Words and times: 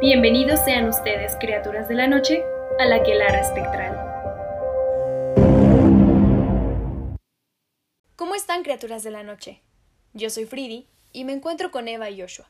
Bienvenidos 0.00 0.60
sean 0.64 0.88
ustedes, 0.88 1.34
criaturas 1.40 1.88
de 1.88 1.96
la 1.96 2.06
noche, 2.06 2.44
a 2.78 2.84
la 2.84 3.02
Quelara 3.02 3.40
Espectral. 3.40 3.96
¿Cómo 8.14 8.36
están, 8.36 8.62
criaturas 8.62 9.02
de 9.02 9.10
la 9.10 9.24
noche? 9.24 9.60
Yo 10.12 10.30
soy 10.30 10.44
Fridi 10.44 10.86
y 11.12 11.24
me 11.24 11.32
encuentro 11.32 11.72
con 11.72 11.88
Eva 11.88 12.10
y 12.10 12.20
Joshua. 12.20 12.48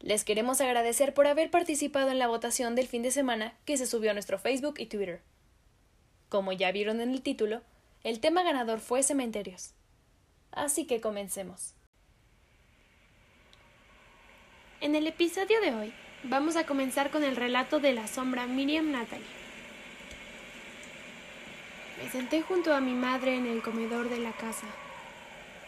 Les 0.00 0.24
queremos 0.24 0.62
agradecer 0.62 1.12
por 1.12 1.26
haber 1.26 1.50
participado 1.50 2.10
en 2.10 2.18
la 2.18 2.28
votación 2.28 2.74
del 2.74 2.88
fin 2.88 3.02
de 3.02 3.10
semana 3.10 3.52
que 3.66 3.76
se 3.76 3.84
subió 3.84 4.12
a 4.12 4.14
nuestro 4.14 4.38
Facebook 4.38 4.76
y 4.78 4.86
Twitter. 4.86 5.20
Como 6.30 6.52
ya 6.52 6.72
vieron 6.72 7.02
en 7.02 7.10
el 7.10 7.20
título, 7.20 7.60
el 8.04 8.20
tema 8.20 8.42
ganador 8.42 8.80
fue 8.80 9.02
cementerios. 9.02 9.74
Así 10.50 10.86
que 10.86 11.02
comencemos. 11.02 11.74
En 14.80 14.94
el 14.94 15.06
episodio 15.06 15.60
de 15.60 15.74
hoy 15.74 15.94
vamos 16.24 16.56
a 16.56 16.64
comenzar 16.64 17.10
con 17.10 17.22
el 17.22 17.36
relato 17.36 17.80
de 17.80 17.92
la 17.92 18.06
sombra 18.06 18.46
Miriam 18.46 18.90
Natalie. 18.90 19.24
Me 22.02 22.10
senté 22.10 22.42
junto 22.42 22.74
a 22.74 22.80
mi 22.80 22.92
madre 22.92 23.36
en 23.36 23.46
el 23.46 23.62
comedor 23.62 24.08
de 24.08 24.18
la 24.18 24.32
casa. 24.32 24.66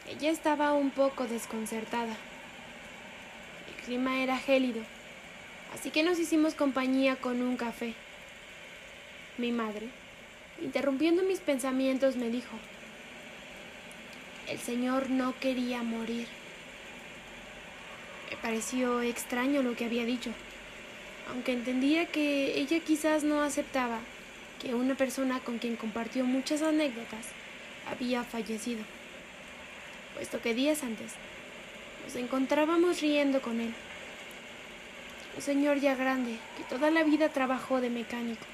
Ella 0.09 0.31
estaba 0.31 0.73
un 0.73 0.91
poco 0.91 1.27
desconcertada. 1.27 2.17
El 3.69 3.85
clima 3.85 4.23
era 4.23 4.39
gélido, 4.39 4.83
así 5.75 5.91
que 5.91 6.03
nos 6.03 6.19
hicimos 6.19 6.55
compañía 6.55 7.17
con 7.17 7.43
un 7.43 7.57
café. 7.57 7.95
Mi 9.39 9.53
madre, 9.53 9.89
interrumpiendo 10.63 11.23
mis 11.23 11.41
pensamientos, 11.41 12.17
me 12.17 12.29
dijo, 12.29 12.57
el 14.49 14.59
Señor 14.59 15.11
no 15.11 15.35
quería 15.39 15.83
morir. 15.83 16.40
Me 18.31 18.37
pareció 18.37 19.03
extraño 19.03 19.63
lo 19.63 19.75
que 19.75 19.85
había 19.85 20.05
dicho, 20.05 20.31
aunque 21.31 21.53
entendía 21.53 22.07
que 22.07 22.59
ella 22.59 22.81
quizás 22.81 23.25
no 23.25 23.43
aceptaba 23.43 23.99
que 24.61 24.75
una 24.75 24.95
persona 24.95 25.41
con 25.41 25.59
quien 25.59 25.77
compartió 25.77 26.25
muchas 26.25 26.63
anécdotas 26.63 27.27
había 27.91 28.23
fallecido, 28.23 28.83
puesto 30.15 30.41
que 30.41 30.55
días 30.55 30.83
antes 30.85 31.13
nos 32.05 32.15
encontrábamos 32.17 33.01
riendo 33.01 33.41
con 33.43 33.61
él. 33.61 33.75
Un 35.37 35.43
señor 35.43 35.81
ya 35.81 35.95
grande 35.95 36.37
que 36.57 36.65
toda 36.65 36.91
la 36.91 37.03
vida 37.05 37.29
trabajó 37.31 37.81
de 37.81 37.91
mecánico. 37.91 38.45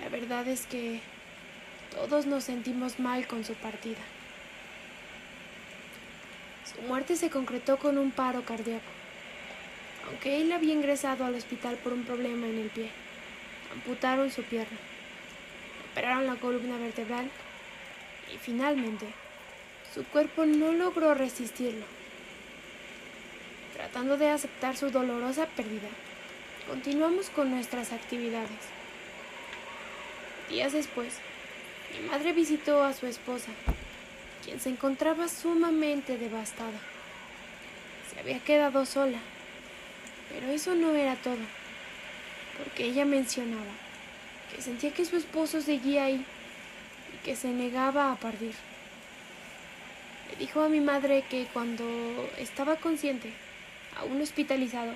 La 0.00 0.08
verdad 0.08 0.46
es 0.48 0.66
que 0.66 1.00
todos 1.94 2.26
nos 2.26 2.44
sentimos 2.44 2.98
mal 2.98 3.26
con 3.26 3.44
su 3.44 3.54
partida. 3.54 4.00
Su 6.74 6.82
muerte 6.82 7.16
se 7.16 7.30
concretó 7.30 7.78
con 7.78 7.98
un 7.98 8.10
paro 8.10 8.44
cardíaco, 8.44 8.90
aunque 10.06 10.40
él 10.40 10.52
había 10.52 10.74
ingresado 10.74 11.24
al 11.24 11.34
hospital 11.34 11.76
por 11.76 11.92
un 11.92 12.04
problema 12.04 12.46
en 12.46 12.58
el 12.58 12.68
pie. 12.68 12.90
Amputaron 13.72 14.30
su 14.30 14.42
pierna, 14.42 14.78
operaron 15.92 16.26
la 16.26 16.36
columna 16.36 16.76
vertebral 16.78 17.30
y 18.32 18.38
finalmente 18.38 19.06
su 19.94 20.04
cuerpo 20.04 20.44
no 20.44 20.72
logró 20.72 21.14
resistirlo. 21.14 21.84
Tratando 23.74 24.16
de 24.16 24.28
aceptar 24.28 24.76
su 24.76 24.90
dolorosa 24.90 25.46
pérdida, 25.46 25.88
continuamos 26.68 27.30
con 27.30 27.50
nuestras 27.50 27.92
actividades. 27.92 28.50
Días 30.48 30.72
después, 30.72 31.14
mi 31.92 32.08
madre 32.08 32.32
visitó 32.32 32.84
a 32.84 32.92
su 32.92 33.06
esposa, 33.06 33.50
se 34.58 34.70
encontraba 34.70 35.28
sumamente 35.28 36.18
devastada. 36.18 36.78
Se 38.12 38.20
había 38.20 38.40
quedado 38.40 38.84
sola, 38.86 39.18
pero 40.28 40.48
eso 40.48 40.74
no 40.74 40.94
era 40.94 41.16
todo, 41.16 41.38
porque 42.58 42.84
ella 42.84 43.04
mencionaba 43.04 43.72
que 44.54 44.62
sentía 44.62 44.92
que 44.92 45.04
su 45.04 45.16
esposo 45.16 45.60
seguía 45.60 46.04
ahí 46.04 46.24
y 47.14 47.24
que 47.24 47.36
se 47.36 47.48
negaba 47.48 48.12
a 48.12 48.16
partir. 48.16 48.54
Le 50.30 50.36
dijo 50.36 50.62
a 50.62 50.68
mi 50.68 50.80
madre 50.80 51.24
que 51.28 51.46
cuando 51.52 51.84
estaba 52.38 52.76
consciente, 52.76 53.32
aún 53.96 54.20
hospitalizado, 54.20 54.92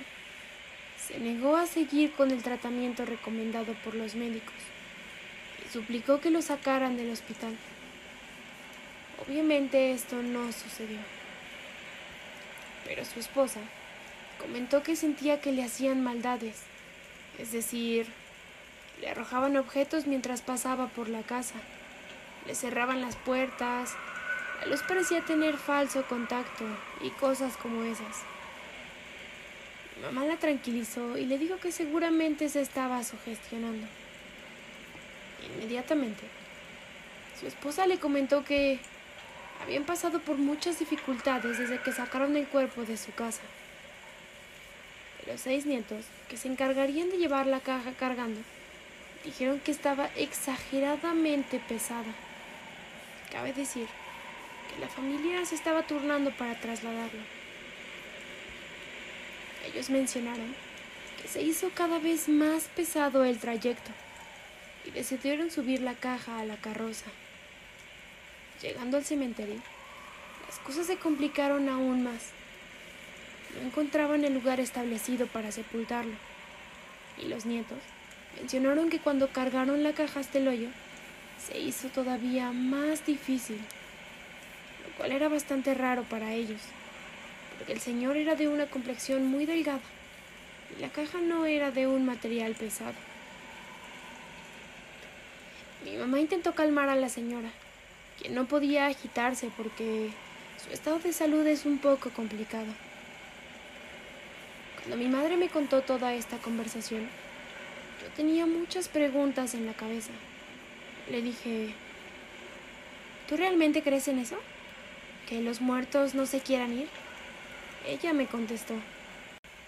se 0.97 1.19
negó 1.19 1.55
a 1.55 1.65
seguir 1.65 2.13
con 2.13 2.31
el 2.31 2.41
tratamiento 2.41 3.05
recomendado 3.05 3.73
por 3.83 3.95
los 3.95 4.15
médicos 4.15 4.55
y 5.63 5.71
suplicó 5.71 6.19
que 6.19 6.31
lo 6.31 6.41
sacaran 6.41 6.97
del 6.97 7.11
hospital. 7.11 7.55
Obviamente 9.23 9.91
esto 9.91 10.21
no 10.21 10.51
sucedió. 10.51 10.99
Pero 12.85 13.05
su 13.05 13.19
esposa 13.19 13.59
comentó 14.39 14.83
que 14.83 14.95
sentía 14.95 15.41
que 15.41 15.51
le 15.51 15.63
hacían 15.63 16.03
maldades, 16.03 16.61
es 17.39 17.51
decir, 17.51 18.07
le 19.01 19.09
arrojaban 19.09 19.57
objetos 19.57 20.05
mientras 20.07 20.41
pasaba 20.41 20.87
por 20.87 21.09
la 21.09 21.23
casa, 21.23 21.55
le 22.45 22.55
cerraban 22.55 23.01
las 23.01 23.15
puertas, 23.15 23.95
la 24.61 24.67
luz 24.67 24.81
parecía 24.83 25.21
tener 25.21 25.57
falso 25.57 26.03
contacto 26.03 26.65
y 27.01 27.09
cosas 27.11 27.57
como 27.57 27.83
esas. 27.83 28.23
Mamá 30.01 30.25
la 30.25 30.37
tranquilizó 30.37 31.17
y 31.17 31.25
le 31.25 31.37
dijo 31.37 31.57
que 31.57 31.71
seguramente 31.71 32.49
se 32.49 32.61
estaba 32.61 33.03
sugestionando. 33.03 33.87
Inmediatamente, 35.55 36.23
su 37.39 37.47
esposa 37.47 37.87
le 37.87 37.97
comentó 37.97 38.43
que 38.43 38.79
habían 39.65 39.83
pasado 39.83 40.19
por 40.19 40.37
muchas 40.37 40.77
dificultades 40.77 41.57
desde 41.57 41.79
que 41.79 41.91
sacaron 41.91 42.37
el 42.37 42.47
cuerpo 42.47 42.83
de 42.83 42.97
su 42.97 43.11
casa. 43.13 43.41
Los 45.25 45.41
seis 45.41 45.65
nietos, 45.65 46.05
que 46.29 46.37
se 46.37 46.47
encargarían 46.47 47.09
de 47.09 47.17
llevar 47.17 47.47
la 47.47 47.59
caja 47.59 47.91
cargando, 47.97 48.39
dijeron 49.23 49.59
que 49.59 49.71
estaba 49.71 50.07
exageradamente 50.15 51.59
pesada. 51.67 52.13
Cabe 53.31 53.53
decir 53.53 53.87
que 54.71 54.79
la 54.79 54.87
familia 54.87 55.43
se 55.47 55.55
estaba 55.55 55.81
turnando 55.81 56.29
para 56.29 56.59
trasladarlo. 56.59 57.21
Ellos 59.65 59.89
mencionaron 59.89 60.55
que 61.19 61.27
se 61.27 61.41
hizo 61.41 61.71
cada 61.73 61.97
vez 61.97 62.29
más 62.29 62.65
pesado 62.75 63.25
el 63.25 63.39
trayecto 63.39 63.89
y 64.85 64.91
decidieron 64.91 65.49
subir 65.49 65.81
la 65.81 65.95
caja 65.95 66.39
a 66.39 66.45
la 66.45 66.57
carroza. 66.57 67.09
Llegando 68.61 68.97
al 68.97 69.05
cementerio, 69.05 69.61
las 70.47 70.59
cosas 70.59 70.87
se 70.87 70.97
complicaron 70.97 71.67
aún 71.69 72.03
más. 72.03 72.31
No 73.55 73.67
encontraban 73.67 74.23
el 74.23 74.33
lugar 74.33 74.59
establecido 74.59 75.27
para 75.27 75.51
sepultarlo. 75.51 76.15
Y 77.21 77.27
los 77.27 77.45
nietos 77.45 77.77
mencionaron 78.39 78.89
que 78.89 78.99
cuando 78.99 79.29
cargaron 79.29 79.83
la 79.83 79.93
caja 79.93 80.19
hasta 80.19 80.37
el 80.37 80.47
hoyo, 80.47 80.69
se 81.45 81.59
hizo 81.59 81.89
todavía 81.89 82.51
más 82.51 83.05
difícil, 83.05 83.57
lo 84.85 84.97
cual 84.97 85.11
era 85.11 85.29
bastante 85.29 85.73
raro 85.73 86.03
para 86.03 86.33
ellos, 86.33 86.61
porque 87.57 87.73
el 87.73 87.79
señor 87.79 88.17
era 88.17 88.35
de 88.35 88.47
una 88.47 88.65
complexión 88.65 89.25
muy 89.25 89.45
delgada 89.45 89.81
y 90.75 90.81
la 90.81 90.89
caja 90.89 91.19
no 91.19 91.45
era 91.45 91.71
de 91.71 91.87
un 91.87 92.05
material 92.05 92.55
pesado. 92.55 92.93
Mi 95.83 95.97
mamá 95.97 96.19
intentó 96.19 96.55
calmar 96.55 96.89
a 96.89 96.95
la 96.95 97.09
señora, 97.09 97.49
quien 98.19 98.35
no 98.35 98.45
podía 98.45 98.87
agitarse 98.87 99.49
porque 99.55 100.09
su 100.63 100.73
estado 100.73 100.99
de 100.99 101.13
salud 101.13 101.45
es 101.47 101.65
un 101.65 101.77
poco 101.77 102.09
complicado. 102.09 102.67
Cuando 104.77 104.97
mi 104.97 105.07
madre 105.07 105.37
me 105.37 105.49
contó 105.49 105.81
toda 105.81 106.13
esta 106.13 106.37
conversación, 106.37 107.07
yo 108.01 108.07
tenía 108.15 108.45
muchas 108.45 108.87
preguntas 108.87 109.53
en 109.53 109.65
la 109.65 109.73
cabeza. 109.73 110.11
Le 111.09 111.21
dije, 111.21 111.73
¿tú 113.27 113.37
realmente 113.37 113.81
crees 113.83 114.07
en 114.07 114.19
eso? 114.19 114.37
¿Que 115.27 115.41
los 115.41 115.61
muertos 115.61 116.15
no 116.15 116.25
se 116.25 116.39
quieran 116.39 116.73
ir? 116.77 116.87
Ella 117.87 118.13
me 118.13 118.25
contestó, 118.25 118.73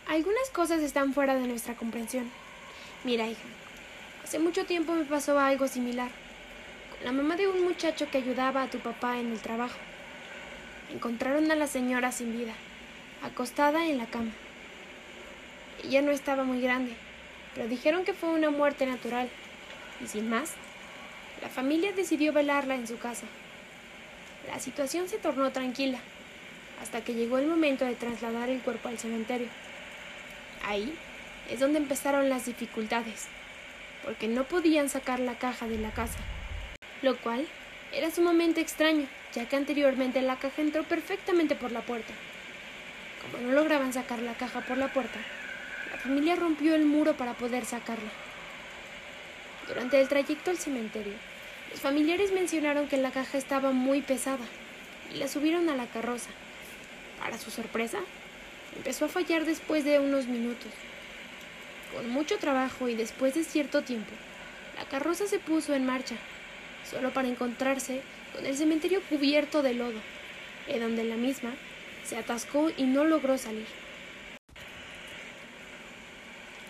algunas 0.08 0.50
cosas 0.52 0.82
están 0.82 1.14
fuera 1.14 1.36
de 1.36 1.48
nuestra 1.48 1.76
comprensión. 1.76 2.32
Mira, 3.04 3.28
hija, 3.28 3.42
hace 4.24 4.40
mucho 4.40 4.66
tiempo 4.66 4.94
me 4.94 5.04
pasó 5.04 5.38
algo 5.38 5.68
similar 5.68 6.10
la 7.04 7.12
mamá 7.12 7.36
de 7.36 7.48
un 7.48 7.64
muchacho 7.64 8.10
que 8.10 8.18
ayudaba 8.18 8.64
a 8.64 8.70
tu 8.70 8.80
papá 8.80 9.20
en 9.20 9.32
el 9.32 9.40
trabajo. 9.40 9.78
Encontraron 10.92 11.52
a 11.52 11.56
la 11.56 11.68
señora 11.68 12.12
sin 12.12 12.36
vida, 12.36 12.54
acostada 13.24 13.86
en 13.86 14.00
la 14.00 14.08
cama. 14.08 14.32
Ella 15.84 16.02
no 16.02 16.12
estaba 16.12 16.44
muy 16.44 16.60
grande, 16.60 16.94
pero 17.54 17.68
dijeron 17.68 18.04
que 18.04 18.14
fue 18.14 18.30
una 18.30 18.50
muerte 18.50 18.88
natural. 18.88 19.30
Y 20.04 20.08
sin 20.08 20.28
más, 20.28 20.54
la 21.42 21.50
familia 21.50 21.92
decidió 21.92 22.34
velarla 22.34 22.74
en 22.74 22.88
su 22.88 22.98
casa. 22.98 23.28
La 24.48 24.60
situación 24.60 25.08
se 25.08 25.20
tornó 25.20 25.52
tranquila, 25.52 26.00
hasta 26.82 27.02
que 27.02 27.14
llegó 27.14 27.38
el 27.38 27.46
momento 27.46 27.86
de 27.86 27.94
trasladar 27.94 28.50
el 28.50 28.62
cuerpo 28.62 28.90
al 28.90 28.98
cementerio. 28.98 29.50
Ahí 30.66 30.98
es 31.48 31.60
donde 31.60 31.78
empezaron 31.78 32.28
las 32.28 32.46
dificultades, 32.48 33.28
porque 34.04 34.28
no 34.28 34.46
podían 34.46 34.90
sacar 34.90 35.20
la 35.20 35.38
caja 35.38 35.68
de 35.68 35.78
la 35.78 35.92
casa 35.92 36.18
lo 37.02 37.18
cual 37.18 37.48
era 37.94 38.12
sumamente 38.12 38.62
extraño, 38.62 39.08
ya 39.34 39.48
que 39.48 39.56
anteriormente 39.56 40.22
la 40.22 40.38
caja 40.38 40.62
entró 40.62 40.84
perfectamente 40.84 41.56
por 41.56 41.72
la 41.72 41.82
puerta. 41.82 42.14
Como 43.22 43.44
no 43.44 43.54
lograban 43.54 43.94
sacar 43.94 44.20
la 44.20 44.34
caja 44.34 44.62
por 44.62 44.78
la 44.78 44.92
puerta, 44.92 45.20
familia 46.08 46.38
rompió 46.38 46.74
el 46.74 46.86
muro 46.86 47.18
para 47.18 47.34
poder 47.34 47.66
sacarla. 47.66 48.10
Durante 49.68 50.00
el 50.00 50.08
trayecto 50.08 50.52
al 50.52 50.58
cementerio, 50.58 51.16
los 51.70 51.82
familiares 51.82 52.32
mencionaron 52.32 52.88
que 52.88 52.96
la 52.96 53.12
caja 53.12 53.38
estaba 53.38 53.72
muy 53.72 54.02
pesada 54.02 54.46
y 55.14 55.18
la 55.18 55.28
subieron 55.28 55.68
a 55.68 55.76
la 55.76 55.86
carroza. 55.88 56.30
Para 57.20 57.38
su 57.38 57.52
sorpresa, 57.52 58.00
empezó 58.78 59.06
a 59.06 59.10
fallar 59.10 59.44
después 59.44 59.84
de 59.84 60.00
unos 60.00 60.28
minutos. 60.28 60.72
Con 61.94 62.10
mucho 62.10 62.38
trabajo 62.38 62.88
y 62.88 62.96
después 62.96 63.34
de 63.34 63.44
cierto 63.44 63.82
tiempo, 63.82 64.14
la 64.78 64.86
carroza 64.86 65.28
se 65.28 65.40
puso 65.40 65.74
en 65.74 65.86
marcha, 65.86 66.16
solo 66.90 67.12
para 67.12 67.28
encontrarse 67.28 68.02
con 68.34 68.46
el 68.46 68.56
cementerio 68.56 69.02
cubierto 69.10 69.62
de 69.62 69.74
lodo, 69.74 70.00
en 70.68 70.82
donde 70.82 71.04
la 71.04 71.16
misma 71.16 71.54
se 72.04 72.18
atascó 72.18 72.72
y 72.76 72.84
no 72.84 73.04
logró 73.04 73.38
salir. 73.38 73.66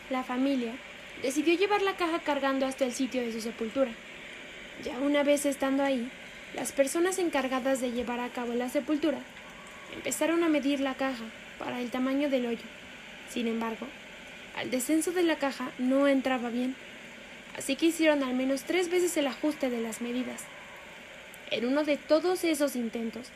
La 0.10 0.24
familia 0.24 0.74
decidió 1.22 1.56
llevar 1.56 1.82
la 1.82 1.96
caja 1.96 2.20
cargando 2.20 2.66
hasta 2.66 2.86
el 2.86 2.94
sitio 2.94 3.22
de 3.22 3.34
su 3.34 3.42
sepultura. 3.42 3.92
Ya 4.84 4.98
una 5.00 5.24
vez 5.24 5.46
estando 5.46 5.84
ahí, 5.84 6.10
las 6.56 6.72
personas 6.72 7.20
encargadas 7.20 7.82
de 7.82 7.92
llevar 7.92 8.20
a 8.20 8.30
cabo 8.30 8.54
la 8.54 8.70
sepultura 8.70 9.20
empezaron 9.94 10.44
a 10.44 10.50
medir 10.50 10.80
la 10.80 10.94
caja 10.96 11.24
para 11.60 11.82
el 11.82 11.92
tamaño 11.92 12.30
del 12.30 12.46
hoyo. 12.46 12.66
Sin 13.30 13.48
embargo, 13.48 13.88
al 14.56 14.72
descenso 14.72 15.12
de 15.12 15.24
la 15.24 15.36
caja 15.36 15.72
no 15.78 16.08
entraba 16.08 16.50
bien, 16.50 16.76
así 17.58 17.76
que 17.76 17.88
hicieron 17.88 18.24
al 18.24 18.34
menos 18.34 18.64
tres 18.64 18.90
veces 18.90 19.18
el 19.18 19.28
ajuste 19.28 19.70
de 19.70 19.82
las 19.82 20.02
medidas. 20.02 20.44
En 21.50 21.66
uno 21.66 21.84
de 21.84 21.98
todos 21.98 22.44
esos 22.44 22.76
intentos, 22.76 23.28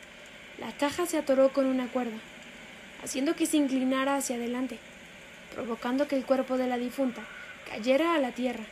la 0.59 0.71
caja 0.73 1.05
se 1.05 1.17
atoró 1.17 1.49
con 1.49 1.65
una 1.65 1.87
cuerda, 1.87 2.17
haciendo 3.03 3.35
que 3.35 3.45
se 3.45 3.57
inclinara 3.57 4.15
hacia 4.15 4.35
adelante, 4.35 4.77
provocando 5.55 6.07
que 6.07 6.15
el 6.15 6.25
cuerpo 6.25 6.57
de 6.57 6.67
la 6.67 6.77
difunta 6.77 7.21
cayera 7.69 8.13
a 8.13 8.19
la 8.19 8.31
tierra 8.31 8.65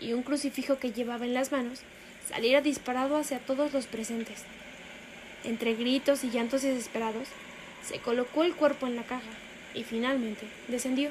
y 0.00 0.12
un 0.12 0.22
crucifijo 0.22 0.78
que 0.78 0.92
llevaba 0.92 1.24
en 1.24 1.34
las 1.34 1.50
manos 1.50 1.80
saliera 2.28 2.60
disparado 2.60 3.16
hacia 3.16 3.38
todos 3.38 3.72
los 3.72 3.86
presentes. 3.86 4.42
Entre 5.44 5.74
gritos 5.74 6.24
y 6.24 6.30
llantos 6.30 6.62
desesperados, 6.62 7.28
se 7.86 7.98
colocó 7.98 8.44
el 8.44 8.54
cuerpo 8.54 8.86
en 8.86 8.96
la 8.96 9.02
caja 9.02 9.30
y 9.74 9.82
finalmente 9.82 10.46
descendió, 10.68 11.10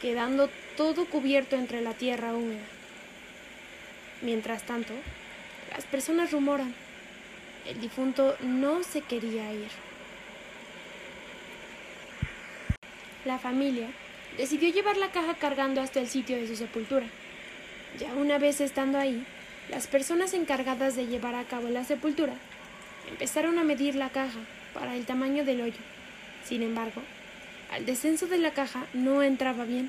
quedando 0.00 0.50
todo 0.76 1.04
cubierto 1.06 1.56
entre 1.56 1.80
la 1.80 1.94
tierra 1.94 2.34
húmeda. 2.34 2.75
Mientras 4.26 4.64
tanto, 4.64 4.92
las 5.70 5.84
personas 5.84 6.32
rumoran, 6.32 6.74
el 7.64 7.80
difunto 7.80 8.36
no 8.40 8.82
se 8.82 9.00
quería 9.00 9.52
ir. 9.52 9.68
La 13.24 13.38
familia 13.38 13.86
decidió 14.36 14.68
llevar 14.72 14.96
la 14.96 15.12
caja 15.12 15.34
cargando 15.34 15.80
hasta 15.80 16.00
el 16.00 16.08
sitio 16.08 16.38
de 16.38 16.48
su 16.48 16.56
sepultura. 16.56 17.06
Ya 18.00 18.14
una 18.14 18.38
vez 18.38 18.60
estando 18.60 18.98
ahí, 18.98 19.24
las 19.70 19.86
personas 19.86 20.34
encargadas 20.34 20.96
de 20.96 21.06
llevar 21.06 21.36
a 21.36 21.44
cabo 21.44 21.68
la 21.68 21.84
sepultura 21.84 22.32
empezaron 23.08 23.60
a 23.60 23.62
medir 23.62 23.94
la 23.94 24.08
caja 24.08 24.40
para 24.74 24.96
el 24.96 25.06
tamaño 25.06 25.44
del 25.44 25.60
hoyo. 25.60 25.82
Sin 26.44 26.64
embargo, 26.64 27.00
al 27.70 27.86
descenso 27.86 28.26
de 28.26 28.38
la 28.38 28.50
caja 28.50 28.86
no 28.92 29.22
entraba 29.22 29.64
bien, 29.64 29.88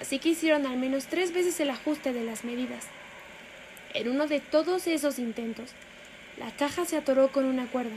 así 0.00 0.18
que 0.18 0.30
hicieron 0.30 0.66
al 0.66 0.76
menos 0.76 1.06
tres 1.06 1.32
veces 1.32 1.60
el 1.60 1.70
ajuste 1.70 2.12
de 2.12 2.24
las 2.24 2.42
medidas. 2.42 2.88
En 3.94 4.08
uno 4.08 4.26
de 4.26 4.40
todos 4.40 4.88
esos 4.88 5.20
intentos, 5.20 5.70
la 6.36 6.50
caja 6.50 6.84
se 6.84 6.96
atoró 6.96 7.28
con 7.28 7.44
una 7.44 7.66
cuerda, 7.66 7.96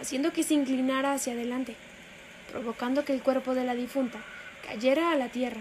haciendo 0.00 0.32
que 0.32 0.42
se 0.42 0.54
inclinara 0.54 1.12
hacia 1.12 1.34
adelante, 1.34 1.76
provocando 2.50 3.04
que 3.04 3.12
el 3.12 3.20
cuerpo 3.20 3.54
de 3.54 3.64
la 3.64 3.74
difunta 3.74 4.18
cayera 4.66 5.12
a 5.12 5.16
la 5.16 5.28
tierra 5.28 5.60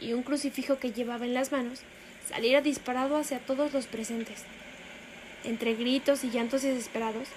y 0.00 0.14
un 0.14 0.22
crucifijo 0.22 0.78
que 0.78 0.92
llevaba 0.92 1.26
en 1.26 1.34
las 1.34 1.52
manos 1.52 1.80
saliera 2.26 2.62
disparado 2.62 3.18
hacia 3.18 3.40
todos 3.40 3.74
los 3.74 3.86
presentes. 3.86 4.44
Entre 5.44 5.74
gritos 5.74 6.24
y 6.24 6.30
llantos 6.30 6.62
desesperados, 6.62 7.28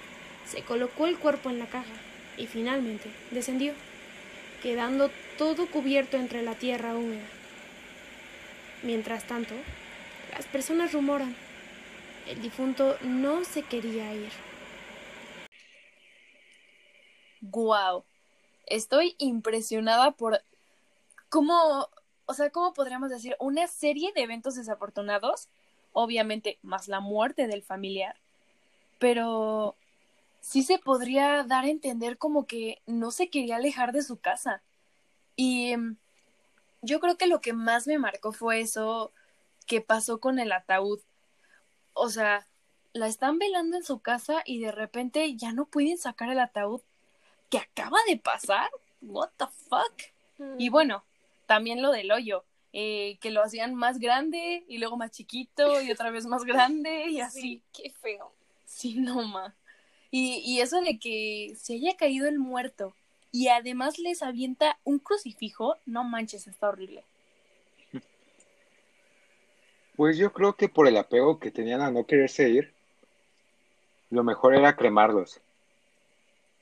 se 0.50 0.62
colocó 0.62 1.06
el 1.06 1.18
cuerpo 1.18 1.50
en 1.50 1.60
la 1.60 1.66
caja 1.66 1.94
y 2.38 2.48
finalmente 2.48 3.10
descendió, 3.32 3.74
quedando 4.64 5.12
todo 5.38 5.68
cubierto 5.68 6.16
entre 6.16 6.44
la 6.44 6.56
tierra 6.56 6.96
húmeda. 6.96 7.26
Mientras 8.84 9.26
tanto, 9.26 9.54
las 10.34 10.46
personas 10.48 10.94
rumoran, 10.94 11.36
el 12.28 12.42
difunto 12.42 12.98
no 13.02 13.44
se 13.44 13.64
quería 13.64 14.14
ir. 14.14 14.32
¡Guau! 17.42 18.04
Estoy 18.68 19.16
impresionada 19.18 20.12
por 20.12 20.42
cómo, 21.30 21.90
o 22.26 22.34
sea, 22.34 22.50
cómo 22.52 22.74
podríamos 22.74 23.10
decir, 23.10 23.36
una 23.40 23.68
serie 23.68 24.12
de 24.14 24.22
eventos 24.22 24.56
desafortunados, 24.56 25.50
obviamente 25.94 26.60
más 26.62 26.88
la 26.88 27.00
muerte 27.00 27.48
del 27.48 27.64
familiar, 27.64 28.16
pero 29.00 29.76
sí 30.40 30.64
se 30.64 30.78
podría 30.78 31.44
dar 31.44 31.66
a 31.66 31.70
entender 31.70 32.18
como 32.18 32.46
que 32.46 32.82
no 32.86 33.12
se 33.12 33.30
quería 33.30 33.58
alejar 33.58 33.92
de 33.92 34.04
su 34.04 34.18
casa. 34.20 34.62
Y 35.36 35.76
mm, 35.76 35.98
yo 36.82 37.00
creo 37.00 37.18
que 37.18 37.28
lo 37.28 37.42
que 37.42 37.54
más 37.54 37.88
me 37.88 37.98
marcó 37.98 38.32
fue 38.32 38.62
eso 38.62 39.12
que 39.72 39.80
pasó 39.80 40.20
con 40.20 40.38
el 40.38 40.52
ataúd. 40.52 41.00
O 41.94 42.10
sea, 42.10 42.46
la 42.92 43.08
están 43.08 43.40
velando 43.40 43.78
en 43.78 43.86
su 43.86 44.00
casa 44.00 44.44
y 44.46 44.60
de 44.60 44.70
repente 44.70 45.34
ya 45.38 45.54
no 45.54 45.64
pueden 45.64 45.98
sacar 45.98 46.30
el 46.30 46.40
ataúd. 46.40 46.82
¿Qué 47.50 47.60
acaba 47.60 47.98
de 48.10 48.18
pasar? 48.18 48.70
What 49.02 49.30
the 49.38 49.46
fuck? 49.70 50.58
Y 50.58 50.68
bueno, 50.68 51.06
también 51.46 51.82
lo 51.82 51.92
del 51.92 52.12
hoyo, 52.12 52.44
eh, 52.74 53.18
que 53.22 53.32
lo 53.32 53.42
hacían 53.42 53.74
más 53.74 53.98
grande 53.98 54.66
y 54.68 54.78
luego 54.78 54.98
más 54.98 55.12
chiquito 55.12 55.82
y 55.82 55.90
otra 55.90 56.12
vez 56.12 56.26
más 56.26 56.44
grande 56.44 57.06
y 57.08 57.22
así. 57.22 57.62
qué 57.72 57.92
feo. 57.92 58.34
Sí, 58.66 58.96
no 58.96 59.24
ma. 59.24 59.56
Y, 60.10 60.40
y 60.40 60.60
eso 60.60 60.82
de 60.82 61.00
que 61.00 61.54
se 61.56 61.76
haya 61.76 61.96
caído 61.96 62.28
el 62.28 62.40
muerto 62.40 62.94
y 63.32 63.48
además 63.48 64.00
les 64.00 64.22
avienta 64.22 64.80
un 64.84 65.00
crucifijo, 65.00 65.78
no 65.86 66.04
manches, 66.04 66.48
está 66.48 66.68
horrible. 66.68 67.06
Pues 70.02 70.18
yo 70.18 70.34
creo 70.34 70.56
que 70.56 70.68
por 70.68 70.88
el 70.88 70.98
apego 70.98 71.38
que 71.38 71.52
tenían 71.52 71.80
a 71.80 71.92
no 71.92 72.08
quererse 72.08 72.50
ir, 72.50 72.74
lo 74.10 74.24
mejor 74.24 74.56
era 74.56 74.76
cremarlos. 74.76 75.40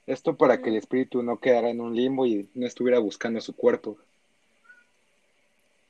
Esto 0.08 0.36
para 0.36 0.62
que 0.62 0.68
el 0.68 0.76
espíritu 0.76 1.24
no 1.24 1.40
quedara 1.40 1.70
en 1.70 1.80
un 1.80 1.96
limbo 1.96 2.26
y 2.26 2.50
no 2.54 2.68
estuviera 2.68 3.00
buscando 3.00 3.40
su 3.40 3.56
cuerpo. 3.56 3.98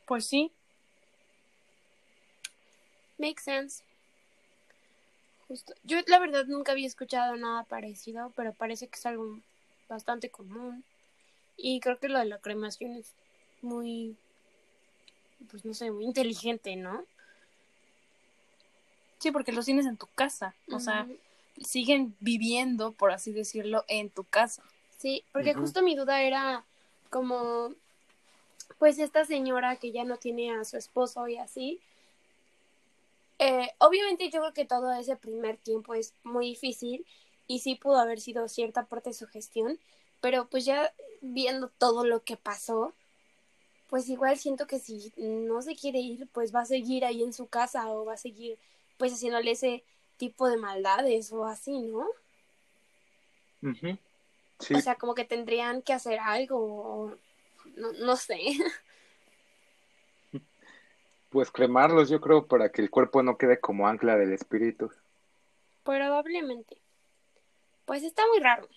Pues 0.06 0.28
sí. 0.28 0.52
Makes 3.18 3.42
sense. 3.42 3.84
Justo. 5.48 5.74
Yo 5.84 5.98
la 6.06 6.20
verdad 6.20 6.46
nunca 6.46 6.74
había 6.74 6.86
escuchado 6.86 7.36
nada 7.36 7.64
parecido, 7.64 8.32
pero 8.36 8.54
parece 8.54 8.90
que 8.90 8.96
es 8.96 9.06
algo 9.08 9.40
bastante 9.88 10.30
común. 10.30 10.84
Y 11.58 11.80
creo 11.80 11.98
que 11.98 12.10
lo 12.10 12.20
de 12.20 12.26
la 12.26 12.38
cremación 12.38 12.92
es 12.92 13.16
muy, 13.64 14.16
pues 15.50 15.66
no 15.66 15.74
sé, 15.74 15.90
muy 15.90 16.06
inteligente, 16.06 16.76
¿no? 16.76 17.06
Sí, 19.20 19.32
porque 19.32 19.52
los 19.52 19.66
tienes 19.66 19.86
en 19.86 19.98
tu 19.98 20.08
casa. 20.16 20.56
O 20.72 20.80
sea, 20.80 21.08
siguen 21.64 22.16
viviendo, 22.20 22.94
por 22.94 23.12
así 23.12 23.32
decirlo, 23.32 23.84
en 23.88 24.10
tu 24.10 24.24
casa. 24.24 24.64
Sí, 24.98 25.24
porque 25.32 25.54
justo 25.54 25.82
mi 25.82 25.96
duda 25.96 26.22
era 26.24 26.64
como, 27.10 27.74
pues 28.80 28.98
esta 29.00 29.26
señora 29.26 29.76
que 29.76 29.92
ya 29.92 30.04
no 30.04 30.18
tiene 30.18 30.52
a 30.52 30.64
su 30.66 30.78
esposo 30.78 31.28
y 31.28 31.38
así. 31.38 31.80
Eh, 33.40 33.72
obviamente 33.78 34.30
yo 34.30 34.42
creo 34.42 34.54
que 34.54 34.66
todo 34.66 34.92
ese 34.94 35.16
primer 35.16 35.58
tiempo 35.58 35.94
es 35.94 36.14
muy 36.24 36.48
difícil 36.48 37.06
y 37.48 37.60
sí 37.60 37.76
pudo 37.76 37.98
haber 37.98 38.20
sido 38.20 38.48
cierta 38.50 38.86
parte 38.86 39.12
de 39.12 39.14
su 39.14 39.28
gestión, 39.28 39.80
pero 40.20 40.48
pues 40.48 40.66
ya 40.66 40.94
viendo 41.22 41.70
todo 41.78 42.06
lo 42.06 42.24
que 42.24 42.36
pasó, 42.36 42.94
pues 43.90 44.08
igual 44.10 44.38
siento 44.38 44.68
que 44.68 44.80
si 44.80 45.12
no 45.18 45.62
se 45.62 45.76
quiere 45.76 46.00
ir, 46.00 46.28
pues 46.28 46.54
va 46.54 46.62
a 46.62 46.66
seguir 46.66 47.06
ahí 47.06 47.24
en 47.24 47.34
su 47.34 47.48
casa 47.48 47.90
o 47.90 48.06
va 48.06 48.14
a 48.14 48.18
seguir 48.18 48.58
pues 49.00 49.14
haciéndole 49.14 49.52
ese 49.52 49.84
tipo 50.18 50.48
de 50.50 50.58
maldades 50.58 51.32
o 51.32 51.46
así, 51.46 51.80
¿no? 51.80 52.06
Sí, 54.60 54.74
O 54.74 54.82
sea, 54.82 54.96
como 54.96 55.16
que 55.16 55.24
tendrían 55.24 55.82
que 55.82 55.94
hacer 55.94 56.20
algo 56.20 56.58
o 56.60 57.16
no, 57.78 57.94
no 57.94 58.16
sé. 58.18 58.40
pues 61.30 61.50
cremarlos 61.50 62.10
yo 62.10 62.20
creo 62.20 62.46
para 62.46 62.70
que 62.70 62.82
el 62.82 62.90
cuerpo 62.90 63.24
no 63.24 63.38
quede 63.38 63.60
como 63.62 63.88
ancla 63.88 64.18
del 64.18 64.34
espíritu. 64.34 64.92
Probablemente. 65.84 66.78
Pues 67.86 68.04
está 68.04 68.28
muy 68.28 68.40
raro. 68.40 68.68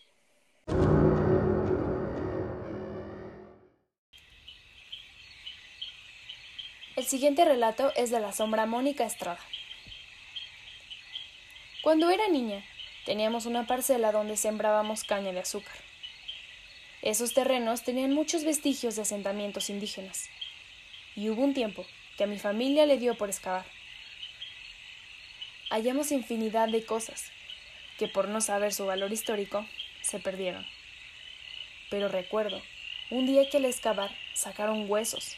El 6.95 7.05
siguiente 7.05 7.45
relato 7.45 7.91
es 7.97 8.11
de 8.11 8.21
la 8.21 8.33
sombra 8.33 8.67
Mónica 8.67 9.05
Estrada. 9.05 9.41
Cuando 11.83 12.11
era 12.11 12.29
niña, 12.29 12.65
teníamos 13.05 13.45
una 13.45 13.67
parcela 13.67 14.13
donde 14.13 14.37
sembrábamos 14.37 15.03
caña 15.03 15.33
de 15.33 15.41
azúcar. 15.41 15.75
Esos 17.03 17.35
terrenos 17.35 17.83
tenían 17.83 18.15
muchos 18.15 18.45
vestigios 18.45 18.95
de 18.95 19.03
asentamientos 19.03 19.69
indígenas. 19.69 20.31
Y 21.17 21.29
hubo 21.29 21.43
un 21.43 21.55
tiempo 21.55 21.85
que 22.17 22.23
a 22.23 22.29
mi 22.29 22.39
familia 22.39 22.87
le 22.87 22.99
dio 22.99 23.17
por 23.17 23.31
excavar. 23.31 23.67
Hallamos 25.71 26.13
infinidad 26.13 26.69
de 26.69 26.87
cosas 26.87 27.33
que 27.99 28.07
por 28.07 28.29
no 28.29 28.41
saber 28.41 28.73
su 28.73 28.87
valor 28.87 29.13
histórico 29.13 29.67
se 30.03 30.21
perdieron. 30.21 30.65
Pero 31.91 32.07
recuerdo 32.07 32.63
un 33.11 33.27
día 33.27 33.51
que 33.51 33.57
al 33.57 33.65
excavar 33.65 34.17
sacaron 34.35 34.89
huesos. 34.89 35.37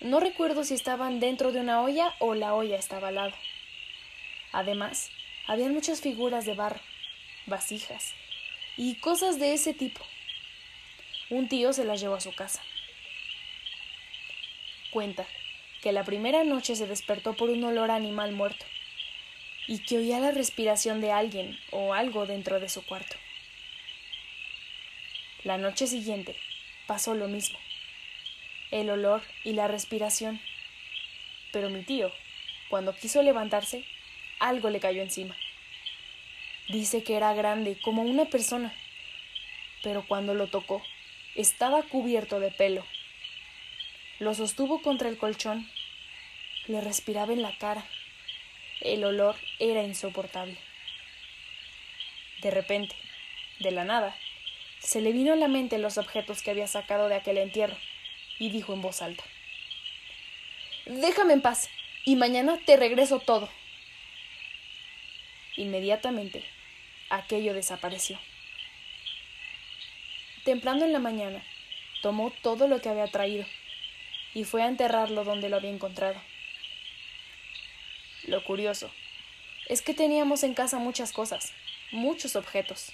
No 0.00 0.20
recuerdo 0.20 0.62
si 0.62 0.74
estaban 0.74 1.18
dentro 1.18 1.50
de 1.50 1.58
una 1.58 1.82
olla 1.82 2.14
o 2.20 2.36
la 2.36 2.54
olla 2.54 2.78
estaba 2.78 3.08
al 3.08 3.16
lado. 3.16 3.34
Además, 4.52 5.10
había 5.46 5.68
muchas 5.68 6.00
figuras 6.00 6.44
de 6.44 6.54
barro, 6.54 6.80
vasijas 7.46 8.14
y 8.76 8.96
cosas 8.96 9.38
de 9.38 9.54
ese 9.54 9.74
tipo. 9.74 10.04
Un 11.30 11.48
tío 11.48 11.72
se 11.72 11.84
las 11.84 12.00
llevó 12.00 12.16
a 12.16 12.20
su 12.20 12.34
casa. 12.34 12.62
Cuenta 14.90 15.26
que 15.82 15.92
la 15.92 16.04
primera 16.04 16.44
noche 16.44 16.74
se 16.74 16.86
despertó 16.86 17.34
por 17.34 17.50
un 17.50 17.62
olor 17.64 17.90
animal 17.90 18.32
muerto 18.32 18.64
y 19.68 19.78
que 19.80 19.98
oía 19.98 20.20
la 20.20 20.30
respiración 20.30 21.00
de 21.00 21.12
alguien 21.12 21.58
o 21.70 21.94
algo 21.94 22.26
dentro 22.26 22.60
de 22.60 22.68
su 22.68 22.84
cuarto. 22.84 23.16
La 25.44 25.58
noche 25.58 25.86
siguiente 25.86 26.36
pasó 26.86 27.14
lo 27.14 27.28
mismo, 27.28 27.58
el 28.70 28.90
olor 28.90 29.22
y 29.44 29.52
la 29.52 29.68
respiración. 29.68 30.40
Pero 31.52 31.70
mi 31.70 31.82
tío, 31.82 32.12
cuando 32.68 32.94
quiso 32.94 33.22
levantarse, 33.22 33.84
algo 34.38 34.70
le 34.70 34.80
cayó 34.80 35.02
encima. 35.02 35.36
Dice 36.68 37.02
que 37.02 37.16
era 37.16 37.32
grande, 37.34 37.78
como 37.82 38.02
una 38.02 38.24
persona, 38.24 38.74
pero 39.82 40.06
cuando 40.06 40.34
lo 40.34 40.48
tocó, 40.48 40.82
estaba 41.34 41.82
cubierto 41.82 42.40
de 42.40 42.50
pelo. 42.50 42.84
Lo 44.18 44.34
sostuvo 44.34 44.82
contra 44.82 45.08
el 45.08 45.18
colchón, 45.18 45.68
le 46.66 46.80
respiraba 46.80 47.32
en 47.32 47.42
la 47.42 47.56
cara. 47.56 47.86
El 48.80 49.04
olor 49.04 49.36
era 49.58 49.82
insoportable. 49.82 50.58
De 52.42 52.50
repente, 52.50 52.96
de 53.60 53.70
la 53.70 53.84
nada, 53.84 54.16
se 54.80 55.00
le 55.00 55.12
vino 55.12 55.32
a 55.32 55.36
la 55.36 55.48
mente 55.48 55.78
los 55.78 55.98
objetos 55.98 56.42
que 56.42 56.50
había 56.50 56.66
sacado 56.66 57.08
de 57.08 57.14
aquel 57.14 57.38
entierro 57.38 57.76
y 58.38 58.50
dijo 58.50 58.74
en 58.74 58.82
voz 58.82 59.02
alta 59.02 59.24
Déjame 60.86 61.32
en 61.32 61.42
paz, 61.42 61.68
y 62.04 62.16
mañana 62.16 62.60
te 62.64 62.76
regreso 62.76 63.18
todo. 63.18 63.48
Inmediatamente 65.56 66.44
aquello 67.10 67.54
desapareció. 67.54 68.18
Templando 70.44 70.84
en 70.84 70.92
la 70.92 70.98
mañana, 70.98 71.42
tomó 72.02 72.30
todo 72.42 72.68
lo 72.68 72.80
que 72.80 72.88
había 72.88 73.06
traído 73.08 73.46
y 74.34 74.44
fue 74.44 74.62
a 74.62 74.68
enterrarlo 74.68 75.24
donde 75.24 75.48
lo 75.48 75.56
había 75.56 75.70
encontrado. 75.70 76.20
Lo 78.24 78.44
curioso 78.44 78.92
es 79.68 79.82
que 79.82 79.94
teníamos 79.94 80.42
en 80.42 80.54
casa 80.54 80.78
muchas 80.78 81.12
cosas, 81.12 81.52
muchos 81.90 82.36
objetos. 82.36 82.92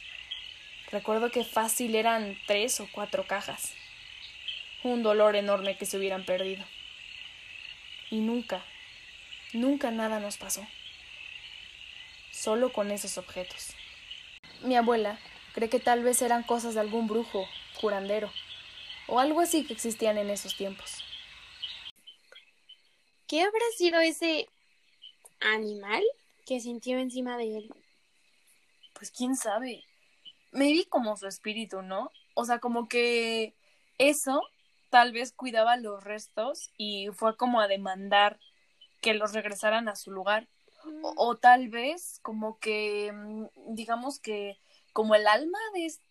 Recuerdo 0.90 1.30
que 1.30 1.44
fácil 1.44 1.94
eran 1.94 2.38
tres 2.46 2.80
o 2.80 2.88
cuatro 2.92 3.26
cajas. 3.26 3.74
Un 4.82 5.02
dolor 5.02 5.36
enorme 5.36 5.76
que 5.76 5.86
se 5.86 5.96
hubieran 5.96 6.24
perdido. 6.24 6.64
Y 8.10 8.20
nunca, 8.20 8.62
nunca 9.52 9.90
nada 9.90 10.20
nos 10.20 10.36
pasó. 10.36 10.66
Solo 12.42 12.72
con 12.72 12.90
esos 12.90 13.18
objetos. 13.18 13.68
Mi 14.62 14.74
abuela 14.74 15.16
cree 15.54 15.68
que 15.68 15.78
tal 15.78 16.02
vez 16.02 16.22
eran 16.22 16.42
cosas 16.42 16.74
de 16.74 16.80
algún 16.80 17.06
brujo, 17.06 17.46
curandero, 17.80 18.32
o 19.06 19.20
algo 19.20 19.40
así 19.40 19.64
que 19.64 19.72
existían 19.72 20.18
en 20.18 20.28
esos 20.28 20.56
tiempos. 20.56 21.04
¿Qué 23.28 23.42
habrá 23.42 23.64
sido 23.76 24.00
ese 24.00 24.48
animal 25.38 26.02
que 26.44 26.58
sintió 26.58 26.98
encima 26.98 27.36
de 27.36 27.58
él? 27.58 27.74
Pues 28.92 29.12
quién 29.12 29.36
sabe. 29.36 29.84
Me 30.50 30.64
vi 30.72 30.84
como 30.84 31.16
su 31.16 31.28
espíritu, 31.28 31.82
¿no? 31.82 32.10
O 32.34 32.44
sea, 32.44 32.58
como 32.58 32.88
que 32.88 33.54
eso 33.98 34.42
tal 34.90 35.12
vez 35.12 35.32
cuidaba 35.32 35.76
los 35.76 36.02
restos 36.02 36.72
y 36.76 37.06
fue 37.14 37.36
como 37.36 37.60
a 37.60 37.68
demandar 37.68 38.40
que 39.00 39.14
los 39.14 39.32
regresaran 39.32 39.88
a 39.88 39.94
su 39.94 40.10
lugar. 40.10 40.48
O, 41.02 41.36
tal 41.36 41.68
vez 41.68 42.18
como 42.22 42.58
que, 42.58 43.12
mm, 43.12 43.74
digamos 43.74 44.18
que 44.18 44.58
como 44.92 45.14
el 45.14 45.26
alma 45.26 45.58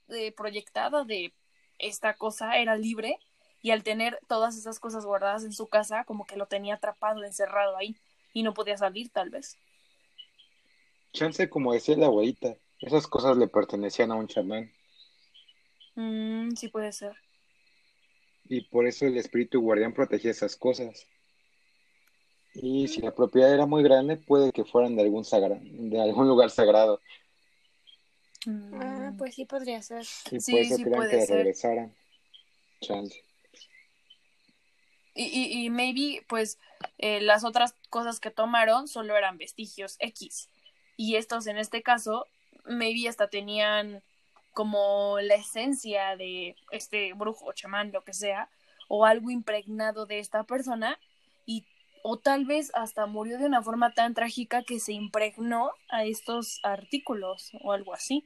de, 0.08 0.32
proyectada 0.32 1.04
de 1.04 1.34
esta 1.78 2.16
cosa 2.16 2.58
era 2.58 2.76
libre 2.76 3.18
y 3.62 3.72
al 3.72 3.84
tener 3.84 4.20
todas 4.28 4.58
esas 4.58 4.80
cosas 4.80 5.06
guardadas 5.06 5.44
en 5.44 5.54
su 5.54 5.68
casa, 5.68 6.04
como 6.06 6.26
que 6.26 6.36
lo 6.36 6.48
tenía 6.48 6.76
atrapado, 6.76 7.24
encerrado 7.24 7.78
ahí 7.78 7.96
y 8.34 8.44
no 8.44 8.54
podía 8.54 8.78
salir 8.78 9.10
tal 9.10 9.30
vez. 9.30 9.58
Chance, 11.14 11.50
como 11.50 11.74
decía 11.74 11.98
la 11.98 12.08
abuelita, 12.08 12.56
esas 12.80 13.08
cosas 13.08 13.38
le 13.38 13.48
pertenecían 13.48 14.12
a 14.12 14.16
un 14.16 14.28
chamán. 14.28 14.72
Mm, 15.96 16.52
sí 16.56 16.70
puede 16.70 16.92
ser. 16.92 17.16
Y 18.46 18.62
por 18.62 18.88
eso 18.88 19.06
el 19.06 19.18
espíritu 19.18 19.62
guardián 19.62 19.94
protegía 19.94 20.32
esas 20.32 20.56
cosas. 20.56 21.08
Y 22.54 22.88
si 22.88 23.02
la 23.02 23.12
propiedad 23.12 23.54
era 23.54 23.66
muy 23.66 23.82
grande, 23.84 24.18
puede 24.18 24.52
que 24.52 24.66
fueran 24.66 24.96
de 24.96 25.04
algún 25.04 25.24
de 25.24 26.02
algún 26.02 26.28
lugar 26.28 26.50
sagrado. 26.50 27.00
Ah, 28.48 29.14
pues 29.18 29.36
sí 29.36 29.46
podría 29.46 29.82
ser. 29.82 30.06
Y 30.32 30.40
sí, 30.42 30.52
por 30.52 30.62
eso 30.62 30.76
sí 30.78 30.84
que 30.84 31.26
regresaran. 31.28 31.94
Chance. 32.82 33.24
Y, 35.14 35.24
y, 35.26 35.66
y 35.66 35.70
maybe, 35.70 36.26
pues, 36.28 36.58
eh, 36.98 37.22
las 37.22 37.44
otras 37.44 37.76
cosas 37.90 38.20
que 38.20 38.32
tomaron 38.32 38.88
solo 38.88 39.16
eran 39.16 39.38
vestigios 39.38 39.98
X. 40.00 40.50
Y 40.98 41.16
estos, 41.16 41.48
en 41.48 41.58
este 41.58 41.82
caso, 41.84 42.28
maybe 42.66 43.08
hasta 43.08 43.30
tenían 43.30 44.02
como 44.54 45.20
la 45.22 45.36
esencia 45.36 46.16
de 46.18 46.56
este 46.72 47.14
brujo, 47.14 47.54
chamán, 47.54 47.92
lo 47.92 48.02
que 48.02 48.14
sea, 48.14 48.50
o 48.88 49.06
algo 49.06 49.30
impregnado 49.30 50.06
de 50.06 50.20
esta 50.20 50.44
persona, 50.44 51.00
o 52.04 52.18
tal 52.18 52.46
vez 52.46 52.72
hasta 52.74 53.06
murió 53.06 53.38
de 53.38 53.46
una 53.46 53.62
forma 53.62 53.94
tan 53.94 54.14
trágica 54.14 54.64
que 54.64 54.80
se 54.80 54.94
impregnó 54.94 55.72
a 55.90 56.06
estos 56.06 56.60
artículos 56.64 57.52
o 57.62 57.72
algo 57.72 57.94
así. 57.94 58.26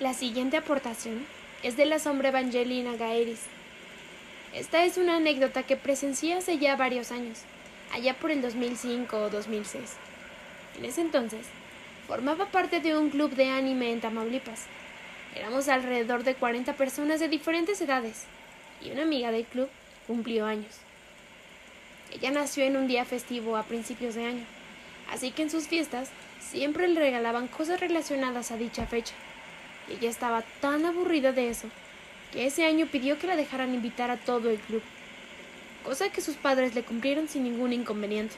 La 0.00 0.12
siguiente 0.12 0.56
aportación 0.56 1.24
es 1.62 1.76
de 1.76 1.86
la 1.86 1.98
sombra 1.98 2.28
Evangelina 2.28 2.96
Gaeris. 2.96 3.46
Esta 4.52 4.84
es 4.84 4.98
una 4.98 5.16
anécdota 5.16 5.62
que 5.62 5.76
presencié 5.76 6.34
hace 6.34 6.58
ya 6.58 6.76
varios 6.76 7.10
años, 7.10 7.42
allá 7.92 8.14
por 8.14 8.30
el 8.30 8.42
2005 8.42 9.16
o 9.16 9.30
2006. 9.30 9.96
En 10.78 10.84
ese 10.84 11.00
entonces, 11.00 11.46
formaba 12.06 12.46
parte 12.46 12.80
de 12.80 12.96
un 12.96 13.10
club 13.10 13.30
de 13.34 13.48
anime 13.48 13.92
en 13.92 14.00
Tamaulipas 14.00 14.66
Éramos 15.34 15.68
alrededor 15.68 16.22
de 16.22 16.36
40 16.36 16.74
personas 16.74 17.18
de 17.18 17.28
diferentes 17.28 17.80
edades 17.80 18.24
y 18.80 18.90
una 18.90 19.02
amiga 19.02 19.32
del 19.32 19.44
club 19.44 19.68
cumplió 20.06 20.46
años. 20.46 20.76
Ella 22.12 22.30
nació 22.30 22.64
en 22.64 22.76
un 22.76 22.86
día 22.86 23.04
festivo 23.04 23.56
a 23.56 23.64
principios 23.64 24.14
de 24.14 24.26
año, 24.26 24.44
así 25.10 25.32
que 25.32 25.42
en 25.42 25.50
sus 25.50 25.66
fiestas 25.66 26.10
siempre 26.40 26.86
le 26.86 27.00
regalaban 27.00 27.48
cosas 27.48 27.80
relacionadas 27.80 28.52
a 28.52 28.56
dicha 28.56 28.86
fecha. 28.86 29.14
Y 29.88 29.94
ella 29.94 30.08
estaba 30.08 30.42
tan 30.60 30.84
aburrida 30.84 31.32
de 31.32 31.48
eso 31.48 31.68
que 32.32 32.46
ese 32.46 32.64
año 32.64 32.86
pidió 32.86 33.18
que 33.18 33.26
la 33.26 33.36
dejaran 33.36 33.74
invitar 33.74 34.10
a 34.10 34.16
todo 34.16 34.50
el 34.50 34.58
club, 34.58 34.82
cosa 35.84 36.10
que 36.10 36.20
sus 36.20 36.36
padres 36.36 36.74
le 36.74 36.84
cumplieron 36.84 37.28
sin 37.28 37.42
ningún 37.42 37.72
inconveniente. 37.72 38.36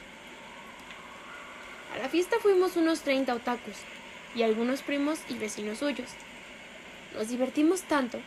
A 1.93 1.99
la 1.99 2.09
fiesta 2.09 2.37
fuimos 2.39 2.75
unos 2.75 3.01
30 3.01 3.33
otakus 3.35 3.75
y 4.35 4.43
algunos 4.43 4.81
primos 4.81 5.19
y 5.29 5.35
vecinos 5.35 5.79
suyos. 5.79 6.09
Nos 7.15 7.29
divertimos 7.29 7.81
tanto 7.83 8.19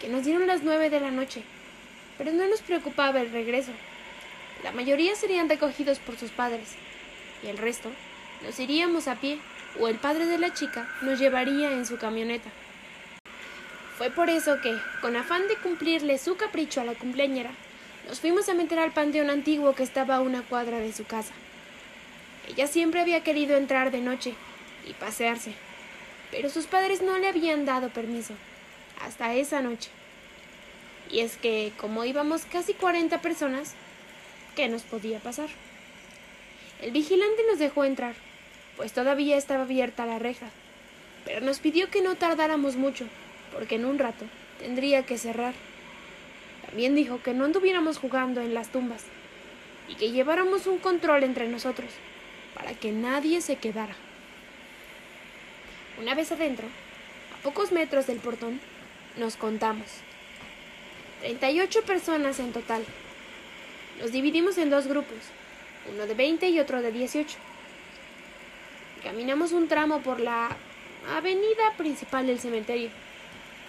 que 0.00 0.08
nos 0.08 0.24
dieron 0.24 0.46
las 0.46 0.62
nueve 0.62 0.90
de 0.90 1.00
la 1.00 1.10
noche, 1.10 1.42
pero 2.18 2.32
no 2.32 2.46
nos 2.46 2.60
preocupaba 2.60 3.20
el 3.20 3.30
regreso. 3.30 3.72
La 4.62 4.72
mayoría 4.72 5.14
serían 5.14 5.48
recogidos 5.48 5.98
por 5.98 6.16
sus 6.16 6.30
padres, 6.30 6.74
y 7.42 7.48
el 7.48 7.58
resto 7.58 7.90
nos 8.44 8.58
iríamos 8.58 9.08
a 9.08 9.16
pie, 9.16 9.38
o 9.80 9.88
el 9.88 9.96
padre 9.96 10.26
de 10.26 10.38
la 10.38 10.54
chica 10.54 10.88
nos 11.02 11.18
llevaría 11.18 11.72
en 11.72 11.86
su 11.86 11.98
camioneta. 11.98 12.50
Fue 13.96 14.10
por 14.10 14.30
eso 14.30 14.60
que, 14.60 14.76
con 15.00 15.16
afán 15.16 15.48
de 15.48 15.56
cumplirle 15.56 16.18
su 16.18 16.36
capricho 16.36 16.80
a 16.80 16.84
la 16.84 16.94
cumpleañera, 16.94 17.50
nos 18.08 18.20
fuimos 18.20 18.48
a 18.48 18.54
meter 18.54 18.78
al 18.78 18.92
panteón 18.92 19.30
antiguo 19.30 19.74
que 19.74 19.82
estaba 19.82 20.16
a 20.16 20.20
una 20.20 20.42
cuadra 20.42 20.78
de 20.78 20.92
su 20.92 21.04
casa. 21.04 21.32
Ella 22.48 22.66
siempre 22.66 23.00
había 23.00 23.24
querido 23.24 23.56
entrar 23.56 23.90
de 23.90 24.00
noche 24.00 24.34
y 24.86 24.92
pasearse, 24.92 25.52
pero 26.30 26.48
sus 26.50 26.66
padres 26.66 27.02
no 27.02 27.18
le 27.18 27.28
habían 27.28 27.64
dado 27.64 27.88
permiso, 27.90 28.34
hasta 29.00 29.34
esa 29.34 29.60
noche. 29.60 29.90
Y 31.10 31.20
es 31.20 31.36
que, 31.36 31.72
como 31.76 32.04
íbamos 32.04 32.44
casi 32.44 32.74
40 32.74 33.20
personas, 33.20 33.74
¿qué 34.54 34.68
nos 34.68 34.82
podía 34.82 35.18
pasar? 35.20 35.48
El 36.82 36.90
vigilante 36.90 37.42
nos 37.48 37.58
dejó 37.58 37.84
entrar, 37.84 38.14
pues 38.76 38.92
todavía 38.92 39.36
estaba 39.36 39.62
abierta 39.62 40.06
la 40.06 40.18
reja, 40.18 40.46
pero 41.24 41.40
nos 41.40 41.60
pidió 41.60 41.90
que 41.90 42.02
no 42.02 42.16
tardáramos 42.16 42.76
mucho, 42.76 43.06
porque 43.52 43.76
en 43.76 43.84
un 43.84 43.98
rato 43.98 44.24
tendría 44.58 45.04
que 45.06 45.18
cerrar. 45.18 45.54
También 46.66 46.94
dijo 46.94 47.22
que 47.22 47.32
no 47.32 47.44
anduviéramos 47.44 47.98
jugando 47.98 48.40
en 48.40 48.52
las 48.52 48.68
tumbas 48.68 49.04
y 49.88 49.94
que 49.94 50.10
lleváramos 50.10 50.66
un 50.66 50.78
control 50.78 51.22
entre 51.22 51.48
nosotros 51.48 51.90
para 52.54 52.74
que 52.74 52.92
nadie 52.92 53.40
se 53.40 53.56
quedara. 53.56 53.94
Una 55.98 56.14
vez 56.14 56.30
adentro, 56.30 56.66
a 57.34 57.42
pocos 57.42 57.72
metros 57.72 58.06
del 58.06 58.18
portón, 58.18 58.60
nos 59.16 59.36
contamos. 59.36 59.86
38 61.22 61.82
personas 61.84 62.38
en 62.38 62.52
total. 62.52 62.84
Nos 63.98 64.12
dividimos 64.12 64.58
en 64.58 64.68
dos 64.68 64.86
grupos, 64.88 65.16
uno 65.90 66.06
de 66.06 66.12
20 66.12 66.50
y 66.50 66.60
otro 66.60 66.82
de 66.82 66.92
18. 66.92 67.38
Caminamos 69.02 69.52
un 69.52 69.68
tramo 69.68 70.02
por 70.02 70.20
la 70.20 70.54
avenida 71.16 71.72
principal 71.78 72.26
del 72.26 72.40
cementerio. 72.40 72.90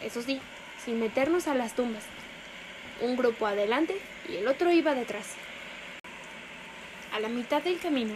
Eso 0.04 0.22
sí, 0.22 0.42
sin 0.84 1.00
meternos 1.00 1.48
a 1.48 1.56
las 1.56 1.76
tumbas. 1.76 2.04
Un 3.00 3.16
grupo 3.16 3.48
adelante 3.48 3.98
y 4.28 4.36
el 4.36 4.50
otro 4.50 4.70
iba 4.70 4.94
detrás. 4.94 5.36
A 7.14 7.22
la 7.22 7.30
mitad 7.30 7.62
del 7.62 7.80
camino, 7.80 8.16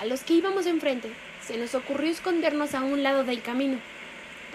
a 0.00 0.04
los 0.04 0.24
que 0.24 0.34
íbamos 0.34 0.66
enfrente, 0.66 1.12
se 1.46 1.56
nos 1.56 1.74
ocurrió 1.74 2.10
escondernos 2.10 2.74
a 2.74 2.82
un 2.82 3.02
lado 3.02 3.22
del 3.22 3.40
camino, 3.40 3.78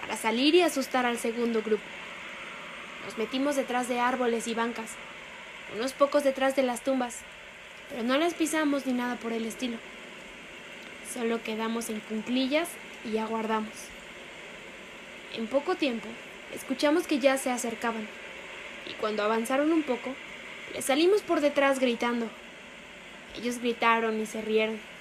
para 0.00 0.16
salir 0.16 0.54
y 0.54 0.62
asustar 0.62 1.06
al 1.06 1.18
segundo 1.18 1.62
grupo. 1.62 1.82
Nos 3.06 3.16
metimos 3.16 3.56
detrás 3.56 3.88
de 3.88 3.98
árboles 3.98 4.46
y 4.46 4.54
bancas, 4.54 4.90
unos 5.74 5.92
pocos 5.92 6.22
detrás 6.22 6.54
de 6.54 6.62
las 6.62 6.82
tumbas, 6.82 7.20
pero 7.88 8.02
no 8.02 8.18
las 8.18 8.34
pisamos 8.34 8.86
ni 8.86 8.92
nada 8.92 9.16
por 9.16 9.32
el 9.32 9.46
estilo. 9.46 9.78
Solo 11.12 11.42
quedamos 11.42 11.88
en 11.88 12.00
cunclillas 12.00 12.68
y 13.10 13.16
aguardamos. 13.16 13.72
En 15.34 15.46
poco 15.46 15.76
tiempo, 15.76 16.08
escuchamos 16.54 17.06
que 17.06 17.18
ya 17.18 17.38
se 17.38 17.50
acercaban, 17.50 18.06
y 18.90 18.92
cuando 18.94 19.22
avanzaron 19.22 19.72
un 19.72 19.82
poco, 19.82 20.14
les 20.74 20.84
salimos 20.84 21.22
por 21.22 21.40
detrás 21.40 21.78
gritando. 21.78 22.28
Ellos 23.38 23.58
gritaron 23.60 24.20
y 24.20 24.26
se 24.26 24.42
rieron. 24.42 24.91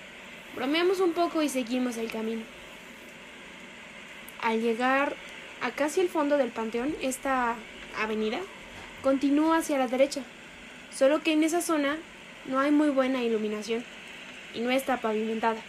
Bromeamos 0.55 0.99
un 0.99 1.13
poco 1.13 1.41
y 1.41 1.49
seguimos 1.49 1.95
el 1.97 2.11
camino. 2.11 2.41
Al 4.41 4.61
llegar 4.61 5.15
a 5.61 5.71
casi 5.71 6.01
el 6.01 6.09
fondo 6.09 6.37
del 6.37 6.49
panteón, 6.49 6.93
esta 7.01 7.55
avenida 7.97 8.39
continúa 9.01 9.57
hacia 9.57 9.77
la 9.77 9.87
derecha, 9.87 10.23
solo 10.93 11.21
que 11.21 11.31
en 11.31 11.43
esa 11.43 11.61
zona 11.61 11.97
no 12.45 12.59
hay 12.59 12.71
muy 12.71 12.89
buena 12.89 13.23
iluminación 13.23 13.83
y 14.53 14.59
no 14.59 14.71
está 14.71 14.97
pavimentada. 14.97 15.61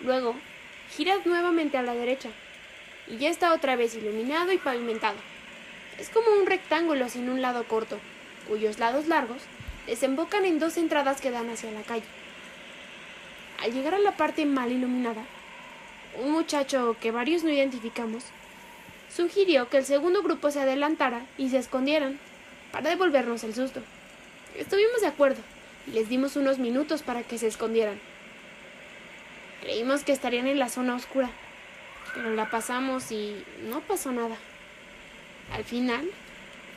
Luego, 0.00 0.34
giras 0.90 1.24
nuevamente 1.24 1.78
a 1.78 1.82
la 1.82 1.94
derecha 1.94 2.30
y 3.06 3.18
ya 3.18 3.30
está 3.30 3.52
otra 3.52 3.76
vez 3.76 3.94
iluminado 3.94 4.52
y 4.52 4.58
pavimentado. 4.58 5.16
Es 5.98 6.08
como 6.08 6.30
un 6.32 6.46
rectángulo 6.46 7.08
sin 7.08 7.28
un 7.28 7.40
lado 7.40 7.64
corto, 7.64 7.98
cuyos 8.48 8.80
lados 8.80 9.06
largos 9.06 9.42
desembocan 9.86 10.44
en 10.44 10.58
dos 10.58 10.76
entradas 10.76 11.20
que 11.20 11.30
dan 11.30 11.48
hacia 11.50 11.70
la 11.70 11.82
calle. 11.82 12.04
Al 13.62 13.72
llegar 13.72 13.94
a 13.94 13.98
la 13.98 14.16
parte 14.16 14.44
mal 14.44 14.70
iluminada, 14.70 15.24
un 16.22 16.32
muchacho 16.32 16.96
que 17.00 17.10
varios 17.10 17.42
no 17.44 17.50
identificamos 17.50 18.24
sugirió 19.14 19.68
que 19.68 19.78
el 19.78 19.84
segundo 19.84 20.22
grupo 20.22 20.50
se 20.50 20.60
adelantara 20.60 21.24
y 21.38 21.48
se 21.48 21.58
escondieran 21.58 22.18
para 22.72 22.90
devolvernos 22.90 23.44
el 23.44 23.54
susto. 23.54 23.80
Estuvimos 24.56 25.00
de 25.00 25.06
acuerdo 25.06 25.40
y 25.86 25.92
les 25.92 26.08
dimos 26.08 26.36
unos 26.36 26.58
minutos 26.58 27.02
para 27.02 27.22
que 27.22 27.38
se 27.38 27.46
escondieran. 27.46 27.98
Creímos 29.62 30.04
que 30.04 30.12
estarían 30.12 30.46
en 30.46 30.58
la 30.58 30.68
zona 30.68 30.94
oscura, 30.94 31.30
pero 32.14 32.34
la 32.34 32.50
pasamos 32.50 33.10
y 33.10 33.42
no 33.68 33.80
pasó 33.80 34.12
nada. 34.12 34.36
Al 35.52 35.64
final, 35.64 36.08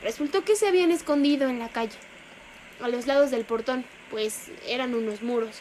resultó 0.02 0.44
que 0.44 0.56
se 0.56 0.66
habían 0.66 0.90
escondido 0.90 1.48
en 1.48 1.58
la 1.58 1.68
calle, 1.68 1.96
a 2.80 2.88
los 2.88 3.06
lados 3.06 3.30
del 3.30 3.44
portón, 3.44 3.84
pues 4.10 4.50
eran 4.66 4.94
unos 4.94 5.22
muros. 5.22 5.60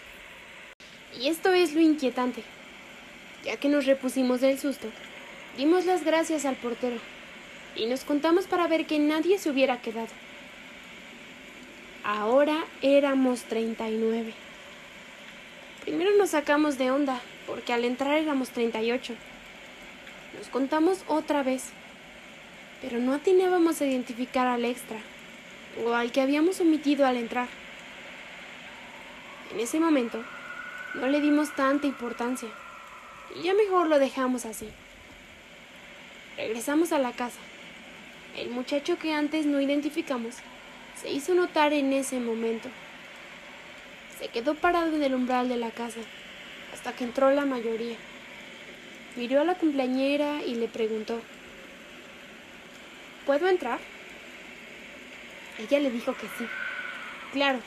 Y 1.18 1.30
esto 1.30 1.54
es 1.54 1.74
lo 1.74 1.82
inquietante. 1.82 2.44
Ya 3.46 3.58
que 3.58 3.70
nos 3.70 3.86
repusimos 3.86 4.42
del 4.42 4.60
susto, 4.60 4.90
dimos 5.58 5.86
las 5.86 6.04
gracias 6.04 6.46
al 6.46 6.56
portero 6.56 6.98
y 7.76 7.86
nos 7.86 8.04
contamos 8.04 8.48
para 8.48 8.68
ver 8.68 8.86
que 8.86 9.00
nadie 9.00 9.38
se 9.38 9.50
hubiera 9.50 9.82
quedado. 9.82 10.10
Ahora 12.04 12.66
éramos 12.82 13.44
39. 13.44 14.34
Primero 15.84 16.12
nos 16.18 16.32
sacamos 16.32 16.78
de 16.78 16.92
onda, 16.92 17.22
porque 17.48 17.74
al 17.74 17.86
entrar 17.86 18.18
éramos 18.18 18.50
38. 18.50 19.14
Nos 20.38 20.48
contamos 20.50 21.04
otra 21.08 21.44
vez, 21.44 21.70
pero 22.82 23.00
no 23.00 23.14
atinábamos 23.14 23.82
a 23.82 23.86
identificar 23.86 24.48
al 24.48 24.66
extra 24.66 25.00
o 25.84 25.94
al 25.94 26.12
que 26.12 26.22
habíamos 26.22 26.60
omitido 26.60 27.06
al 27.06 27.18
entrar. 27.18 27.48
En 29.54 29.60
ese 29.60 29.80
momento, 29.80 30.24
no 30.94 31.08
le 31.08 31.22
dimos 31.22 31.56
tanta 31.56 31.88
importancia 31.88 32.50
y 33.36 33.44
ya 33.44 33.54
mejor 33.54 33.88
lo 33.88 34.00
dejamos 34.00 34.46
así. 34.46 34.70
Regresamos 36.38 36.92
a 36.92 37.00
la 37.00 37.12
casa. 37.12 37.40
El 38.38 38.50
muchacho 38.50 38.98
que 38.98 39.14
antes 39.14 39.46
no 39.46 39.60
identificamos 39.60 40.36
se 40.96 41.10
hizo 41.10 41.34
notar 41.34 41.74
en 41.74 41.94
ese 41.94 42.20
momento. 42.20 42.70
Se 44.18 44.28
quedó 44.30 44.56
parado 44.56 44.96
en 44.96 45.04
el 45.04 45.16
umbral 45.16 45.50
de 45.50 45.58
la 45.58 45.72
casa 45.72 46.00
hasta 46.74 46.94
que 46.94 47.04
entró 47.04 47.32
la 47.32 47.46
mayoría. 47.46 47.98
Miró 49.16 49.42
a 49.42 49.46
la 49.46 49.56
cumpleañera 49.56 50.42
y 50.44 50.56
le 50.56 50.68
preguntó, 50.68 51.22
¿Puedo 53.26 53.48
entrar? 53.48 53.80
Ella 55.60 55.80
le 55.80 55.92
dijo 55.92 56.16
que 56.16 56.28
sí. 56.38 56.48
Claro, 57.34 57.60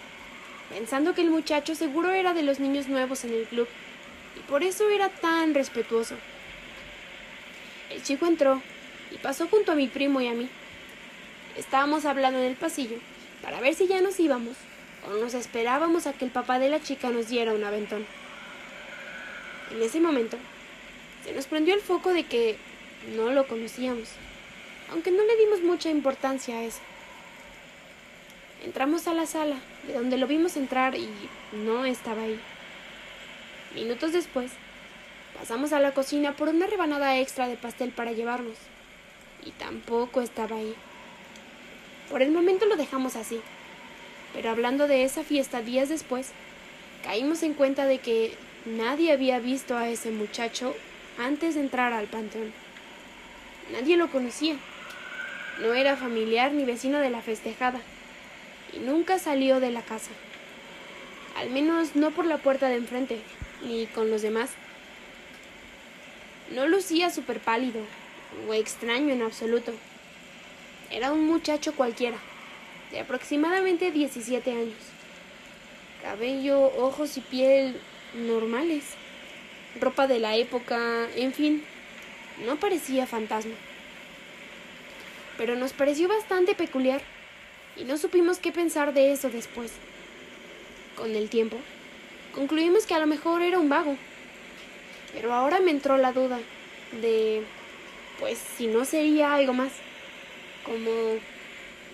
pensando 0.72 1.14
que 1.14 1.20
el 1.20 1.30
muchacho 1.30 1.74
seguro 1.74 2.12
era 2.12 2.32
de 2.32 2.42
los 2.42 2.58
niños 2.58 2.88
nuevos 2.88 3.24
en 3.24 3.34
el 3.34 3.44
club 3.44 3.68
y 4.36 4.40
por 4.50 4.62
eso 4.62 4.88
era 4.88 5.10
tan 5.10 5.52
respetuoso. 5.52 6.16
El 7.90 8.02
chico 8.02 8.26
entró 8.26 8.62
y 9.10 9.18
pasó 9.18 9.48
junto 9.48 9.72
a 9.72 9.74
mi 9.74 9.86
primo 9.86 10.20
y 10.22 10.28
a 10.28 10.32
mí. 10.32 10.48
Estábamos 11.58 12.06
hablando 12.06 12.38
en 12.38 12.46
el 12.46 12.56
pasillo 12.56 12.96
para 13.42 13.60
ver 13.60 13.74
si 13.74 13.86
ya 13.86 14.00
nos 14.00 14.18
íbamos 14.18 14.56
o 15.06 15.12
nos 15.14 15.34
esperábamos 15.34 16.06
a 16.06 16.14
que 16.14 16.24
el 16.24 16.30
papá 16.30 16.58
de 16.58 16.70
la 16.70 16.82
chica 16.82 17.10
nos 17.10 17.28
diera 17.28 17.52
un 17.52 17.64
aventón. 17.64 18.06
En 19.72 19.82
ese 19.82 20.00
momento, 20.00 20.38
se 21.24 21.32
nos 21.34 21.46
prendió 21.46 21.74
el 21.74 21.82
foco 21.82 22.14
de 22.14 22.24
que 22.24 22.56
no 23.14 23.30
lo 23.30 23.46
conocíamos, 23.46 24.08
aunque 24.90 25.10
no 25.10 25.22
le 25.22 25.36
dimos 25.36 25.60
mucha 25.60 25.90
importancia 25.90 26.56
a 26.56 26.62
eso. 26.62 26.80
Entramos 28.64 29.06
a 29.06 29.12
la 29.14 29.26
sala, 29.26 29.56
de 29.86 29.94
donde 29.94 30.16
lo 30.16 30.26
vimos 30.26 30.56
entrar 30.56 30.94
y 30.94 31.08
no 31.52 31.84
estaba 31.84 32.22
ahí. 32.22 32.38
Minutos 33.74 34.12
después, 34.12 34.52
pasamos 35.38 35.72
a 35.72 35.80
la 35.80 35.92
cocina 35.92 36.32
por 36.36 36.48
una 36.48 36.66
rebanada 36.66 37.18
extra 37.18 37.48
de 37.48 37.56
pastel 37.56 37.90
para 37.90 38.12
llevarnos, 38.12 38.56
y 39.44 39.50
tampoco 39.52 40.20
estaba 40.20 40.56
ahí. 40.56 40.74
Por 42.10 42.22
el 42.22 42.30
momento 42.30 42.66
lo 42.66 42.76
dejamos 42.76 43.16
así, 43.16 43.40
pero 44.34 44.50
hablando 44.50 44.86
de 44.86 45.04
esa 45.04 45.24
fiesta 45.24 45.62
días 45.62 45.88
después, 45.88 46.32
caímos 47.02 47.42
en 47.42 47.54
cuenta 47.54 47.86
de 47.86 47.98
que 47.98 48.34
nadie 48.66 49.12
había 49.12 49.38
visto 49.38 49.76
a 49.76 49.88
ese 49.88 50.10
muchacho 50.10 50.74
antes 51.18 51.54
de 51.54 51.60
entrar 51.60 51.92
al 51.92 52.06
panteón. 52.06 52.52
Nadie 53.72 53.96
lo 53.96 54.10
conocía. 54.10 54.56
No 55.60 55.74
era 55.74 55.96
familiar 55.96 56.52
ni 56.52 56.64
vecino 56.64 56.98
de 56.98 57.10
la 57.10 57.22
festejada. 57.22 57.80
Y 58.72 58.78
nunca 58.78 59.18
salió 59.18 59.60
de 59.60 59.70
la 59.70 59.82
casa. 59.82 60.10
Al 61.36 61.50
menos 61.50 61.96
no 61.96 62.10
por 62.10 62.26
la 62.26 62.38
puerta 62.38 62.68
de 62.68 62.76
enfrente, 62.76 63.20
ni 63.64 63.86
con 63.86 64.10
los 64.10 64.22
demás. 64.22 64.50
No 66.50 66.66
lucía 66.66 67.10
súper 67.10 67.40
pálido 67.40 67.80
o 68.48 68.54
extraño 68.54 69.12
en 69.12 69.22
absoluto. 69.22 69.72
Era 70.90 71.12
un 71.12 71.26
muchacho 71.26 71.74
cualquiera 71.74 72.18
de 72.90 73.00
aproximadamente 73.00 73.90
17 73.90 74.50
años. 74.50 74.76
Cabello, 76.02 76.70
ojos 76.78 77.16
y 77.16 77.20
piel 77.20 77.80
normales. 78.14 78.84
Ropa 79.80 80.06
de 80.06 80.18
la 80.18 80.36
época, 80.36 81.08
en 81.16 81.32
fin, 81.32 81.64
no 82.44 82.56
parecía 82.56 83.06
fantasma. 83.06 83.54
Pero 85.38 85.56
nos 85.56 85.72
pareció 85.72 86.08
bastante 86.08 86.54
peculiar 86.54 87.00
y 87.76 87.84
no 87.84 87.96
supimos 87.98 88.38
qué 88.38 88.52
pensar 88.52 88.92
de 88.94 89.12
eso 89.12 89.30
después. 89.30 89.72
Con 90.96 91.14
el 91.14 91.28
tiempo, 91.30 91.56
concluimos 92.34 92.86
que 92.86 92.94
a 92.94 92.98
lo 92.98 93.06
mejor 93.06 93.42
era 93.42 93.58
un 93.58 93.68
vago. 93.68 93.96
Pero 95.12 95.32
ahora 95.32 95.60
me 95.60 95.70
entró 95.70 95.96
la 95.96 96.12
duda 96.12 96.38
de, 97.00 97.42
pues, 98.18 98.38
si 98.38 98.66
no 98.66 98.84
sería 98.84 99.34
algo 99.34 99.52
más, 99.52 99.72
como 100.64 100.90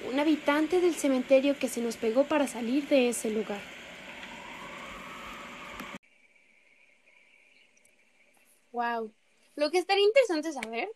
un 0.08 0.20
habitante 0.20 0.80
del 0.80 0.94
cementerio 0.94 1.58
que 1.58 1.68
se 1.68 1.80
nos 1.80 1.96
pegó 1.96 2.24
para 2.24 2.46
salir 2.46 2.86
de 2.88 3.08
ese 3.08 3.30
lugar. 3.30 3.60
Wow. 8.72 9.12
Lo 9.56 9.70
que 9.70 9.78
estaría 9.78 10.04
interesante 10.04 10.52
saber 10.52 10.88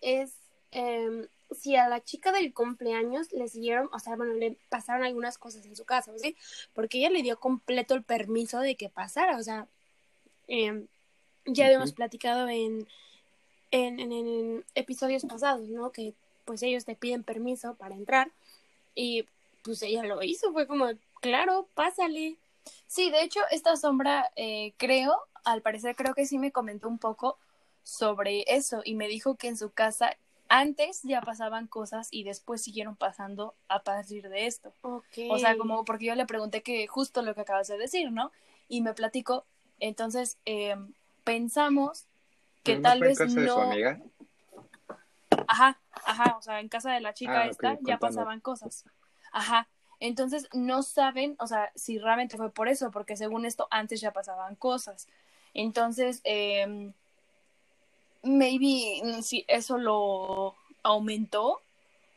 es 0.00 0.32
em, 0.70 1.26
si 1.50 1.76
a 1.76 1.88
la 1.88 2.02
chica 2.02 2.32
del 2.32 2.52
cumpleaños 2.52 3.32
le 3.32 3.48
siguieron, 3.48 3.88
o 3.92 3.98
sea, 3.98 4.16
bueno, 4.16 4.34
le 4.34 4.56
pasaron 4.68 5.04
algunas 5.04 5.38
cosas 5.38 5.64
en 5.66 5.76
su 5.76 5.84
casa, 5.84 6.12
¿sí? 6.18 6.36
Porque 6.74 6.98
ella 6.98 7.10
le 7.10 7.22
dio 7.22 7.38
completo 7.38 7.94
el 7.94 8.02
permiso 8.02 8.60
de 8.60 8.76
que 8.76 8.88
pasara, 8.88 9.36
o 9.36 9.42
sea, 9.42 9.68
em, 10.48 10.86
ya 11.46 11.66
habíamos 11.66 11.92
platicado 11.92 12.48
en, 12.48 12.86
en, 13.70 14.00
en, 14.00 14.12
en, 14.12 14.64
episodios 14.74 15.24
pasados, 15.24 15.68
¿no? 15.68 15.92
Que 15.92 16.14
pues 16.44 16.62
ellos 16.62 16.84
te 16.84 16.96
piden 16.96 17.24
permiso 17.24 17.74
para 17.74 17.94
entrar 17.94 18.30
y 18.94 19.26
pues 19.62 19.82
ella 19.82 20.04
lo 20.04 20.22
hizo, 20.22 20.52
fue 20.52 20.66
como, 20.66 20.88
claro, 21.20 21.68
pásale. 21.74 22.36
Sí, 22.86 23.10
de 23.10 23.22
hecho, 23.22 23.40
esta 23.50 23.76
sombra, 23.76 24.30
eh, 24.36 24.72
creo, 24.76 25.16
al 25.44 25.62
parecer 25.62 25.96
creo 25.96 26.14
que 26.14 26.26
sí 26.26 26.38
me 26.38 26.52
comentó 26.52 26.88
un 26.88 26.98
poco 26.98 27.38
sobre 27.82 28.44
eso 28.48 28.82
y 28.84 28.94
me 28.94 29.08
dijo 29.08 29.36
que 29.36 29.48
en 29.48 29.56
su 29.56 29.70
casa 29.70 30.16
antes 30.48 31.02
ya 31.02 31.20
pasaban 31.20 31.66
cosas 31.66 32.08
y 32.10 32.24
después 32.24 32.62
siguieron 32.62 32.96
pasando 32.96 33.54
a 33.68 33.82
partir 33.82 34.28
de 34.28 34.46
esto. 34.46 34.72
Okay. 34.82 35.30
O 35.30 35.38
sea, 35.38 35.56
como 35.56 35.84
porque 35.84 36.06
yo 36.06 36.14
le 36.14 36.26
pregunté 36.26 36.62
que 36.62 36.86
justo 36.86 37.22
lo 37.22 37.34
que 37.34 37.42
acabas 37.42 37.68
de 37.68 37.78
decir, 37.78 38.12
¿no? 38.12 38.32
Y 38.68 38.80
me 38.80 38.94
platicó. 38.94 39.44
Entonces, 39.80 40.38
eh, 40.44 40.76
pensamos 41.24 42.06
que 42.62 42.76
¿No 42.76 42.82
tal 42.82 43.00
vez 43.00 43.18
casa 43.18 43.34
no. 43.34 43.40
de 43.40 43.48
su 43.48 43.60
amiga? 43.60 44.00
Ajá, 45.48 45.78
ajá, 46.04 46.36
o 46.36 46.42
sea, 46.42 46.60
en 46.60 46.68
casa 46.68 46.92
de 46.92 47.00
la 47.00 47.14
chica 47.14 47.42
Ah, 47.42 47.46
esta 47.46 47.78
ya 47.82 47.98
pasaban 47.98 48.40
cosas. 48.40 48.84
Ajá. 49.32 49.68
Entonces 49.98 50.48
no 50.52 50.82
saben, 50.82 51.36
o 51.38 51.46
sea, 51.46 51.72
si 51.74 51.98
realmente 51.98 52.36
fue 52.36 52.50
por 52.50 52.68
eso, 52.68 52.90
porque 52.90 53.16
según 53.16 53.46
esto 53.46 53.66
antes 53.70 54.00
ya 54.00 54.12
pasaban 54.12 54.54
cosas. 54.56 55.08
Entonces, 55.54 56.20
eh, 56.24 56.92
maybe 58.26 59.00
mm, 59.02 59.22
si 59.22 59.44
eso 59.48 59.78
lo 59.78 60.54
aumentó 60.82 61.60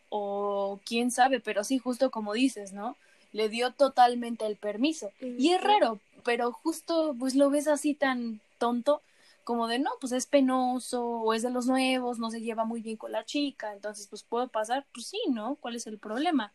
o 0.10 0.80
quién 0.86 1.12
sabe, 1.12 1.39
pero 1.39 1.63
sí, 1.63 1.78
justo 1.78 2.12
como 2.12 2.34
dices, 2.34 2.74
¿no? 2.74 2.98
Le 3.32 3.48
dio 3.50 3.72
totalmente 3.72 4.45
el 4.45 4.58
permiso. 4.58 5.12
Y 5.22 5.52
es 5.52 5.62
raro, 5.62 6.00
pero 6.24 6.52
justo 6.52 7.15
pues 7.17 7.36
lo 7.36 7.50
ves 7.50 7.67
así 7.67 7.93
tan 7.93 8.41
tonto 8.58 9.02
como 9.43 9.67
de 9.67 9.80
no, 9.80 9.91
pues 10.00 10.12
es 10.12 10.28
penoso 10.28 11.04
o 11.04 11.34
es 11.34 11.41
de 11.41 11.50
los 11.50 11.65
nuevos, 11.65 12.19
no 12.19 12.30
se 12.30 12.41
lleva 12.41 12.65
muy 12.65 12.82
bien 12.82 12.98
con 12.98 13.12
la 13.12 13.26
chica, 13.26 13.74
entonces 13.74 14.06
pues 14.08 14.22
puede 14.22 14.48
pasar, 14.48 14.86
pues 14.93 15.08
sí, 15.08 15.19
¿no? 15.30 15.56
¿Cuál 15.56 15.76
es 15.76 15.88
el 15.88 15.98
problema? 15.98 16.54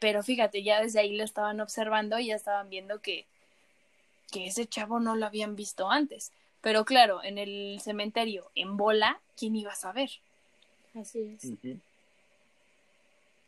Pero 0.00 0.22
fíjate, 0.22 0.62
ya 0.62 0.80
desde 0.80 1.00
ahí 1.00 1.16
lo 1.16 1.22
estaban 1.22 1.60
observando 1.60 2.18
y 2.18 2.26
ya 2.26 2.36
estaban 2.36 2.70
viendo 2.70 3.00
que, 3.00 3.26
que 4.32 4.46
ese 4.46 4.66
chavo 4.66 4.98
no 5.00 5.16
lo 5.16 5.26
habían 5.26 5.54
visto 5.54 5.90
antes. 5.90 6.32
Pero 6.60 6.84
claro, 6.84 7.22
en 7.22 7.38
el 7.38 7.80
cementerio, 7.80 8.50
en 8.54 8.76
bola, 8.76 9.20
¿quién 9.36 9.54
iba 9.56 9.72
a 9.72 9.76
saber? 9.76 10.10
Así 10.94 11.36
es. 11.36 11.52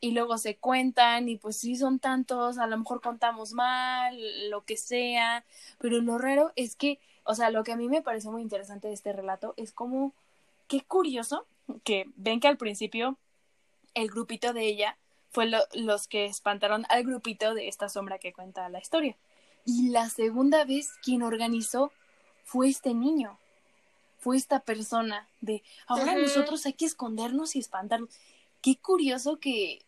Y 0.03 0.13
luego 0.13 0.39
se 0.39 0.57
cuentan 0.57 1.29
y 1.29 1.37
pues 1.37 1.57
sí 1.59 1.77
son 1.77 1.99
tantos, 1.99 2.57
a 2.57 2.67
lo 2.67 2.79
mejor 2.79 3.03
contamos 3.03 3.53
mal, 3.53 4.17
lo 4.49 4.65
que 4.65 4.77
sea, 4.79 5.45
pero 5.79 6.01
lo 6.01 6.17
raro 6.17 6.53
es 6.57 6.75
que, 6.75 6.99
o 7.25 7.35
sea, 7.35 7.51
lo 7.51 7.65
que 7.65 7.73
a 7.73 7.77
mí 7.77 7.89
me 7.89 8.01
pareció 8.01 8.31
muy 8.33 8.41
interesante 8.41 8.89
de 8.89 8.95
este 8.95 9.13
relato 9.13 9.53
es 9.59 9.73
como, 9.73 10.15
qué 10.69 10.81
curioso 10.81 11.45
que 11.85 12.07
ven 12.17 12.41
que 12.41 12.49
al 12.49 12.57
principio 12.57 13.19
el 13.93 14.09
grupito 14.09 14.55
de 14.55 14.67
ella 14.67 14.97
fue 15.33 15.47
lo- 15.47 15.67
los 15.75 16.09
que 16.09 16.25
espantaron 16.25 16.87
al 16.89 17.05
grupito 17.05 17.53
de 17.53 17.69
esta 17.69 17.91
sombra 17.91 18.19
que 18.19 18.33
cuenta 18.33 18.69
la 18.71 18.79
historia. 18.81 19.17
Y 19.67 19.91
la 19.91 20.09
segunda 20.09 20.65
vez 20.65 20.93
quien 21.03 21.23
organizó 21.23 21.93
fue 22.51 22.69
este 22.69 22.95
niño, 22.95 23.39
fue 24.19 24.37
esta 24.37 24.59
persona 24.59 25.29
de, 25.41 25.63
ahora 25.87 26.17
nosotros 26.17 26.67
hay 26.67 26.73
que 26.73 26.85
escondernos 26.85 27.55
y 27.55 27.61
espantarnos. 27.61 28.11
Qué 28.61 28.75
curioso 28.77 29.39
que, 29.39 29.83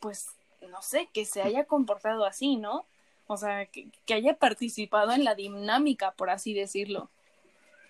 pues, 0.00 0.26
no 0.68 0.82
sé, 0.82 1.08
que 1.12 1.24
se 1.24 1.42
haya 1.42 1.64
comportado 1.64 2.24
así, 2.24 2.56
¿no? 2.56 2.84
O 3.28 3.36
sea, 3.36 3.66
que, 3.66 3.86
que 4.04 4.14
haya 4.14 4.34
participado 4.36 5.12
en 5.12 5.22
la 5.22 5.36
dinámica, 5.36 6.10
por 6.10 6.28
así 6.28 6.54
decirlo. 6.54 7.08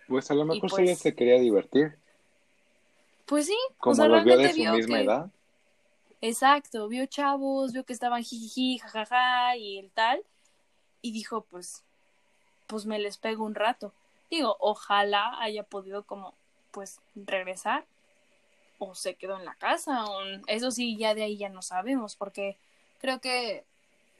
Pues 0.09 0.31
a 0.31 0.35
lo 0.35 0.45
mejor 0.45 0.69
pues- 0.69 0.83
ella 0.83 0.95
se 0.95 1.15
quería 1.15 1.41
divertir, 1.41 1.97
Pues 3.25 3.47
sí, 3.47 3.57
como 3.79 3.93
o 3.93 3.97
sea, 3.97 4.09
los 4.09 4.25
vio 4.25 4.37
de 4.37 4.51
su 4.51 4.57
vio 4.57 4.73
misma 4.75 4.99
que- 4.99 5.05
edad. 5.05 5.31
Exacto, 6.21 6.87
vio 6.89 7.07
chavos, 7.07 7.73
vio 7.73 7.85
que 7.85 7.95
estaban 7.95 8.23
jijiji, 8.23 8.77
jajaja 8.79 9.57
y 9.57 9.79
el 9.79 9.91
tal, 9.91 10.21
y 11.01 11.13
dijo, 11.13 11.47
pues, 11.51 11.83
pues 12.67 12.85
me 12.85 12.99
les 12.99 13.17
pego 13.17 13.45
un 13.47 13.55
rato. 13.55 13.95
Digo, 14.31 14.57
ojalá 14.61 15.41
haya 15.41 15.63
podido 15.63 16.03
como, 16.05 16.35
pues, 16.71 17.01
regresar, 17.15 17.85
o 18.79 18.95
se 18.95 19.15
quedó 19.15 19.37
en 19.39 19.45
la 19.45 19.55
casa, 19.55 20.05
o 20.05 20.21
eso 20.47 20.71
sí, 20.71 20.97
ya 20.97 21.15
de 21.15 21.25
ahí 21.25 21.37
ya 21.37 21.49
no 21.49 21.63
sabemos, 21.63 22.15
porque 22.15 22.57
creo 23.01 23.21
que 23.21 23.65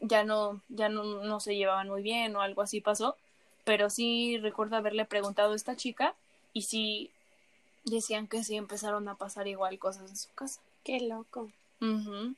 ya 0.01 0.25
no, 0.25 0.61
ya 0.69 0.89
no, 0.89 1.05
no 1.05 1.41
se 1.41 1.57
llevaban 1.57 1.89
muy 1.89 2.03
bien 2.03 2.35
o 2.37 2.41
algo 2.41 2.63
así 2.63 2.81
pasó, 2.81 3.17
pero 3.65 3.91
sí 3.91 4.39
recuerdo 4.39 4.77
haberle 4.77 5.05
preguntado 5.05 5.53
a 5.53 5.57
esta 5.57 5.77
chica, 5.77 6.15
y 6.53 6.63
sí 6.63 7.11
decían 7.85 8.27
que 8.27 8.43
sí 8.43 8.57
empezaron 8.57 9.09
a 9.09 9.15
pasar 9.15 9.47
igual 9.47 9.79
cosas 9.79 10.11
en 10.11 10.17
su 10.17 10.33
casa. 10.35 10.61
Qué 10.85 11.01
loco. 11.01 11.51
Ujú. 11.81 12.35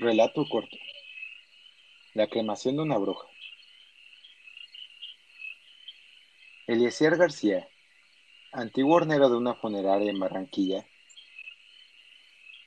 Relato 0.00 0.46
corto. 0.48 0.78
La 2.14 2.26
cremación 2.26 2.76
de 2.76 2.82
una 2.84 2.96
bruja. 2.96 3.28
Eliezer 6.66 7.18
García, 7.18 7.68
antiguo 8.50 8.96
hornero 8.96 9.28
de 9.28 9.36
una 9.36 9.56
funeraria 9.56 10.10
en 10.10 10.18
Barranquilla, 10.18 10.86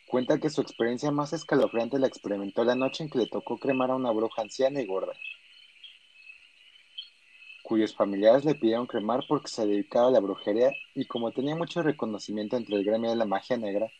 cuenta 0.05 0.37
que 0.37 0.51
su 0.51 0.61
experiencia 0.61 1.09
más 1.09 1.33
escalofriante 1.33 1.97
la 1.97 2.05
experimentó 2.05 2.63
la 2.63 2.75
noche 2.75 3.03
en 3.03 3.09
que 3.09 3.17
le 3.17 3.25
tocó 3.25 3.57
cremar 3.57 3.89
a 3.89 3.95
una 3.95 4.11
bruja 4.11 4.43
anciana 4.43 4.79
y 4.79 4.85
gorda, 4.85 5.13
cuyos 7.63 7.95
familiares 7.95 8.45
le 8.45 8.53
pidieron 8.53 8.85
cremar 8.85 9.21
porque 9.27 9.47
se 9.47 9.65
dedicaba 9.65 10.09
a 10.09 10.11
la 10.11 10.19
brujería 10.19 10.71
y 10.93 11.07
como 11.07 11.31
tenía 11.31 11.55
mucho 11.55 11.81
reconocimiento 11.81 12.57
entre 12.57 12.75
el 12.75 12.83
gremio 12.83 13.09
de 13.09 13.15
la 13.15 13.25
magia 13.25 13.57
negra, 13.57 13.91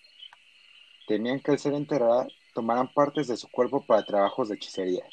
temían 1.07 1.39
que 1.39 1.49
al 1.49 1.57
ser 1.57 1.73
enterrada 1.73 2.27
tomaran 2.53 2.87
partes 2.93 3.27
de 3.27 3.37
su 3.37 3.49
cuerpo 3.49 3.85
para 3.85 4.05
trabajos 4.05 4.49
de 4.49 4.55
hechicería. 4.55 5.03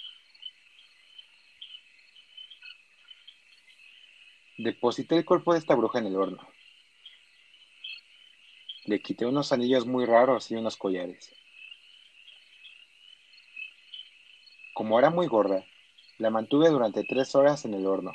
Deposité 4.58 5.16
el 5.16 5.24
cuerpo 5.24 5.54
de 5.54 5.58
esta 5.58 5.74
bruja 5.74 5.98
en 5.98 6.06
el 6.06 6.16
horno. 6.16 6.46
Le 8.84 9.00
quité 9.00 9.24
unos 9.24 9.52
anillos 9.52 9.86
muy 9.86 10.04
raros 10.04 10.50
y 10.50 10.56
unos 10.56 10.76
collares. 10.76 11.34
Como 14.74 14.98
era 14.98 15.10
muy 15.10 15.26
gorda, 15.26 15.64
la 16.18 16.30
mantuve 16.30 16.68
durante 16.68 17.04
tres 17.04 17.34
horas 17.34 17.64
en 17.64 17.74
el 17.74 17.86
horno, 17.86 18.12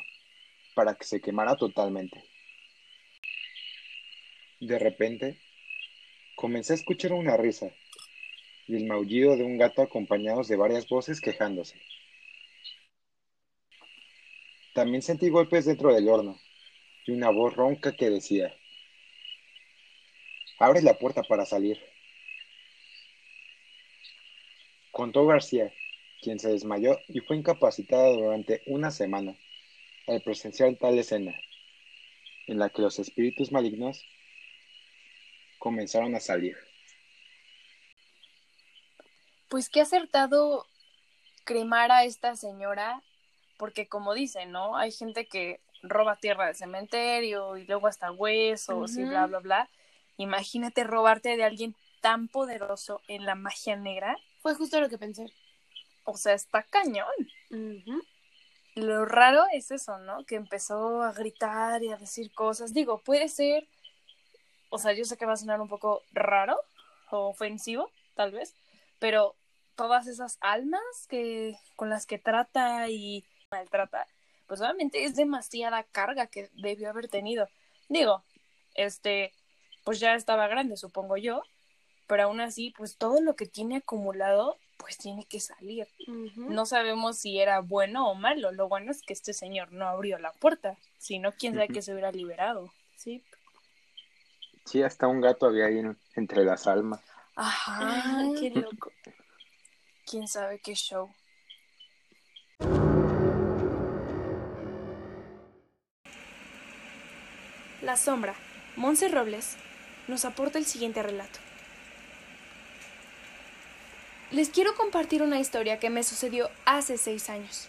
para 0.75 0.95
que 0.95 1.05
se 1.05 1.21
quemara 1.21 1.55
totalmente. 1.55 2.23
De 4.59 4.77
repente, 4.77 5.39
comencé 6.35 6.73
a 6.73 6.75
escuchar 6.75 7.13
una 7.13 7.38
risa 7.38 7.71
y 8.67 8.75
el 8.75 8.86
maullido 8.86 9.36
de 9.36 9.43
un 9.43 9.58
gato 9.58 9.82
acompañados 9.82 10.47
de 10.47 10.56
varias 10.56 10.88
voces 10.88 11.21
quejándose. 11.21 11.80
También 14.73 15.01
sentí 15.01 15.30
golpes 15.30 15.65
dentro 15.65 15.93
del 15.93 16.10
horno 16.10 16.38
y 17.06 17.12
una 17.12 17.30
voz 17.30 17.56
ronca 17.56 17.95
que 17.95 18.10
decía, 18.10 18.54
Abre 20.58 20.82
la 20.82 20.97
puerta 20.97 21.21
para 21.23 21.45
salir. 21.45 21.78
Contó 24.91 25.25
García, 25.25 25.73
quien 26.21 26.39
se 26.39 26.49
desmayó 26.49 26.97
y 27.10 27.19
fue 27.19 27.36
incapacitada 27.36 28.10
durante 28.10 28.62
una 28.67 28.89
semana 28.89 29.36
al 30.08 30.21
presenciar 30.21 30.73
tal 30.75 30.97
escena, 30.97 31.36
en 32.47 32.60
la 32.60 32.69
que 32.69 32.82
los 32.82 32.99
espíritus 32.99 33.51
malignos 33.51 34.06
comenzaron 35.60 36.15
a 36.15 36.19
salir. 36.19 36.56
Pues 39.49 39.69
qué 39.69 39.81
acertado 39.81 40.65
cremar 41.43 41.91
a 41.91 42.03
esta 42.03 42.36
señora, 42.36 43.01
porque 43.58 43.88
como 43.88 44.13
dicen, 44.13 44.51
¿no? 44.51 44.75
Hay 44.75 44.91
gente 44.91 45.27
que 45.27 45.62
roba 45.84 46.15
tierra 46.15 46.47
del 46.47 46.55
cementerio 46.55 47.58
y 47.58 47.65
luego 47.65 47.88
hasta 47.88 48.12
huesos 48.12 48.97
y 48.97 49.03
bla, 49.03 49.27
bla, 49.27 49.39
bla. 49.39 49.69
Imagínate 50.17 50.84
robarte 50.84 51.38
de 51.38 51.43
alguien 51.43 51.75
tan 52.01 52.27
poderoso 52.27 53.01
en 53.08 53.25
la 53.25 53.36
magia 53.36 53.75
negra. 53.75 54.17
Fue 54.41 54.55
justo 54.55 54.79
lo 54.79 54.89
que 54.89 54.97
pensé. 54.97 55.31
O 56.03 56.17
sea, 56.17 56.34
está 56.34 56.63
cañón. 56.63 57.08
Lo 58.75 59.05
raro 59.05 59.45
es 59.53 59.71
eso, 59.71 59.97
¿no? 59.99 60.25
Que 60.25 60.36
empezó 60.36 61.01
a 61.01 61.13
gritar 61.13 61.81
y 61.84 61.91
a 61.91 61.97
decir 61.97 62.31
cosas. 62.34 62.73
Digo, 62.73 62.99
puede 62.99 63.29
ser, 63.29 63.67
o 64.69 64.77
sea, 64.77 64.93
yo 64.93 65.05
sé 65.05 65.17
que 65.17 65.25
va 65.25 65.34
a 65.34 65.38
sonar 65.38 65.62
un 65.62 65.69
poco 65.69 66.03
raro 66.12 66.60
o 67.10 67.29
ofensivo, 67.29 67.89
tal 68.15 68.31
vez, 68.31 68.53
pero 69.05 69.35
todas 69.75 70.07
esas 70.07 70.39
almas 70.41 70.81
que 71.07 71.59
con 71.75 71.91
las 71.91 72.07
que 72.07 72.17
trata 72.17 72.89
y 72.89 73.23
maltrata, 73.51 74.07
pues 74.47 74.61
obviamente 74.61 75.03
es 75.03 75.15
demasiada 75.15 75.83
carga 75.83 76.25
que 76.25 76.49
debió 76.53 76.89
haber 76.89 77.07
tenido. 77.07 77.47
Digo, 77.87 78.23
este, 78.73 79.31
pues 79.83 79.99
ya 79.99 80.15
estaba 80.15 80.47
grande, 80.47 80.75
supongo 80.75 81.17
yo, 81.17 81.43
pero 82.07 82.23
aún 82.23 82.41
así, 82.41 82.73
pues 82.75 82.97
todo 82.97 83.21
lo 83.21 83.35
que 83.35 83.45
tiene 83.45 83.77
acumulado, 83.77 84.57
pues 84.77 84.97
tiene 84.97 85.23
que 85.25 85.39
salir. 85.39 85.87
No 86.35 86.65
sabemos 86.65 87.19
si 87.19 87.39
era 87.39 87.59
bueno 87.59 88.09
o 88.09 88.15
malo. 88.15 88.51
Lo 88.53 88.67
bueno 88.67 88.89
es 88.89 89.03
que 89.03 89.13
este 89.13 89.33
señor 89.33 89.71
no 89.71 89.87
abrió 89.87 90.17
la 90.17 90.31
puerta, 90.31 90.79
sino 90.97 91.31
quién 91.31 91.53
sabe 91.53 91.67
que 91.67 91.83
se 91.83 91.91
hubiera 91.91 92.11
liberado. 92.11 92.73
Sí. 92.95 93.23
Sí, 94.65 94.81
hasta 94.81 95.05
un 95.05 95.21
gato 95.21 95.45
había 95.45 95.67
ahí 95.67 95.83
entre 96.15 96.43
las 96.43 96.65
almas. 96.65 97.14
Ajá, 97.35 98.23
qué 98.39 98.49
loco. 98.49 98.91
Quién 100.05 100.27
sabe 100.27 100.59
qué 100.59 100.73
show. 100.73 101.13
La 107.81 107.97
sombra, 107.97 108.35
Monse 108.77 109.09
Robles, 109.09 109.57
nos 110.07 110.25
aporta 110.25 110.57
el 110.57 110.65
siguiente 110.65 111.03
relato. 111.03 111.39
Les 114.31 114.49
quiero 114.49 114.75
compartir 114.75 115.21
una 115.21 115.39
historia 115.39 115.79
que 115.79 115.89
me 115.89 116.03
sucedió 116.03 116.49
hace 116.65 116.97
seis 116.97 117.29
años. 117.29 117.67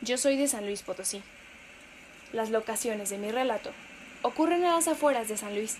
Yo 0.00 0.16
soy 0.16 0.36
de 0.36 0.48
San 0.48 0.64
Luis 0.64 0.82
Potosí. 0.82 1.22
Las 2.32 2.50
locaciones 2.50 3.10
de 3.10 3.18
mi 3.18 3.30
relato 3.30 3.72
ocurren 4.22 4.64
a 4.64 4.74
las 4.74 4.86
afueras 4.86 5.28
de 5.28 5.36
San 5.36 5.54
Luis, 5.54 5.76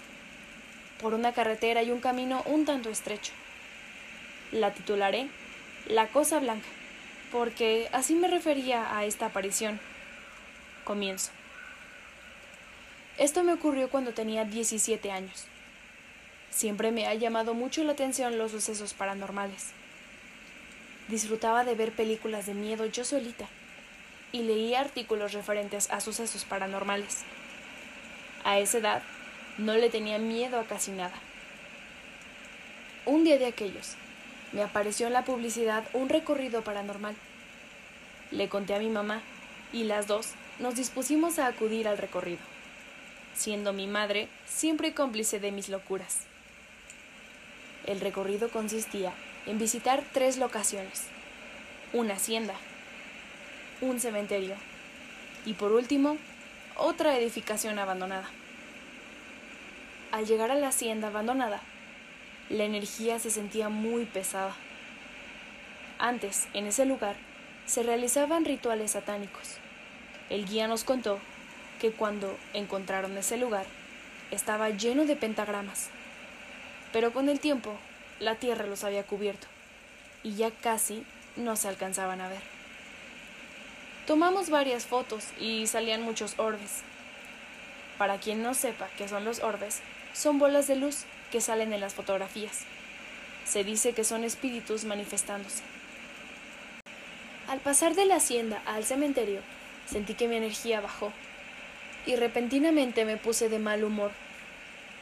por 1.01 1.15
una 1.15 1.33
carretera 1.33 1.83
y 1.83 1.91
un 1.91 2.01
camino 2.01 2.43
un 2.47 2.65
tanto 2.65 2.91
estrecho. 2.91 3.33
La 4.53 4.73
titularé 4.73 5.29
La 5.87 6.09
Cosa 6.09 6.39
Blanca, 6.41 6.69
porque 7.33 7.89
así 7.93 8.15
me 8.15 8.29
refería 8.29 8.97
a 8.97 9.05
esta 9.05 9.27
aparición. 9.27 9.81
Comienzo. 10.85 11.31
Esto 13.19 13.45
me 13.45 13.53
ocurrió 13.53 13.91
cuando 13.91 14.13
tenía 14.13 14.45
17 14.45 15.11
años. 15.11 15.47
Siempre 16.51 16.91
me 16.91 17.07
ha 17.07 17.15
llamado 17.15 17.55
mucho 17.55 17.85
la 17.85 17.93
atención 17.93 18.39
los 18.39 18.51
sucesos 18.51 18.95
paranormales. 18.95 19.69
Disfrutaba 21.09 21.65
de 21.65 21.75
ver 21.75 21.93
películas 21.93 22.47
de 22.47 22.55
miedo 22.55 22.87
yo 22.87 23.05
solita 23.05 23.47
y 24.33 24.43
leía 24.43 24.81
artículos 24.81 25.33
referentes 25.33 25.91
a 25.91 26.01
sucesos 26.01 26.45
paranormales. 26.45 27.25
A 28.45 28.59
esa 28.59 28.79
edad 28.79 29.03
no 29.59 29.75
le 29.75 29.91
tenía 29.91 30.19
miedo 30.19 30.59
a 30.59 30.65
casi 30.65 30.91
nada. 30.91 31.15
Un 33.07 33.25
día 33.25 33.39
de 33.39 33.47
aquellos, 33.47 33.95
me 34.53 34.63
apareció 34.63 35.07
en 35.07 35.13
la 35.13 35.25
publicidad 35.25 35.85
un 35.93 36.09
recorrido 36.09 36.63
paranormal. 36.63 37.15
Le 38.31 38.49
conté 38.49 38.75
a 38.75 38.79
mi 38.79 38.89
mamá 38.89 39.23
y 39.73 39.85
las 39.85 40.07
dos 40.07 40.29
nos 40.59 40.75
dispusimos 40.75 41.39
a 41.39 41.47
acudir 41.47 41.89
al 41.89 41.99
recorrido 41.99 42.41
siendo 43.35 43.73
mi 43.73 43.87
madre 43.87 44.29
siempre 44.47 44.93
cómplice 44.93 45.41
de 45.41 45.53
mis 45.53 45.69
locuras. 45.69 46.21
El 47.87 48.01
recorrido 48.01 48.51
consistía 48.51 49.13
en 49.47 49.59
visitar 49.59 50.05
tres 50.13 50.37
locaciones, 50.37 51.05
una 51.93 52.15
hacienda, 52.15 52.55
un 53.81 53.99
cementerio 53.99 54.55
y 55.47 55.55
por 55.55 55.73
último 55.73 56.19
otra 56.77 57.17
edificación 57.17 57.79
abandonada. 57.79 58.29
Al 60.13 60.27
llegar 60.27 60.51
a 60.51 60.57
la 60.57 60.69
hacienda 60.69 61.09
abandonada, 61.09 61.61
la 62.49 62.65
energía 62.65 63.21
se 63.21 63.31
sentía 63.31 63.69
muy 63.69 64.07
pesada. 64.07 64.57
Antes, 66.01 66.49
en 66.53 66.67
ese 66.67 66.85
lugar, 66.85 67.15
se 67.67 67.85
realizaban 67.85 68.45
rituales 68.45 68.91
satánicos. 68.93 69.59
El 70.29 70.47
guía 70.47 70.67
nos 70.67 70.83
contó 70.83 71.21
que 71.81 71.93
cuando 71.93 72.37
encontraron 72.55 73.17
ese 73.17 73.37
lugar 73.37 73.67
estaba 74.33 74.71
lleno 74.71 75.05
de 75.05 75.15
pentagramas. 75.15 75.91
Pero 76.93 77.13
con 77.13 77.29
el 77.29 77.39
tiempo 77.39 77.73
la 78.19 78.35
tierra 78.35 78.67
los 78.67 78.83
había 78.83 79.05
cubierto 79.05 79.47
y 80.25 80.35
ya 80.35 80.51
casi 80.51 81.05
no 81.37 81.55
se 81.55 81.69
alcanzaban 81.69 82.21
a 82.21 82.29
ver. 82.29 82.43
Tomamos 84.09 84.51
varias 84.51 84.87
fotos 84.87 85.29
y 85.39 85.69
salían 85.69 86.03
muchos 86.03 86.35
orbes. 86.37 86.83
Para 87.97 88.19
quien 88.19 88.43
no 88.43 88.55
sepa 88.55 88.89
qué 88.99 89.07
son 89.07 89.25
los 89.25 89.41
orbes, 89.41 89.83
son 90.13 90.39
bolas 90.39 90.67
de 90.67 90.77
luz 90.77 91.05
que 91.31 91.41
salen 91.41 91.73
en 91.73 91.81
las 91.81 91.95
fotografías. 91.95 92.61
Se 93.45 93.65
dice 93.65 93.93
que 93.93 94.05
son 94.05 94.25
espíritus 94.25 94.85
manifestándose. 94.85 95.63
Al 97.49 97.59
pasar 97.61 97.95
de 97.95 98.05
la 98.05 98.17
hacienda 98.17 98.63
al 98.67 98.85
cementerio, 98.85 99.41
sentí 99.87 100.15
que 100.15 100.29
mi 100.29 100.37
energía 100.37 100.81
bajó 100.81 101.13
y 102.07 102.17
repentinamente 102.17 103.05
me 103.05 103.17
puse 103.17 103.49
de 103.49 103.59
mal 103.59 103.85
humor, 103.85 104.13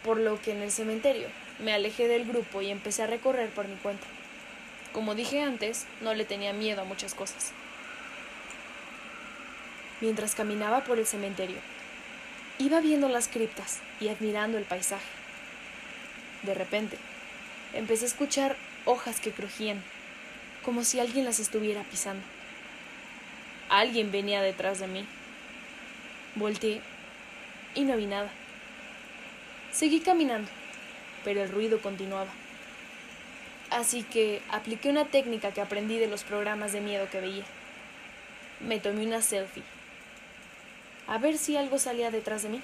por 0.03 0.18
lo 0.18 0.40
que 0.40 0.53
en 0.53 0.62
el 0.62 0.71
cementerio 0.71 1.29
me 1.59 1.73
alejé 1.73 2.09
del 2.09 2.25
grupo 2.25 2.62
y 2.62 2.71
empecé 2.71 3.03
a 3.03 3.07
recorrer 3.07 3.51
por 3.51 3.68
mi 3.68 3.77
cuenta. 3.77 4.07
Como 4.92 5.14
dije 5.14 5.42
antes, 5.42 5.87
no 6.01 6.14
le 6.14 6.25
tenía 6.25 6.53
miedo 6.53 6.83
a 6.83 6.85
muchas 6.85 7.14
cosas. 7.14 7.53
Mientras 10.01 10.35
caminaba 10.35 10.85
por 10.85 10.99
el 10.99 11.07
cementerio, 11.07 11.59
iba 12.59 12.81
viendo 12.81 13.09
las 13.09 13.29
criptas 13.29 13.81
y 14.01 14.09
admirando 14.09 14.59
el 14.59 14.64
paisaje. 14.64 15.07
De 16.42 16.55
repente, 16.55 16.99
empecé 17.73 18.05
a 18.05 18.09
escuchar 18.09 18.57
hojas 18.85 19.21
que 19.21 19.33
crujían, 19.33 19.83
como 20.64 20.85
si 20.85 20.99
alguien 20.99 21.25
las 21.25 21.38
estuviera 21.38 21.83
pisando. 21.85 22.23
Alguien 23.68 24.11
venía 24.11 24.42
detrás 24.42 24.81
de 24.81 24.88
mí. 24.88 25.07
Volteé 26.35 26.81
y 27.75 27.83
no 27.83 27.97
vi 27.97 28.07
nada. 28.07 28.31
Seguí 29.73 30.01
caminando, 30.01 30.51
pero 31.25 31.42
el 31.42 31.51
ruido 31.51 31.81
continuaba. 31.81 32.31
Así 33.71 34.03
que 34.03 34.40
apliqué 34.51 34.88
una 34.88 35.05
técnica 35.05 35.53
que 35.53 35.61
aprendí 35.61 35.99
de 35.99 36.09
los 36.09 36.25
programas 36.25 36.73
de 36.73 36.81
miedo 36.81 37.09
que 37.11 37.21
veía. 37.21 37.44
Me 38.61 38.81
tomé 38.81 39.07
una 39.07 39.21
selfie. 39.21 39.62
A 41.09 41.18
ver 41.18 41.38
si 41.38 41.57
algo 41.57 41.79
salía 41.79 42.11
detrás 42.11 42.42
de 42.42 42.51
mí. 42.51 42.61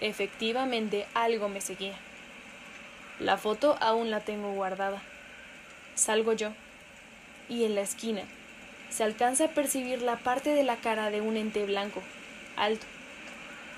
Efectivamente, 0.00 1.06
algo 1.14 1.48
me 1.48 1.60
seguía. 1.60 1.96
La 3.18 3.38
foto 3.38 3.76
aún 3.80 4.10
la 4.10 4.20
tengo 4.20 4.52
guardada. 4.52 5.02
Salgo 5.94 6.32
yo, 6.34 6.52
y 7.48 7.64
en 7.64 7.74
la 7.74 7.80
esquina 7.80 8.22
se 8.90 9.02
alcanza 9.02 9.46
a 9.46 9.48
percibir 9.48 10.02
la 10.02 10.16
parte 10.16 10.50
de 10.50 10.62
la 10.62 10.76
cara 10.76 11.10
de 11.10 11.20
un 11.20 11.36
ente 11.36 11.64
blanco, 11.64 12.00
alto. 12.56 12.86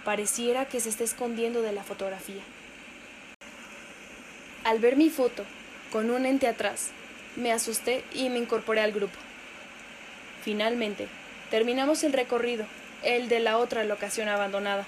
Pareciera 0.04 0.66
que 0.66 0.80
se 0.80 0.88
está 0.88 1.04
escondiendo 1.04 1.62
de 1.62 1.72
la 1.72 1.82
fotografía. 1.82 2.42
Al 4.64 4.78
ver 4.78 4.96
mi 4.96 5.10
foto, 5.10 5.44
con 5.90 6.10
un 6.10 6.26
ente 6.26 6.48
atrás, 6.48 6.90
me 7.36 7.52
asusté 7.52 8.04
y 8.12 8.28
me 8.28 8.38
incorporé 8.38 8.80
al 8.80 8.92
grupo. 8.92 9.18
Finalmente, 10.42 11.08
terminamos 11.50 12.04
el 12.04 12.12
recorrido, 12.12 12.66
el 13.02 13.28
de 13.28 13.40
la 13.40 13.58
otra 13.58 13.84
locación 13.84 14.28
abandonada. 14.28 14.86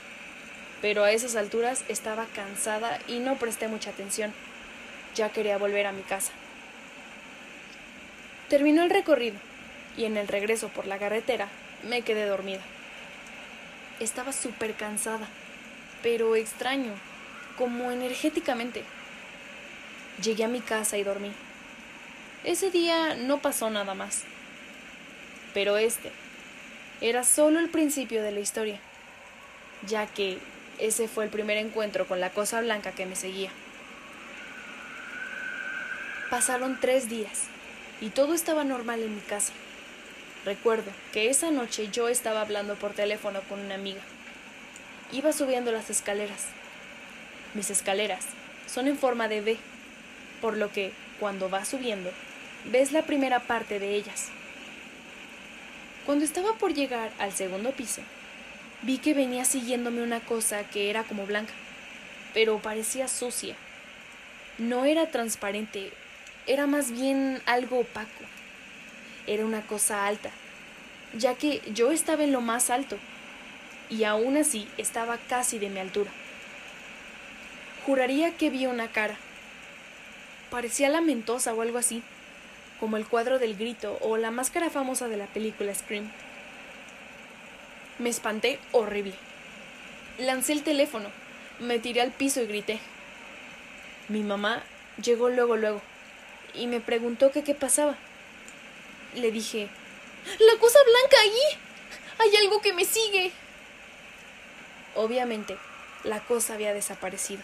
Pero 0.80 1.04
a 1.04 1.12
esas 1.12 1.36
alturas 1.36 1.84
estaba 1.88 2.26
cansada 2.26 2.98
y 3.08 3.18
no 3.18 3.36
presté 3.36 3.68
mucha 3.68 3.90
atención. 3.90 4.32
Ya 5.14 5.30
quería 5.30 5.58
volver 5.58 5.86
a 5.86 5.92
mi 5.92 6.02
casa. 6.02 6.32
Terminó 8.48 8.82
el 8.82 8.90
recorrido 8.90 9.36
y 9.96 10.04
en 10.04 10.16
el 10.16 10.28
regreso 10.28 10.68
por 10.68 10.86
la 10.86 10.98
carretera 10.98 11.48
me 11.82 12.02
quedé 12.02 12.26
dormida. 12.26 12.62
Estaba 14.00 14.32
súper 14.32 14.74
cansada, 14.74 15.26
pero 16.02 16.36
extraño, 16.36 16.92
como 17.56 17.90
energéticamente. 17.90 18.84
Llegué 20.22 20.44
a 20.44 20.48
mi 20.48 20.60
casa 20.60 20.96
y 20.98 21.02
dormí. 21.02 21.32
Ese 22.44 22.70
día 22.70 23.16
no 23.16 23.38
pasó 23.38 23.68
nada 23.70 23.94
más. 23.94 24.22
Pero 25.52 25.76
este 25.76 26.12
era 27.00 27.24
solo 27.24 27.60
el 27.60 27.68
principio 27.68 28.22
de 28.22 28.32
la 28.32 28.40
historia, 28.40 28.80
ya 29.86 30.06
que 30.06 30.38
ese 30.78 31.08
fue 31.08 31.24
el 31.24 31.30
primer 31.30 31.56
encuentro 31.56 32.06
con 32.06 32.20
la 32.20 32.30
cosa 32.30 32.60
blanca 32.60 32.92
que 32.92 33.06
me 33.06 33.16
seguía. 33.16 33.50
Pasaron 36.30 36.78
tres 36.80 37.08
días 37.08 37.44
y 38.00 38.10
todo 38.10 38.34
estaba 38.34 38.64
normal 38.64 39.02
en 39.02 39.14
mi 39.14 39.20
casa. 39.20 39.52
Recuerdo 40.44 40.90
que 41.12 41.30
esa 41.30 41.50
noche 41.50 41.88
yo 41.92 42.08
estaba 42.08 42.40
hablando 42.40 42.74
por 42.74 42.92
teléfono 42.92 43.40
con 43.48 43.60
una 43.60 43.74
amiga. 43.74 44.00
Iba 45.12 45.32
subiendo 45.32 45.72
las 45.72 45.90
escaleras. 45.90 46.46
Mis 47.54 47.70
escaleras 47.70 48.24
son 48.66 48.88
en 48.88 48.98
forma 48.98 49.28
de 49.28 49.40
V, 49.40 49.56
por 50.40 50.56
lo 50.56 50.70
que 50.70 50.92
cuando 51.18 51.48
vas 51.48 51.68
subiendo, 51.68 52.10
ves 52.66 52.92
la 52.92 53.02
primera 53.02 53.40
parte 53.40 53.78
de 53.78 53.94
ellas. 53.94 54.28
Cuando 56.08 56.24
estaba 56.24 56.54
por 56.54 56.72
llegar 56.72 57.12
al 57.18 57.34
segundo 57.34 57.72
piso, 57.72 58.00
vi 58.80 58.96
que 58.96 59.12
venía 59.12 59.44
siguiéndome 59.44 60.02
una 60.02 60.20
cosa 60.20 60.64
que 60.64 60.88
era 60.88 61.04
como 61.04 61.26
blanca, 61.26 61.52
pero 62.32 62.60
parecía 62.60 63.08
sucia. 63.08 63.56
No 64.56 64.86
era 64.86 65.10
transparente, 65.10 65.92
era 66.46 66.66
más 66.66 66.92
bien 66.92 67.42
algo 67.44 67.80
opaco. 67.80 68.24
Era 69.26 69.44
una 69.44 69.60
cosa 69.66 70.06
alta, 70.06 70.30
ya 71.12 71.34
que 71.34 71.60
yo 71.74 71.92
estaba 71.92 72.24
en 72.24 72.32
lo 72.32 72.40
más 72.40 72.70
alto, 72.70 72.96
y 73.90 74.04
aún 74.04 74.38
así 74.38 74.66
estaba 74.78 75.18
casi 75.28 75.58
de 75.58 75.68
mi 75.68 75.78
altura. 75.78 76.10
Juraría 77.84 78.34
que 78.34 78.48
vi 78.48 78.64
una 78.64 78.88
cara. 78.88 79.18
Parecía 80.48 80.88
lamentosa 80.88 81.52
o 81.52 81.60
algo 81.60 81.76
así, 81.76 82.02
como 82.80 82.96
el 82.96 83.06
cuadro 83.06 83.38
del 83.38 83.56
grito 83.56 83.98
o 84.00 84.16
la 84.16 84.30
máscara 84.30 84.70
famosa 84.70 85.08
de 85.08 85.16
la 85.16 85.26
película 85.26 85.74
Scream. 85.74 86.10
Me 87.98 88.08
espanté 88.08 88.58
horrible. 88.72 89.14
Lancé 90.18 90.52
el 90.52 90.62
teléfono, 90.62 91.10
me 91.58 91.78
tiré 91.78 92.00
al 92.00 92.12
piso 92.12 92.40
y 92.40 92.46
grité. 92.46 92.80
Mi 94.08 94.22
mamá 94.22 94.62
llegó 95.02 95.28
luego, 95.28 95.56
luego, 95.56 95.82
y 96.54 96.66
me 96.66 96.80
preguntó 96.80 97.30
qué 97.30 97.42
pasaba. 97.54 97.96
Le 99.14 99.30
dije, 99.30 99.68
La 100.38 100.58
cosa 100.60 100.78
blanca 100.84 101.16
allí. 101.22 101.58
Hay 102.18 102.36
algo 102.36 102.60
que 102.60 102.72
me 102.72 102.84
sigue. 102.84 103.32
Obviamente, 104.94 105.56
la 106.04 106.20
cosa 106.20 106.54
había 106.54 106.74
desaparecido. 106.74 107.42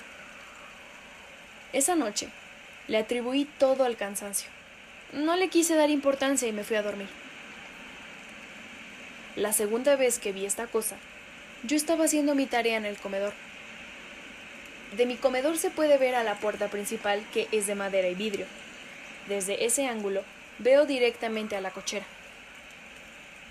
Esa 1.73 1.95
noche, 1.95 2.29
le 2.89 2.99
atribuí 2.99 3.45
todo 3.59 3.85
al 3.85 3.97
cansancio. 3.97 4.49
No 5.15 5.37
le 5.37 5.49
quise 5.49 5.77
dar 5.77 5.91
importancia 5.91 6.49
y 6.49 6.53
me 6.53 6.65
fui 6.65 6.77
a 6.77 6.83
dormir. 6.83 7.07
La 9.37 9.53
segunda 9.53 9.95
vez 9.95 10.19
que 10.19 10.33
vi 10.33 10.45
esta 10.45 10.67
cosa, 10.67 10.97
yo 11.63 11.77
estaba 11.77 12.07
haciendo 12.07 12.35
mi 12.35 12.47
tarea 12.47 12.77
en 12.77 12.85
el 12.85 12.97
comedor. 12.97 13.33
De 14.97 15.07
mi 15.07 15.17
comedor 15.17 15.57
se 15.57 15.71
puede 15.71 15.99
ver 15.99 16.17
a 16.17 16.25
la 16.25 16.35
puerta 16.35 16.67
principal 16.67 17.25
que 17.33 17.47
es 17.53 17.69
de 17.69 17.77
madera 17.77 18.09
y 18.09 18.17
vidrio. 18.17 18.47
Desde 19.29 19.65
ese 19.65 19.87
ángulo 19.87 20.25
veo 20.59 20.85
directamente 20.85 21.55
a 21.55 21.61
la 21.61 21.71
cochera. 21.71 22.07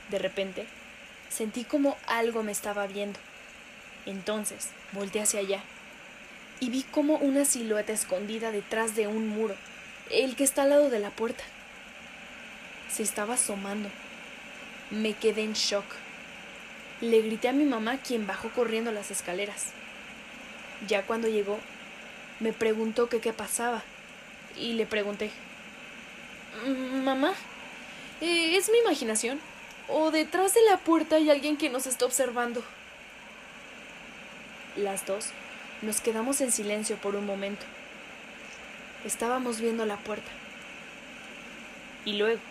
De 0.09 0.19
repente, 0.19 0.65
sentí 1.29 1.63
como 1.63 1.97
algo 2.07 2.43
me 2.43 2.51
estaba 2.51 2.87
viendo. 2.87 3.19
Entonces, 4.05 4.67
volteé 4.91 5.21
hacia 5.21 5.39
allá 5.39 5.61
y 6.59 6.69
vi 6.69 6.83
como 6.83 7.15
una 7.15 7.45
silueta 7.45 7.93
escondida 7.93 8.51
detrás 8.51 8.95
de 8.95 9.07
un 9.07 9.29
muro, 9.29 9.55
el 10.09 10.35
que 10.35 10.43
está 10.43 10.63
al 10.63 10.69
lado 10.69 10.89
de 10.89 10.99
la 10.99 11.09
puerta. 11.09 11.43
Se 12.89 13.03
estaba 13.03 13.35
asomando. 13.35 13.89
Me 14.91 15.13
quedé 15.13 15.43
en 15.43 15.53
shock. 15.53 15.85
Le 17.01 17.21
grité 17.21 17.49
a 17.49 17.53
mi 17.53 17.65
mamá, 17.65 17.97
quien 17.97 18.27
bajó 18.27 18.49
corriendo 18.49 18.91
las 18.91 19.11
escaleras. 19.11 19.67
Ya 20.87 21.05
cuando 21.05 21.27
llegó, 21.27 21.59
me 22.39 22.53
preguntó 22.53 23.09
qué 23.09 23.33
pasaba, 23.33 23.83
y 24.57 24.73
le 24.73 24.85
pregunté, 24.85 25.31
Mamá, 27.03 27.33
eh, 28.21 28.55
¿es 28.55 28.69
mi 28.69 28.77
imaginación? 28.79 29.39
¿O 29.87 30.11
detrás 30.11 30.53
de 30.53 30.61
la 30.69 30.77
puerta 30.77 31.15
hay 31.15 31.29
alguien 31.29 31.57
que 31.57 31.69
nos 31.69 31.87
está 31.87 32.05
observando? 32.05 32.63
Las 34.75 35.05
dos 35.05 35.29
nos 35.81 35.99
quedamos 35.99 36.41
en 36.41 36.51
silencio 36.51 36.95
por 36.97 37.15
un 37.15 37.25
momento. 37.25 37.65
Estábamos 39.05 39.59
viendo 39.59 39.85
la 39.85 39.97
puerta. 39.97 40.31
Y 42.05 42.13
luego, 42.13 42.41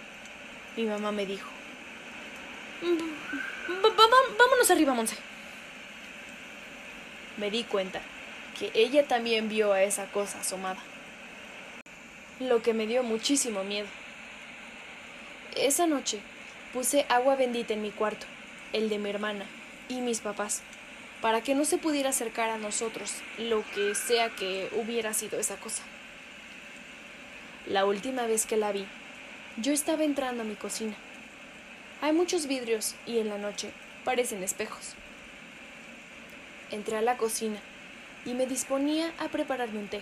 mi 0.76 0.84
mamá 0.84 1.12
me 1.12 1.26
dijo, 1.26 1.48
vámonos 4.38 4.70
arriba, 4.70 4.94
Monse. 4.94 5.16
Me 7.36 7.50
di 7.50 7.64
cuenta 7.64 8.00
que 8.58 8.70
ella 8.74 9.06
también 9.06 9.48
vio 9.48 9.72
a 9.72 9.82
esa 9.82 10.06
cosa 10.06 10.40
asomada, 10.40 10.80
lo 12.40 12.62
que 12.62 12.74
me 12.74 12.86
dio 12.86 13.02
muchísimo 13.02 13.64
miedo. 13.64 13.88
Esa 15.56 15.86
noche 15.86 16.20
puse 16.72 17.06
agua 17.08 17.36
bendita 17.36 17.74
en 17.74 17.82
mi 17.82 17.90
cuarto, 17.90 18.26
el 18.72 18.88
de 18.88 18.98
mi 18.98 19.10
hermana 19.10 19.46
y 19.88 20.00
mis 20.00 20.20
papás 20.20 20.62
para 21.22 21.40
que 21.40 21.54
no 21.54 21.64
se 21.64 21.78
pudiera 21.78 22.10
acercar 22.10 22.50
a 22.50 22.58
nosotros 22.58 23.14
lo 23.38 23.64
que 23.74 23.94
sea 23.94 24.28
que 24.30 24.68
hubiera 24.72 25.14
sido 25.14 25.38
esa 25.38 25.56
cosa. 25.56 25.82
La 27.68 27.84
última 27.84 28.26
vez 28.26 28.44
que 28.44 28.56
la 28.56 28.72
vi, 28.72 28.84
yo 29.56 29.72
estaba 29.72 30.02
entrando 30.02 30.42
a 30.42 30.44
mi 30.44 30.56
cocina. 30.56 30.96
Hay 32.00 32.12
muchos 32.12 32.48
vidrios 32.48 32.96
y 33.06 33.18
en 33.18 33.28
la 33.28 33.38
noche 33.38 33.70
parecen 34.04 34.42
espejos. 34.42 34.94
Entré 36.72 36.96
a 36.96 37.02
la 37.02 37.16
cocina 37.16 37.60
y 38.24 38.34
me 38.34 38.46
disponía 38.46 39.12
a 39.20 39.28
prepararme 39.28 39.78
un 39.78 39.86
té. 39.86 40.00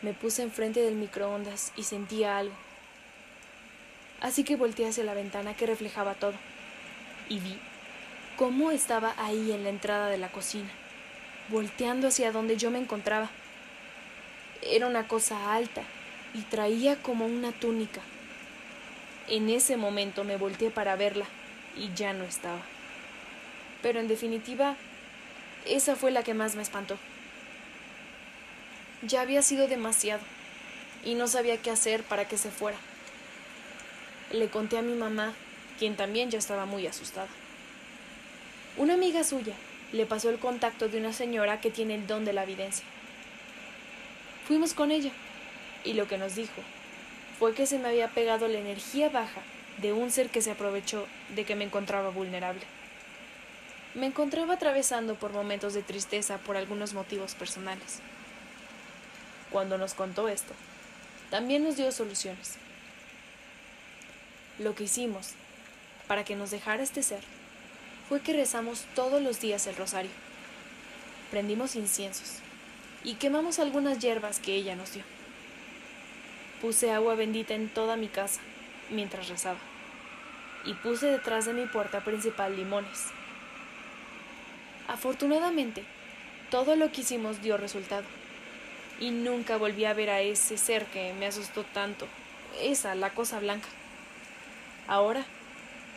Me 0.00 0.14
puse 0.14 0.42
enfrente 0.42 0.80
del 0.80 0.94
microondas 0.94 1.72
y 1.76 1.82
sentía 1.82 2.38
algo. 2.38 2.54
Así 4.22 4.44
que 4.44 4.56
volteé 4.56 4.88
hacia 4.88 5.04
la 5.04 5.12
ventana 5.12 5.54
que 5.54 5.66
reflejaba 5.66 6.14
todo 6.14 6.34
y 7.28 7.38
vi 7.38 7.58
cómo 8.38 8.70
estaba 8.70 9.14
ahí 9.18 9.52
en 9.52 9.62
la 9.62 9.68
entrada 9.68 10.08
de 10.08 10.16
la 10.16 10.32
cocina, 10.32 10.70
volteando 11.50 12.08
hacia 12.08 12.32
donde 12.32 12.56
yo 12.56 12.70
me 12.70 12.78
encontraba. 12.78 13.28
Era 14.62 14.86
una 14.86 15.06
cosa 15.06 15.52
alta 15.52 15.82
y 16.34 16.42
traía 16.42 17.00
como 17.00 17.26
una 17.26 17.52
túnica. 17.52 18.00
En 19.28 19.48
ese 19.48 19.76
momento 19.76 20.24
me 20.24 20.36
volteé 20.36 20.70
para 20.70 20.96
verla 20.96 21.24
y 21.76 21.94
ya 21.94 22.12
no 22.12 22.24
estaba. 22.24 22.60
Pero 23.80 24.00
en 24.00 24.08
definitiva, 24.08 24.76
esa 25.64 25.96
fue 25.96 26.10
la 26.10 26.22
que 26.22 26.34
más 26.34 26.56
me 26.56 26.62
espantó. 26.62 26.98
Ya 29.02 29.20
había 29.20 29.42
sido 29.42 29.68
demasiado 29.68 30.22
y 31.04 31.14
no 31.14 31.28
sabía 31.28 31.58
qué 31.58 31.70
hacer 31.70 32.02
para 32.02 32.26
que 32.26 32.36
se 32.36 32.50
fuera. 32.50 32.78
Le 34.32 34.48
conté 34.48 34.78
a 34.78 34.82
mi 34.82 34.94
mamá, 34.94 35.32
quien 35.78 35.96
también 35.96 36.30
ya 36.30 36.38
estaba 36.38 36.66
muy 36.66 36.86
asustada. 36.86 37.28
Una 38.76 38.94
amiga 38.94 39.22
suya 39.22 39.54
le 39.92 40.06
pasó 40.06 40.30
el 40.30 40.38
contacto 40.38 40.88
de 40.88 40.98
una 40.98 41.12
señora 41.12 41.60
que 41.60 41.70
tiene 41.70 41.94
el 41.94 42.06
don 42.06 42.24
de 42.24 42.32
la 42.32 42.42
evidencia. 42.42 42.84
Fuimos 44.48 44.74
con 44.74 44.90
ella 44.90 45.12
y 45.84 45.92
lo 45.92 46.08
que 46.08 46.18
nos 46.18 46.34
dijo 46.34 46.62
fue 47.38 47.54
que 47.54 47.66
se 47.66 47.78
me 47.78 47.88
había 47.88 48.08
pegado 48.08 48.48
la 48.48 48.58
energía 48.58 49.08
baja 49.08 49.42
de 49.78 49.92
un 49.92 50.10
ser 50.10 50.30
que 50.30 50.42
se 50.42 50.50
aprovechó 50.50 51.06
de 51.34 51.44
que 51.44 51.56
me 51.56 51.64
encontraba 51.64 52.10
vulnerable. 52.10 52.62
Me 53.94 54.06
encontraba 54.06 54.54
atravesando 54.54 55.14
por 55.14 55.32
momentos 55.32 55.74
de 55.74 55.82
tristeza 55.82 56.38
por 56.38 56.56
algunos 56.56 56.94
motivos 56.94 57.34
personales. 57.34 58.00
Cuando 59.50 59.78
nos 59.78 59.94
contó 59.94 60.28
esto, 60.28 60.52
también 61.30 61.64
nos 61.64 61.76
dio 61.76 61.90
soluciones. 61.92 62.56
Lo 64.58 64.74
que 64.74 64.84
hicimos 64.84 65.32
para 66.06 66.24
que 66.24 66.36
nos 66.36 66.50
dejara 66.50 66.82
este 66.82 67.02
ser 67.02 67.20
fue 68.08 68.20
que 68.20 68.32
rezamos 68.32 68.84
todos 68.94 69.22
los 69.22 69.40
días 69.40 69.66
el 69.66 69.76
rosario. 69.76 70.10
Prendimos 71.30 71.74
inciensos 71.74 72.38
y 73.02 73.14
quemamos 73.14 73.58
algunas 73.58 73.98
hierbas 73.98 74.38
que 74.38 74.54
ella 74.54 74.76
nos 74.76 74.92
dio. 74.92 75.13
Puse 76.64 76.90
agua 76.90 77.14
bendita 77.14 77.52
en 77.52 77.68
toda 77.68 77.94
mi 77.94 78.08
casa 78.08 78.40
mientras 78.88 79.28
rezaba 79.28 79.58
y 80.64 80.72
puse 80.72 81.08
detrás 81.08 81.44
de 81.44 81.52
mi 81.52 81.66
puerta 81.66 82.02
principal 82.02 82.56
limones. 82.56 83.08
Afortunadamente, 84.88 85.84
todo 86.50 86.74
lo 86.74 86.90
que 86.90 87.02
hicimos 87.02 87.42
dio 87.42 87.58
resultado 87.58 88.06
y 88.98 89.10
nunca 89.10 89.58
volví 89.58 89.84
a 89.84 89.92
ver 89.92 90.08
a 90.08 90.22
ese 90.22 90.56
ser 90.56 90.86
que 90.86 91.12
me 91.12 91.26
asustó 91.26 91.64
tanto, 91.64 92.08
esa, 92.62 92.94
la 92.94 93.10
cosa 93.10 93.40
blanca. 93.40 93.68
Ahora, 94.88 95.22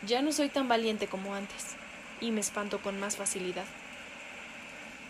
ya 0.06 0.20
no 0.20 0.32
soy 0.32 0.50
tan 0.50 0.68
valiente 0.68 1.06
como 1.06 1.34
antes 1.34 1.76
y 2.20 2.30
me 2.30 2.42
espanto 2.42 2.82
con 2.82 3.00
más 3.00 3.16
facilidad. 3.16 3.64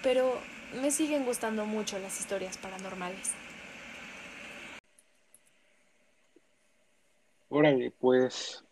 Pero 0.05 0.41
me 0.81 0.93
siguen 0.93 1.25
gustando 1.25 1.65
mucho 1.65 1.99
las 1.99 2.21
historias 2.21 2.57
paranormales. 2.59 3.33
Órale, 7.59 7.91
pues, 7.91 8.63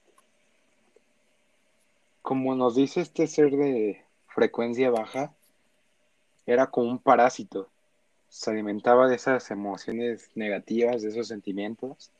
como 2.23 2.55
nos 2.55 2.77
dice 2.77 3.01
este 3.01 3.27
ser 3.27 3.51
de 3.51 4.05
frecuencia 4.29 4.91
baja, 4.91 5.35
era 6.47 6.69
como 6.69 6.93
un 6.93 7.01
parásito. 7.01 7.69
Se 8.29 8.53
alimentaba 8.53 9.09
de 9.09 9.17
esas 9.17 9.51
emociones 9.51 10.31
negativas, 10.37 11.03
de 11.03 11.09
esos 11.09 11.27
sentimientos, 11.27 12.13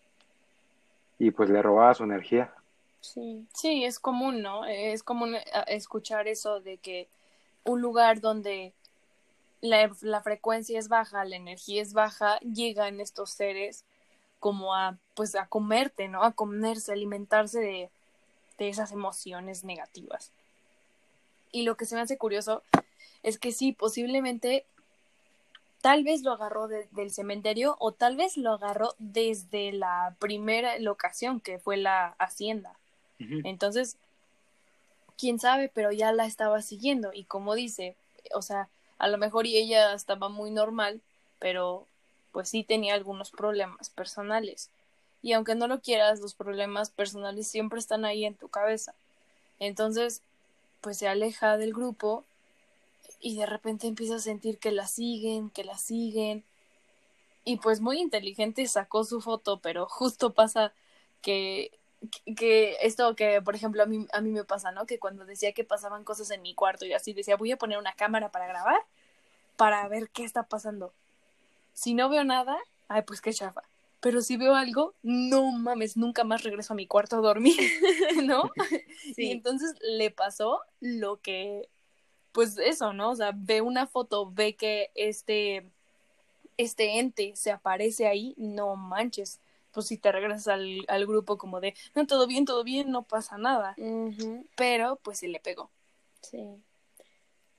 y 1.21 1.31
pues 1.31 1.51
le 1.51 1.63
robaba 1.63 1.95
su 1.95 2.03
energía. 2.03 2.53
Sí, 3.01 3.47
sí, 3.55 3.85
es 3.85 4.01
común, 4.01 4.43
¿no? 4.43 4.65
Es 4.65 5.05
común 5.05 5.37
eh, 5.37 5.45
escuchar 5.69 6.27
eso 6.27 6.59
de 6.59 6.79
que 6.79 7.07
un 7.63 7.81
lugar 7.81 8.21
donde 8.21 8.73
la, 9.61 9.89
la, 10.01 10.21
frecuencia 10.21 10.81
es 10.81 10.89
baja, 10.89 11.25
la 11.25 11.37
energía 11.37 11.81
es 11.81 11.93
baja, 11.93 12.41
llegan 12.41 13.01
estos 13.01 13.31
seres 13.31 13.85
como 14.47 14.77
a, 14.77 14.97
pues, 15.15 15.35
a 15.35 15.49
comerte, 15.49 16.07
¿no? 16.07 16.23
A 16.23 16.31
comerse, 16.31 16.93
alimentarse 16.93 17.59
de, 17.59 17.91
de 18.59 18.69
esas 18.69 18.93
emociones 18.93 19.65
negativas. 19.65 20.31
Y 21.51 21.63
lo 21.65 21.77
que 21.77 21.85
se 21.85 21.97
me 21.97 22.01
hace 22.01 22.17
curioso 22.17 22.63
es 23.25 23.41
que 23.41 23.51
sí, 23.51 23.73
posiblemente 23.73 24.65
tal 25.81 26.05
vez 26.05 26.23
lo 26.23 26.31
agarró 26.31 26.69
de- 26.69 26.87
del 26.93 27.11
cementerio 27.11 27.75
o 27.81 27.91
tal 27.91 28.15
vez 28.17 28.37
lo 28.37 28.53
agarró 28.53 28.95
desde 29.01 29.73
la 29.73 30.15
primera 30.21 30.79
locación 30.79 31.41
que 31.41 31.59
fue 31.59 31.77
la 31.77 32.15
hacienda. 32.21 32.79
Entonces, 33.19 33.97
quién 35.19 35.41
sabe, 35.41 35.69
pero 35.75 35.91
ya 35.91 36.13
la 36.13 36.25
estaba 36.25 36.63
siguiendo 36.63 37.11
y 37.13 37.25
como 37.25 37.57
dice, 37.57 37.97
o 38.33 38.43
sea, 38.43 38.69
a 38.99 39.09
lo 39.09 39.19
mejor 39.19 39.47
y 39.47 39.57
ella 39.57 39.93
estaba 39.93 40.29
muy 40.29 40.53
normal, 40.53 41.01
pero 41.41 41.85
pues 42.37 42.51
sí 42.51 42.65
tenía 42.65 42.93
algunos 42.93 43.31
problemas 43.31 43.89
personales. 43.89 44.69
Y 45.23 45.33
aunque 45.33 45.55
no 45.55 45.69
lo 45.69 45.81
quieras, 45.81 46.21
los 46.21 46.35
problemas 46.35 46.91
personales 46.91 47.49
siempre 47.49 47.79
están 47.79 48.05
ahí 48.05 48.27
en 48.27 48.35
tu 48.35 48.51
cabeza. 48.51 48.95
Entonces, 49.59 50.21
pues 50.83 50.99
se 50.99 51.09
aleja 51.09 51.57
del 51.57 51.73
grupo 51.73 52.25
y 53.21 53.39
de 53.39 53.47
repente 53.47 53.87
empieza 53.87 54.17
a 54.17 54.19
sentir 54.19 54.59
que 54.59 54.71
la 54.71 54.87
siguen, 54.87 55.49
que 55.49 55.65
la 55.65 55.79
siguen. 55.79 56.45
Y 57.43 57.57
pues 57.57 57.81
muy 57.81 58.01
inteligente 58.01 58.67
sacó 58.67 59.05
su 59.05 59.23
foto, 59.23 59.61
pero 59.61 59.87
justo 59.87 60.35
pasa 60.35 60.75
que, 61.23 61.71
que 62.37 62.77
esto 62.83 63.17
que, 63.17 63.41
por 63.41 63.55
ejemplo, 63.55 63.83
a 63.83 63.87
mí, 63.87 64.07
a 64.13 64.21
mí 64.21 64.29
me 64.29 64.45
pasa, 64.45 64.73
¿no? 64.73 64.85
Que 64.85 64.99
cuando 64.99 65.25
decía 65.25 65.53
que 65.53 65.65
pasaban 65.65 66.05
cosas 66.05 66.31
en 66.31 66.43
mi 66.43 66.55
cuarto 66.55 66.85
y 66.85 66.93
así 66.93 67.15
decía, 67.15 67.39
voy 67.39 67.53
a 67.53 67.57
poner 67.57 67.79
una 67.79 67.95
cámara 67.95 68.31
para 68.31 68.47
grabar, 68.47 68.83
para 69.57 69.89
ver 69.89 70.11
qué 70.11 70.23
está 70.23 70.43
pasando. 70.43 70.93
Si 71.77 71.93
no 71.93 72.09
veo 72.09 72.25
nada, 72.25 72.57
ay, 72.89 73.03
pues 73.03 73.21
qué 73.21 73.35
chafa. 73.35 73.63
Pero 74.01 74.23
si 74.23 74.39
veo 74.39 74.55
algo, 74.55 74.95
no 75.03 75.53
mames, 75.53 75.99
nunca 75.99 76.25
más 76.25 76.43
regreso 76.43 76.73
a 76.73 76.77
mi 76.77 76.87
cuarto 76.87 77.17
a 77.17 77.21
dormir, 77.21 77.55
¿no? 78.25 78.51
Y 79.17 79.31
entonces 79.31 79.75
le 79.83 80.11
pasó 80.11 80.63
lo 80.81 81.21
que, 81.21 81.69
pues 82.33 82.57
eso, 82.57 82.95
¿no? 82.95 83.11
O 83.11 83.15
sea, 83.15 83.33
ve 83.35 83.61
una 83.61 83.87
foto, 83.87 84.31
ve 84.33 84.57
que 84.57 84.91
este, 84.95 85.67
este 86.57 86.99
ente 86.99 87.37
se 87.37 87.51
aparece 87.51 88.07
ahí, 88.07 88.35
no 88.39 88.75
manches. 88.75 89.39
Pues 89.71 89.87
si 89.87 89.99
te 89.99 90.11
regresas 90.11 90.49
al, 90.49 90.85
al 90.89 91.07
grupo 91.07 91.37
como 91.37 91.61
de, 91.61 91.75
no, 91.95 92.07
todo 92.07 92.27
bien, 92.27 92.47
todo 92.47 92.65
bien, 92.65 92.91
no 92.91 93.03
pasa 93.03 93.37
nada. 93.37 93.77
Pero 94.57 94.97
pues 95.03 95.19
se 95.19 95.29
le 95.29 95.41
pegó. 95.41 95.71
Sí. 96.23 96.41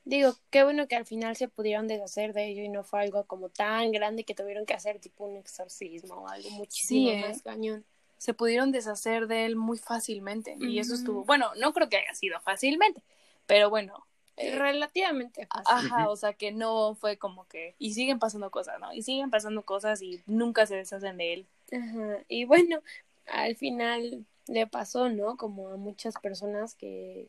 Digo, 0.08 0.32
qué 0.48 0.64
bueno 0.64 0.88
que 0.88 0.96
al 0.96 1.04
final 1.04 1.36
se 1.36 1.48
pudieron 1.48 1.86
deshacer 1.86 2.32
de 2.32 2.46
ello 2.48 2.62
y 2.62 2.70
no 2.70 2.82
fue 2.82 3.00
algo 3.02 3.24
como 3.24 3.50
tan 3.50 3.92
grande 3.92 4.24
que 4.24 4.34
tuvieron 4.34 4.64
que 4.64 4.72
hacer 4.72 4.98
tipo 5.00 5.26
un 5.26 5.36
exorcismo 5.36 6.14
o 6.22 6.28
algo 6.28 6.48
muchísimo 6.48 7.10
Sí, 7.10 7.10
¿eh? 7.10 7.20
más 7.28 7.42
cañón. 7.42 7.84
Se 8.16 8.32
pudieron 8.32 8.72
deshacer 8.72 9.26
de 9.26 9.44
él 9.44 9.54
muy 9.54 9.76
fácilmente. 9.76 10.56
Y 10.58 10.78
eso 10.78 10.94
estuvo, 10.94 11.24
bueno, 11.24 11.50
no 11.60 11.74
creo 11.74 11.90
que 11.90 11.98
haya 11.98 12.14
sido 12.14 12.40
fácilmente, 12.40 13.02
pero 13.44 13.68
bueno. 13.68 14.06
eh, 14.38 14.56
Relativamente 14.56 15.46
fácil. 15.46 15.92
Ajá, 15.92 16.08
o 16.08 16.16
sea 16.16 16.32
que 16.32 16.52
no 16.52 16.94
fue 16.94 17.18
como 17.18 17.46
que... 17.46 17.74
Y 17.78 17.92
siguen 17.92 18.18
pasando 18.18 18.50
cosas, 18.50 18.80
¿no? 18.80 18.94
Y 18.94 19.02
siguen 19.02 19.28
pasando 19.30 19.62
cosas 19.62 20.00
y 20.00 20.22
nunca 20.24 20.64
se 20.64 20.76
deshacen 20.76 21.18
de 21.18 21.34
él. 21.34 21.46
Ajá. 21.70 22.24
Y 22.28 22.46
bueno, 22.46 22.80
al 23.26 23.56
final 23.56 24.24
le 24.46 24.66
pasó, 24.66 25.10
¿no? 25.10 25.36
Como 25.36 25.68
a 25.68 25.76
muchas 25.76 26.14
personas 26.14 26.74
que, 26.74 27.28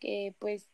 que 0.00 0.34
pues 0.38 0.70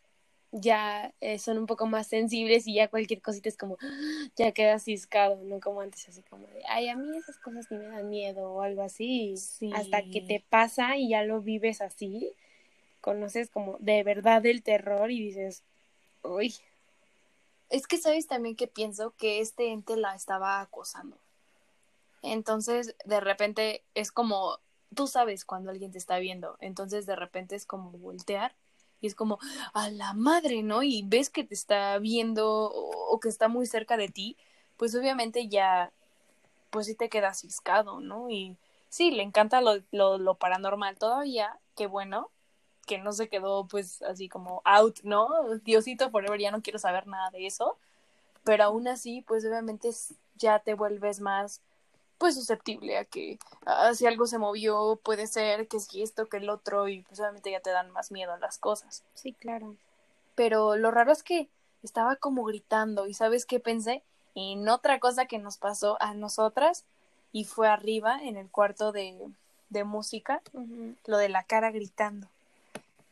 ya 0.52 1.12
eh, 1.20 1.38
son 1.38 1.58
un 1.58 1.66
poco 1.66 1.86
más 1.86 2.06
sensibles 2.06 2.66
y 2.66 2.74
ya 2.74 2.88
cualquier 2.88 3.20
cosita 3.20 3.48
es 3.48 3.56
como, 3.56 3.76
ya 4.36 4.52
queda 4.52 4.78
ciscado, 4.78 5.42
no 5.44 5.60
como 5.60 5.80
antes, 5.80 6.08
así 6.08 6.22
como 6.22 6.46
de, 6.46 6.62
ay, 6.68 6.88
a 6.88 6.96
mí 6.96 7.16
esas 7.16 7.38
cosas 7.38 7.70
ni 7.70 7.78
me 7.78 7.88
dan 7.88 8.08
miedo 8.08 8.50
o 8.50 8.62
algo 8.62 8.82
así. 8.82 9.36
Sí. 9.36 9.70
Hasta 9.74 10.02
que 10.02 10.20
te 10.20 10.44
pasa 10.48 10.96
y 10.96 11.10
ya 11.10 11.22
lo 11.22 11.40
vives 11.40 11.80
así, 11.80 12.32
conoces 13.00 13.50
como 13.50 13.76
de 13.80 14.02
verdad 14.02 14.44
el 14.46 14.62
terror 14.62 15.10
y 15.10 15.20
dices, 15.20 15.62
uy, 16.22 16.54
Es 17.70 17.86
que 17.86 17.98
sabes 17.98 18.26
también 18.26 18.56
que 18.56 18.66
pienso 18.66 19.14
que 19.18 19.40
este 19.40 19.72
ente 19.72 19.96
la 19.96 20.14
estaba 20.14 20.60
acosando. 20.60 21.18
Entonces, 22.22 22.96
de 23.04 23.20
repente 23.20 23.82
es 23.94 24.10
como, 24.10 24.58
tú 24.94 25.06
sabes 25.06 25.44
cuando 25.44 25.70
alguien 25.70 25.92
te 25.92 25.98
está 25.98 26.18
viendo, 26.18 26.56
entonces 26.60 27.06
de 27.06 27.14
repente 27.14 27.54
es 27.54 27.66
como 27.66 27.90
voltear 27.90 28.54
y 29.00 29.06
es 29.06 29.14
como, 29.14 29.38
a 29.74 29.90
la 29.90 30.12
madre, 30.14 30.62
¿no? 30.62 30.82
Y 30.82 31.02
ves 31.06 31.30
que 31.30 31.44
te 31.44 31.54
está 31.54 31.98
viendo 31.98 32.70
o, 32.72 33.20
que 33.20 33.28
está 33.28 33.48
muy 33.48 33.66
cerca 33.66 33.96
de 33.96 34.08
ti, 34.08 34.36
pues 34.76 34.94
obviamente 34.94 35.48
ya, 35.48 35.92
pues 36.70 36.86
sí 36.86 36.94
te 36.94 37.08
quedas 37.08 37.40
ciscado, 37.40 38.00
¿no? 38.00 38.30
Y 38.30 38.56
sí, 38.88 39.10
le 39.10 39.22
encanta 39.22 39.60
lo, 39.60 39.80
lo, 39.92 40.18
lo 40.18 40.34
paranormal 40.36 40.98
todavía, 40.98 41.58
qué 41.76 41.86
bueno, 41.86 42.30
que 42.86 42.98
no 42.98 43.12
se 43.12 43.28
quedó 43.28 43.66
pues 43.68 44.02
así 44.02 44.28
como 44.28 44.62
out, 44.64 45.00
¿no? 45.02 45.28
Diosito 45.64 46.10
forever, 46.10 46.40
ya 46.40 46.50
no 46.50 46.62
quiero 46.62 46.78
saber 46.78 47.06
nada 47.06 47.30
de 47.30 47.46
eso, 47.46 47.78
pero 48.44 48.64
aún 48.64 48.88
así, 48.88 49.22
pues 49.22 49.44
obviamente 49.44 49.90
ya 50.36 50.58
te 50.60 50.74
vuelves 50.74 51.20
más 51.20 51.60
pues 52.18 52.34
susceptible 52.34 52.98
a 52.98 53.04
que 53.04 53.38
ah, 53.64 53.94
si 53.94 54.06
algo 54.06 54.26
se 54.26 54.38
movió 54.38 54.98
puede 55.02 55.26
ser 55.26 55.68
que 55.68 55.80
si 55.80 56.02
esto 56.02 56.26
que 56.26 56.38
el 56.38 56.50
otro 56.50 56.88
y 56.88 57.02
pues 57.02 57.20
obviamente 57.20 57.50
ya 57.50 57.60
te 57.60 57.70
dan 57.70 57.90
más 57.92 58.10
miedo 58.10 58.32
a 58.32 58.38
las 58.38 58.58
cosas. 58.58 59.02
sí, 59.14 59.32
claro. 59.32 59.74
Pero 60.34 60.76
lo 60.76 60.90
raro 60.90 61.10
es 61.12 61.22
que 61.22 61.48
estaba 61.82 62.16
como 62.16 62.44
gritando 62.44 63.06
y 63.06 63.14
¿sabes 63.14 63.46
qué 63.46 63.58
pensé? 63.60 64.02
En 64.34 64.68
otra 64.68 65.00
cosa 65.00 65.26
que 65.26 65.38
nos 65.38 65.56
pasó 65.58 65.96
a 66.00 66.14
nosotras 66.14 66.84
y 67.32 67.44
fue 67.44 67.68
arriba 67.68 68.20
en 68.22 68.36
el 68.36 68.48
cuarto 68.48 68.92
de, 68.92 69.16
de 69.70 69.84
música 69.84 70.40
lo 71.06 71.18
de 71.18 71.28
la 71.28 71.42
cara 71.42 71.70
gritando. 71.70 72.26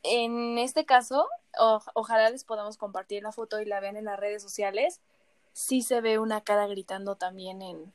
En 0.02 0.58
este 0.58 0.84
caso, 0.84 1.28
o- 1.58 1.82
ojalá 1.94 2.30
les 2.30 2.44
podamos 2.44 2.76
compartir 2.76 3.22
la 3.22 3.32
foto 3.32 3.60
y 3.60 3.64
la 3.64 3.80
vean 3.80 3.96
en 3.96 4.04
las 4.04 4.18
redes 4.20 4.42
sociales. 4.42 5.00
Sí 5.52 5.82
se 5.82 6.00
ve 6.00 6.18
una 6.18 6.42
cara 6.42 6.66
gritando 6.68 7.16
también 7.16 7.60
en, 7.62 7.92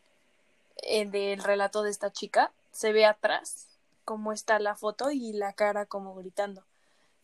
en 0.78 1.12
del 1.12 1.44
relato 1.44 1.84
de 1.84 1.92
esta 1.92 2.12
chica. 2.12 2.52
Se 2.72 2.94
ve 2.94 3.06
atrás 3.06 3.68
cómo 4.06 4.32
está 4.32 4.60
la 4.60 4.76
foto 4.76 5.12
y 5.12 5.34
la 5.34 5.54
cara 5.54 5.86
como 5.86 6.16
gritando. 6.16 6.64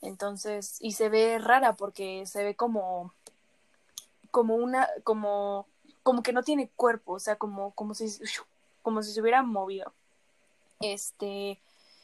Entonces, 0.01 0.77
y 0.79 0.93
se 0.93 1.09
ve 1.09 1.39
rara 1.39 1.73
porque 1.75 2.25
se 2.25 2.43
ve 2.43 2.55
como 2.55 3.13
como 4.31 4.55
una 4.55 4.87
como 5.03 5.65
como 6.03 6.23
que 6.23 6.33
no 6.33 6.43
tiene 6.43 6.69
cuerpo, 6.75 7.13
o 7.13 7.19
sea, 7.19 7.35
como 7.35 7.71
como 7.71 7.93
si 7.93 8.07
como 8.81 9.03
si 9.03 9.11
se 9.11 9.21
hubiera 9.21 9.43
movido. 9.43 9.93
Este, 10.79 11.59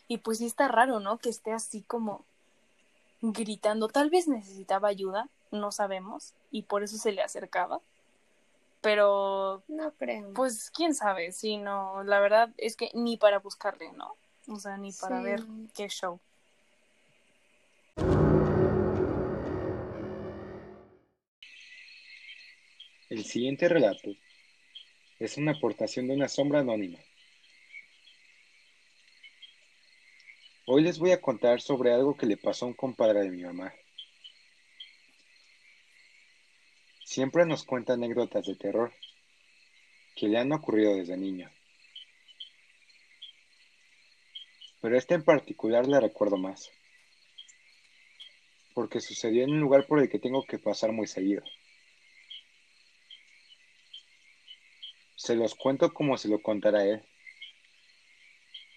y 0.07 0.17
pues 0.17 0.39
sí 0.39 0.45
está 0.45 0.67
raro, 0.67 0.99
¿no? 0.99 1.17
Que 1.17 1.29
esté 1.29 1.53
así 1.53 1.81
como 1.83 2.25
gritando. 3.21 3.87
Tal 3.87 4.09
vez 4.09 4.27
necesitaba 4.27 4.89
ayuda, 4.89 5.29
no 5.51 5.71
sabemos, 5.71 6.33
y 6.51 6.63
por 6.63 6.83
eso 6.83 6.97
se 6.97 7.11
le 7.11 7.21
acercaba. 7.21 7.79
Pero, 8.83 9.63
No 9.69 9.93
creo. 9.95 10.33
pues, 10.33 10.69
quién 10.69 10.93
sabe, 10.93 11.31
sí, 11.31 11.55
no, 11.57 12.03
la 12.03 12.19
verdad 12.19 12.49
es 12.57 12.75
que 12.75 12.91
ni 12.93 13.15
para 13.17 13.39
buscarle, 13.39 13.93
¿no? 13.93 14.17
O 14.49 14.59
sea, 14.59 14.75
ni 14.77 14.91
para 14.91 15.19
Sí. 15.19 15.23
ver 15.23 15.39
qué 15.73 15.87
show. 15.87 16.19
El 23.09 23.23
siguiente 23.23 23.69
relato 23.69 24.09
es 25.19 25.37
una 25.37 25.51
aportación 25.53 26.07
de 26.07 26.15
una 26.15 26.27
sombra 26.27 26.59
anónima. 26.59 26.99
Hoy 30.65 30.81
les 30.81 30.97
voy 30.99 31.11
a 31.11 31.21
contar 31.21 31.61
sobre 31.61 31.93
algo 31.93 32.17
que 32.17 32.25
le 32.25 32.37
pasó 32.37 32.65
a 32.65 32.69
un 32.69 32.73
compadre 32.73 33.21
de 33.21 33.29
mi 33.29 33.43
mamá. 33.43 33.73
Siempre 37.13 37.45
nos 37.45 37.63
cuenta 37.63 37.93
anécdotas 37.93 38.43
de 38.47 38.55
terror 38.55 38.91
que 40.15 40.27
le 40.27 40.39
han 40.39 40.51
ocurrido 40.51 40.95
desde 40.95 41.15
niño. 41.15 41.47
Pero 44.81 44.97
esta 44.97 45.13
en 45.13 45.23
particular 45.23 45.85
la 45.85 45.99
recuerdo 45.99 46.37
más, 46.37 46.71
porque 48.73 48.99
sucedió 48.99 49.43
en 49.43 49.51
un 49.51 49.59
lugar 49.59 49.85
por 49.85 49.99
el 49.99 50.09
que 50.09 50.17
tengo 50.17 50.43
que 50.43 50.57
pasar 50.57 50.91
muy 50.91 51.05
seguido. 51.05 51.43
Se 55.15 55.35
los 55.35 55.53
cuento 55.53 55.93
como 55.93 56.17
se 56.17 56.29
lo 56.29 56.41
contara 56.41 56.83
él, 56.83 57.03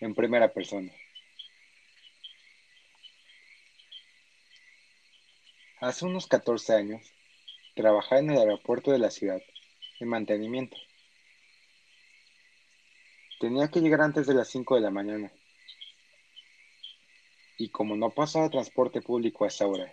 en 0.00 0.14
primera 0.14 0.52
persona. 0.52 0.92
Hace 5.80 6.04
unos 6.04 6.26
14 6.26 6.74
años, 6.74 7.15
trabajaba 7.76 8.20
en 8.20 8.30
el 8.30 8.38
aeropuerto 8.38 8.90
de 8.90 8.98
la 8.98 9.10
ciudad, 9.10 9.40
en 10.00 10.08
mantenimiento. 10.08 10.76
Tenía 13.38 13.68
que 13.68 13.80
llegar 13.80 14.00
antes 14.00 14.26
de 14.26 14.34
las 14.34 14.48
5 14.48 14.76
de 14.76 14.80
la 14.80 14.90
mañana. 14.90 15.30
Y 17.58 17.68
como 17.68 17.94
no 17.94 18.10
pasaba 18.10 18.50
transporte 18.50 19.02
público 19.02 19.44
a 19.44 19.48
esa 19.48 19.66
hora, 19.66 19.92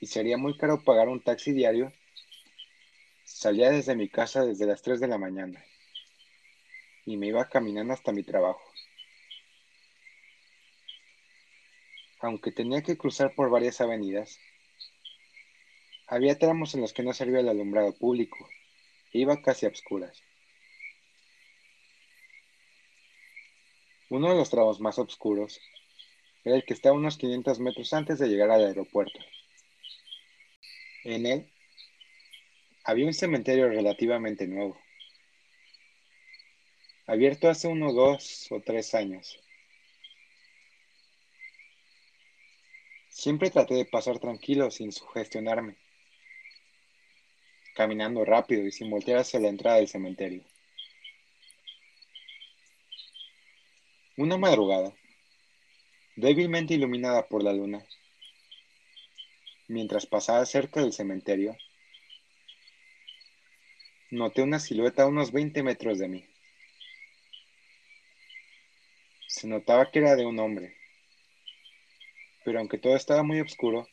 y 0.00 0.06
sería 0.06 0.36
muy 0.36 0.56
caro 0.56 0.82
pagar 0.82 1.08
un 1.08 1.22
taxi 1.22 1.52
diario, 1.52 1.92
salía 3.24 3.70
desde 3.70 3.94
mi 3.94 4.08
casa 4.08 4.44
desde 4.44 4.66
las 4.66 4.82
3 4.82 4.98
de 5.00 5.08
la 5.08 5.18
mañana 5.18 5.64
y 7.06 7.16
me 7.16 7.28
iba 7.28 7.48
caminando 7.48 7.94
hasta 7.94 8.12
mi 8.12 8.24
trabajo. 8.24 8.62
Aunque 12.20 12.52
tenía 12.52 12.82
que 12.82 12.96
cruzar 12.96 13.34
por 13.34 13.50
varias 13.50 13.80
avenidas, 13.80 14.38
había 16.12 16.38
tramos 16.38 16.74
en 16.74 16.82
los 16.82 16.92
que 16.92 17.02
no 17.02 17.14
servía 17.14 17.40
el 17.40 17.48
alumbrado 17.48 17.94
público 17.94 18.46
Iba 19.14 19.40
casi 19.40 19.64
a 19.64 19.70
obscuras. 19.70 20.22
Uno 24.10 24.28
de 24.30 24.36
los 24.36 24.50
tramos 24.50 24.78
más 24.80 24.98
oscuros 24.98 25.58
era 26.44 26.56
el 26.56 26.64
que 26.64 26.74
estaba 26.74 26.96
unos 26.96 27.16
500 27.16 27.60
metros 27.60 27.92
antes 27.94 28.18
de 28.18 28.28
llegar 28.28 28.50
al 28.50 28.64
aeropuerto. 28.64 29.18
En 31.04 31.24
él 31.24 31.50
había 32.84 33.06
un 33.06 33.14
cementerio 33.14 33.68
relativamente 33.68 34.46
nuevo, 34.46 34.78
abierto 37.06 37.48
hace 37.48 37.68
unos 37.68 37.94
dos 37.94 38.48
o 38.50 38.60
tres 38.60 38.94
años. 38.94 39.38
Siempre 43.08 43.50
traté 43.50 43.74
de 43.74 43.84
pasar 43.84 44.18
tranquilo 44.18 44.70
sin 44.70 44.90
sugestionarme, 44.90 45.76
caminando 47.74 48.24
rápido 48.24 48.66
y 48.66 48.72
sin 48.72 48.90
voltear 48.90 49.18
hacia 49.18 49.40
la 49.40 49.48
entrada 49.48 49.76
del 49.76 49.88
cementerio. 49.88 50.42
Una 54.16 54.36
madrugada, 54.36 54.92
débilmente 56.16 56.74
iluminada 56.74 57.26
por 57.26 57.42
la 57.42 57.52
luna, 57.52 57.84
mientras 59.68 60.06
pasaba 60.06 60.44
cerca 60.44 60.80
del 60.80 60.92
cementerio, 60.92 61.56
noté 64.10 64.42
una 64.42 64.58
silueta 64.58 65.04
a 65.04 65.06
unos 65.06 65.32
20 65.32 65.62
metros 65.62 65.98
de 65.98 66.08
mí. 66.08 66.26
Se 69.26 69.46
notaba 69.48 69.90
que 69.90 70.00
era 70.00 70.14
de 70.14 70.26
un 70.26 70.38
hombre, 70.38 70.76
pero 72.44 72.58
aunque 72.58 72.76
todo 72.76 72.94
estaba 72.94 73.22
muy 73.22 73.40
oscuro, 73.40 73.88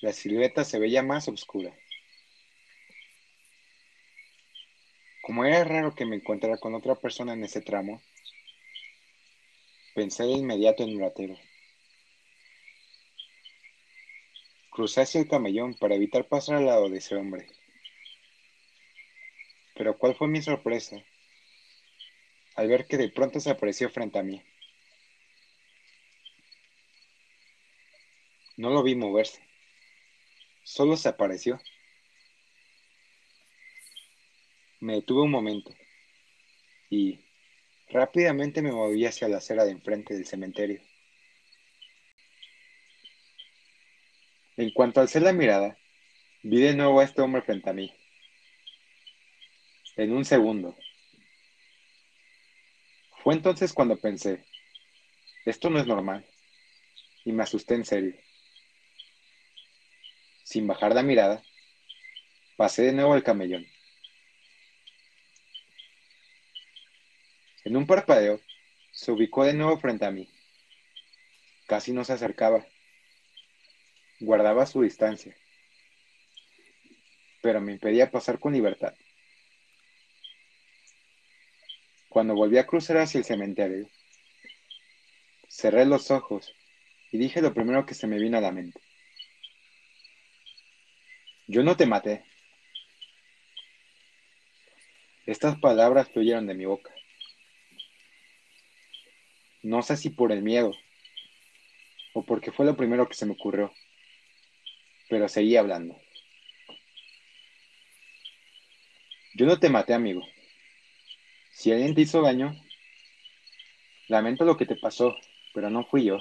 la 0.00 0.12
silueta 0.12 0.64
se 0.64 0.78
veía 0.78 1.02
más 1.02 1.26
oscura. 1.26 1.76
Como 5.22 5.44
era 5.44 5.62
raro 5.62 5.94
que 5.94 6.04
me 6.04 6.16
encontrara 6.16 6.58
con 6.58 6.74
otra 6.74 6.96
persona 6.96 7.32
en 7.32 7.44
ese 7.44 7.60
tramo, 7.60 8.02
pensé 9.94 10.24
de 10.24 10.32
inmediato 10.32 10.82
en 10.82 10.96
un 10.96 11.00
ratero. 11.00 11.36
Crucé 14.70 15.02
hacia 15.02 15.20
el 15.20 15.28
camellón 15.28 15.74
para 15.74 15.94
evitar 15.94 16.26
pasar 16.26 16.56
al 16.56 16.66
lado 16.66 16.88
de 16.88 16.98
ese 16.98 17.14
hombre. 17.14 17.46
Pero 19.76 19.96
cuál 19.96 20.16
fue 20.16 20.26
mi 20.26 20.42
sorpresa 20.42 20.96
al 22.56 22.68
ver 22.68 22.86
que 22.86 22.96
de 22.96 23.08
pronto 23.08 23.38
se 23.38 23.50
apareció 23.50 23.90
frente 23.90 24.18
a 24.18 24.24
mí. 24.24 24.42
No 28.56 28.70
lo 28.70 28.82
vi 28.82 28.96
moverse, 28.96 29.40
solo 30.64 30.96
se 30.96 31.08
apareció. 31.08 31.60
Me 34.82 34.94
detuve 34.94 35.22
un 35.22 35.30
momento 35.30 35.72
y 36.90 37.20
rápidamente 37.88 38.62
me 38.62 38.72
moví 38.72 39.06
hacia 39.06 39.28
la 39.28 39.36
acera 39.36 39.64
de 39.64 39.70
enfrente 39.70 40.12
del 40.12 40.26
cementerio. 40.26 40.82
En 44.56 44.72
cuanto 44.72 45.00
alcé 45.00 45.20
la 45.20 45.32
mirada, 45.32 45.78
vi 46.42 46.60
de 46.62 46.74
nuevo 46.74 46.98
a 46.98 47.04
este 47.04 47.22
hombre 47.22 47.42
frente 47.42 47.70
a 47.70 47.72
mí. 47.72 47.94
En 49.98 50.12
un 50.12 50.24
segundo, 50.24 50.76
fue 53.22 53.34
entonces 53.34 53.72
cuando 53.72 54.00
pensé, 54.00 54.44
esto 55.44 55.70
no 55.70 55.78
es 55.78 55.86
normal, 55.86 56.26
y 57.24 57.30
me 57.30 57.44
asusté 57.44 57.76
en 57.76 57.84
serio. 57.84 58.16
Sin 60.42 60.66
bajar 60.66 60.92
la 60.92 61.04
mirada, 61.04 61.40
pasé 62.56 62.82
de 62.82 62.92
nuevo 62.92 63.12
al 63.12 63.22
camellón. 63.22 63.64
En 67.64 67.76
un 67.76 67.86
parpadeo, 67.86 68.40
se 68.90 69.12
ubicó 69.12 69.44
de 69.44 69.54
nuevo 69.54 69.78
frente 69.78 70.04
a 70.04 70.10
mí. 70.10 70.28
Casi 71.66 71.92
no 71.92 72.04
se 72.04 72.12
acercaba. 72.12 72.66
Guardaba 74.20 74.66
su 74.66 74.82
distancia, 74.82 75.34
pero 77.40 77.60
me 77.60 77.72
impedía 77.72 78.10
pasar 78.10 78.38
con 78.38 78.52
libertad. 78.52 78.94
Cuando 82.08 82.34
volví 82.34 82.58
a 82.58 82.66
cruzar 82.66 82.98
hacia 82.98 83.18
el 83.18 83.24
cementerio, 83.24 83.88
cerré 85.48 85.84
los 85.86 86.10
ojos 86.10 86.54
y 87.10 87.18
dije 87.18 87.42
lo 87.42 87.52
primero 87.52 87.84
que 87.84 87.94
se 87.94 88.06
me 88.06 88.18
vino 88.18 88.38
a 88.38 88.42
la 88.42 88.52
mente. 88.52 88.80
Yo 91.48 91.62
no 91.62 91.76
te 91.76 91.86
maté. 91.86 92.24
Estas 95.26 95.58
palabras 95.58 96.08
fluyeron 96.10 96.46
de 96.46 96.54
mi 96.54 96.64
boca. 96.64 96.92
No 99.62 99.82
sé 99.82 99.96
si 99.96 100.10
por 100.10 100.32
el 100.32 100.42
miedo 100.42 100.72
o 102.14 102.24
porque 102.24 102.52
fue 102.52 102.66
lo 102.66 102.76
primero 102.76 103.08
que 103.08 103.14
se 103.14 103.26
me 103.26 103.32
ocurrió, 103.32 103.72
pero 105.08 105.28
seguí 105.28 105.56
hablando. 105.56 105.96
Yo 109.34 109.46
no 109.46 109.58
te 109.58 109.70
maté, 109.70 109.94
amigo. 109.94 110.22
Si 111.52 111.72
alguien 111.72 111.94
te 111.94 112.02
hizo 112.02 112.20
daño, 112.20 112.54
lamento 114.08 114.44
lo 114.44 114.56
que 114.56 114.66
te 114.66 114.76
pasó, 114.76 115.16
pero 115.54 115.70
no 115.70 115.84
fui 115.84 116.04
yo. 116.04 116.18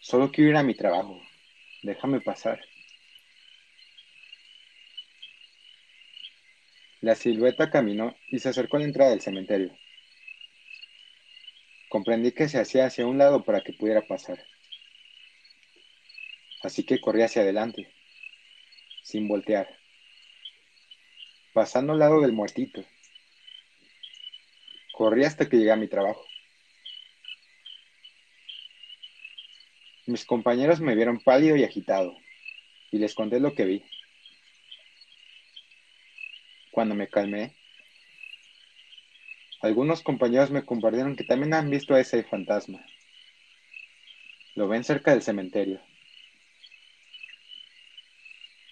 Solo 0.00 0.30
quiero 0.30 0.50
ir 0.50 0.56
a 0.56 0.62
mi 0.62 0.74
trabajo. 0.74 1.20
Déjame 1.82 2.20
pasar. 2.20 2.60
La 7.00 7.14
silueta 7.14 7.70
caminó 7.70 8.16
y 8.28 8.38
se 8.38 8.48
acercó 8.48 8.76
a 8.76 8.80
la 8.80 8.86
entrada 8.86 9.10
del 9.10 9.20
cementerio. 9.20 9.76
Comprendí 11.88 12.32
que 12.32 12.48
se 12.48 12.58
hacía 12.60 12.86
hacia 12.86 13.06
un 13.06 13.18
lado 13.18 13.44
para 13.44 13.62
que 13.62 13.72
pudiera 13.72 14.02
pasar. 14.02 14.44
Así 16.62 16.84
que 16.84 17.00
corrí 17.00 17.22
hacia 17.22 17.42
adelante, 17.42 17.92
sin 19.02 19.28
voltear 19.28 19.78
pasando 21.58 21.92
al 21.92 21.98
lado 21.98 22.20
del 22.20 22.30
muertito. 22.30 22.84
Corrí 24.92 25.24
hasta 25.24 25.48
que 25.48 25.56
llegué 25.56 25.72
a 25.72 25.76
mi 25.76 25.88
trabajo. 25.88 26.24
Mis 30.06 30.24
compañeros 30.24 30.80
me 30.80 30.94
vieron 30.94 31.18
pálido 31.18 31.56
y 31.56 31.64
agitado, 31.64 32.16
y 32.92 32.98
les 32.98 33.12
conté 33.12 33.40
lo 33.40 33.56
que 33.56 33.64
vi. 33.64 33.84
Cuando 36.70 36.94
me 36.94 37.08
calmé, 37.08 37.56
algunos 39.60 40.02
compañeros 40.02 40.50
me 40.50 40.64
compartieron 40.64 41.16
que 41.16 41.24
también 41.24 41.52
han 41.52 41.68
visto 41.68 41.94
a 41.94 42.00
ese 42.00 42.22
fantasma. 42.22 42.84
Lo 44.54 44.68
ven 44.68 44.84
cerca 44.84 45.10
del 45.10 45.22
cementerio. 45.22 45.80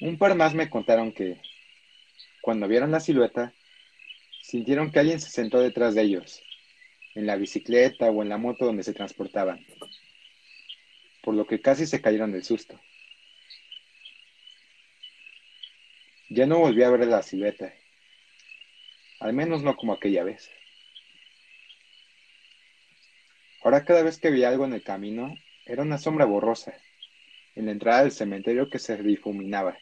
Un 0.01 0.19
par 0.19 0.35
más 0.37 0.55
me 0.55 0.71
contaron 0.71 1.13
que, 1.13 1.41
cuando 2.41 2.69
vieron 2.69 2.93
la 2.93 3.01
silueta, 3.01 3.53
sintieron 4.43 4.93
que 4.93 5.01
alguien 5.01 5.21
se 5.21 5.31
sentó 5.31 5.59
detrás 5.59 5.95
de 5.95 6.03
ellos, 6.03 6.43
en 7.15 7.27
la 7.27 7.37
bicicleta 7.37 8.11
o 8.11 8.23
en 8.23 8.29
la 8.29 8.37
moto 8.37 8.67
donde 8.67 8.85
se 8.85 8.93
transportaban, 8.93 9.67
por 11.23 11.35
lo 11.35 11.47
que 11.47 11.61
casi 11.61 11.87
se 11.87 12.01
cayeron 12.01 12.31
del 12.31 12.45
susto. 12.45 12.79
Ya 16.29 16.47
no 16.47 16.59
volví 16.59 16.83
a 16.83 16.91
ver 16.91 17.07
la 17.07 17.23
silueta, 17.23 17.73
al 19.19 19.33
menos 19.33 19.63
no 19.63 19.77
como 19.77 19.93
aquella 19.93 20.23
vez. 20.23 20.51
Ahora 23.67 23.85
cada 23.85 24.05
vez 24.05 24.21
que 24.21 24.31
veía 24.31 24.49
algo 24.49 24.65
en 24.65 24.75
el 24.75 24.85
camino, 24.85 25.35
era 25.65 25.83
una 25.83 25.99
sombra 25.99 26.25
borrosa, 26.25 26.73
en 27.57 27.67
la 27.67 27.73
entrada 27.73 28.03
del 28.03 28.13
cementerio 28.13 28.71
que 28.71 28.79
se 28.79 28.97
difuminaba, 28.97 29.77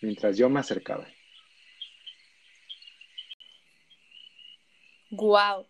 mientras 0.00 0.38
yo 0.38 0.48
me 0.48 0.58
acercaba. 0.58 1.06
Wow. 5.10 5.66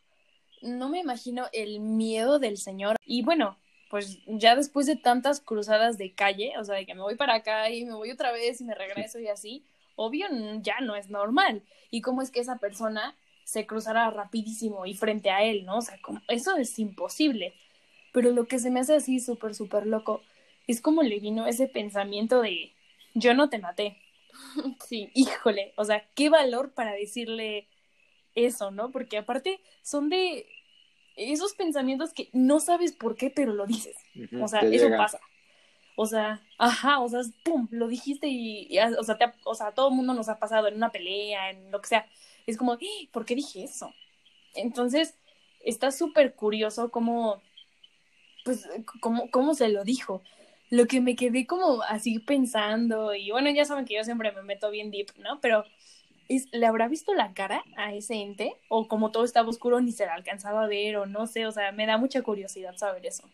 No 0.62 0.90
me 0.90 1.00
imagino 1.00 1.48
el 1.52 1.80
miedo 1.80 2.38
del 2.38 2.56
señor. 2.56 2.94
Y 3.04 3.22
bueno, 3.22 3.58
pues 3.90 4.20
ya 4.26 4.54
después 4.54 4.86
de 4.86 4.94
tantas 4.94 5.40
cruzadas 5.40 5.98
de 5.98 6.14
calle, 6.14 6.52
o 6.56 6.64
sea, 6.64 6.76
de 6.76 6.86
que 6.86 6.94
me 6.94 7.02
voy 7.02 7.16
para 7.16 7.34
acá 7.34 7.68
y 7.68 7.84
me 7.84 7.94
voy 7.94 8.12
otra 8.12 8.30
vez 8.30 8.60
y 8.60 8.64
me 8.64 8.76
regreso 8.76 9.18
y 9.18 9.26
así, 9.26 9.64
obvio 9.96 10.28
ya 10.62 10.78
no 10.82 10.94
es 10.94 11.10
normal. 11.10 11.64
¿Y 11.90 12.00
cómo 12.00 12.22
es 12.22 12.30
que 12.30 12.38
esa 12.38 12.58
persona 12.58 13.16
se 13.50 13.66
cruzará 13.66 14.08
rapidísimo 14.12 14.86
y 14.86 14.94
frente 14.94 15.28
a 15.28 15.42
él, 15.42 15.64
¿no? 15.64 15.78
O 15.78 15.82
sea, 15.82 15.98
eso 16.28 16.56
es 16.56 16.78
imposible. 16.78 17.52
Pero 18.12 18.30
lo 18.30 18.46
que 18.46 18.60
se 18.60 18.70
me 18.70 18.78
hace 18.78 18.94
así 18.94 19.18
súper, 19.18 19.56
súper 19.56 19.88
loco 19.88 20.22
es 20.68 20.80
como 20.80 21.02
le 21.02 21.18
vino 21.18 21.48
ese 21.48 21.66
pensamiento 21.66 22.42
de 22.42 22.72
yo 23.14 23.34
no 23.34 23.48
te 23.48 23.58
maté. 23.58 23.96
sí, 24.86 25.10
híjole, 25.14 25.72
o 25.74 25.84
sea, 25.84 26.08
qué 26.14 26.30
valor 26.30 26.74
para 26.74 26.92
decirle 26.92 27.66
eso, 28.36 28.70
¿no? 28.70 28.92
Porque 28.92 29.18
aparte 29.18 29.60
son 29.82 30.10
de 30.10 30.46
esos 31.16 31.54
pensamientos 31.54 32.12
que 32.12 32.28
no 32.32 32.60
sabes 32.60 32.92
por 32.92 33.16
qué, 33.16 33.30
pero 33.30 33.52
lo 33.52 33.66
dices. 33.66 33.96
o 34.40 34.46
sea, 34.46 34.60
eso 34.60 34.88
pasa. 34.96 35.18
O 35.96 36.06
sea, 36.06 36.40
ajá, 36.56 37.00
o 37.00 37.08
sea, 37.08 37.22
pum, 37.42 37.66
lo 37.72 37.88
dijiste 37.88 38.28
y, 38.28 38.68
y, 38.70 38.78
o 38.78 39.02
sea, 39.02 39.18
te, 39.18 39.24
o 39.42 39.56
sea, 39.56 39.72
todo 39.72 39.88
el 39.88 39.96
mundo 39.96 40.14
nos 40.14 40.28
ha 40.28 40.38
pasado 40.38 40.68
en 40.68 40.76
una 40.76 40.92
pelea, 40.92 41.50
en 41.50 41.72
lo 41.72 41.80
que 41.80 41.88
sea. 41.88 42.06
Es 42.46 42.56
como, 42.56 42.72
¡Ah! 42.72 42.78
¿por 43.12 43.24
qué 43.24 43.34
dije 43.34 43.64
eso? 43.64 43.92
Entonces, 44.54 45.14
está 45.60 45.90
súper 45.90 46.34
curioso 46.34 46.90
cómo, 46.90 47.42
pues, 48.44 48.68
cómo, 49.00 49.30
cómo 49.30 49.54
se 49.54 49.68
lo 49.68 49.84
dijo. 49.84 50.22
Lo 50.70 50.86
que 50.86 51.00
me 51.00 51.16
quedé 51.16 51.46
como 51.46 51.82
así 51.82 52.20
pensando, 52.20 53.14
y 53.14 53.30
bueno, 53.30 53.50
ya 53.50 53.64
saben 53.64 53.84
que 53.84 53.94
yo 53.94 54.04
siempre 54.04 54.32
me 54.32 54.42
meto 54.42 54.70
bien 54.70 54.90
deep, 54.90 55.08
¿no? 55.18 55.40
Pero 55.40 55.64
es, 56.28 56.48
¿le 56.52 56.66
habrá 56.66 56.86
visto 56.86 57.12
la 57.12 57.34
cara 57.34 57.64
a 57.76 57.92
ese 57.92 58.14
ente? 58.14 58.54
O 58.68 58.86
como 58.86 59.10
todo 59.10 59.24
estaba 59.24 59.48
oscuro, 59.48 59.80
ni 59.80 59.90
se 59.90 60.06
la 60.06 60.14
alcanzaba 60.14 60.64
a 60.64 60.68
ver, 60.68 60.96
o 60.96 61.06
no 61.06 61.26
sé, 61.26 61.46
o 61.46 61.52
sea, 61.52 61.72
me 61.72 61.86
da 61.86 61.98
mucha 61.98 62.22
curiosidad 62.22 62.76
saber 62.76 63.04
eso. 63.04 63.28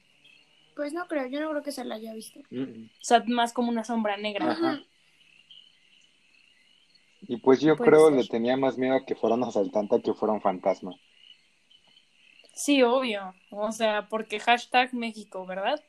Pues 0.75 0.93
no 0.93 1.07
creo, 1.07 1.27
yo 1.27 1.41
no 1.41 1.51
creo 1.51 1.63
que 1.63 1.73
se 1.73 1.85
la 1.85 1.97
haya 1.97 2.15
visto. 2.15 2.41
Mm, 2.51 2.63
mm. 2.63 2.91
O 3.01 3.05
sea, 3.05 3.23
más 3.27 3.53
como 3.53 3.71
una 3.71 3.85
sombra 3.85 4.17
negra. 4.17 4.51
Ajá. 4.51 4.83
Y 7.29 7.39
pues 7.39 7.61
yo 7.61 7.77
Puede 7.77 7.91
creo 7.91 8.09
ser. 8.09 8.19
le 8.19 8.27
tenía 8.27 8.57
más 8.57 8.79
miedo 8.79 8.97
a 8.97 9.05
que 9.05 9.15
fuera 9.17 9.37
un 9.37 9.45
asaltante 9.45 9.97
a 9.97 10.01
que 10.01 10.15
fuera 10.15 10.33
un 10.35 10.41
fantasma. 10.41 10.93
Sí, 12.55 12.83
obvio. 12.83 13.35
O 13.51 13.73
sea, 13.73 14.09
porque 14.09 14.41
hashtag 14.41 14.95
México, 14.95 15.45
¿verdad? 15.45 15.83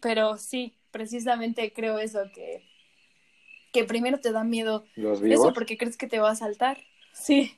Pero 0.00 0.36
sí, 0.36 0.74
precisamente 0.90 1.72
creo 1.72 1.98
eso, 1.98 2.20
que, 2.34 2.64
que 3.72 3.84
primero 3.84 4.18
te 4.18 4.32
da 4.32 4.44
miedo 4.44 4.84
Los 4.96 5.22
eso 5.22 5.52
porque 5.52 5.78
crees 5.78 5.96
que 5.96 6.08
te 6.08 6.18
va 6.18 6.30
a 6.30 6.36
saltar. 6.36 6.78
Sí, 7.12 7.52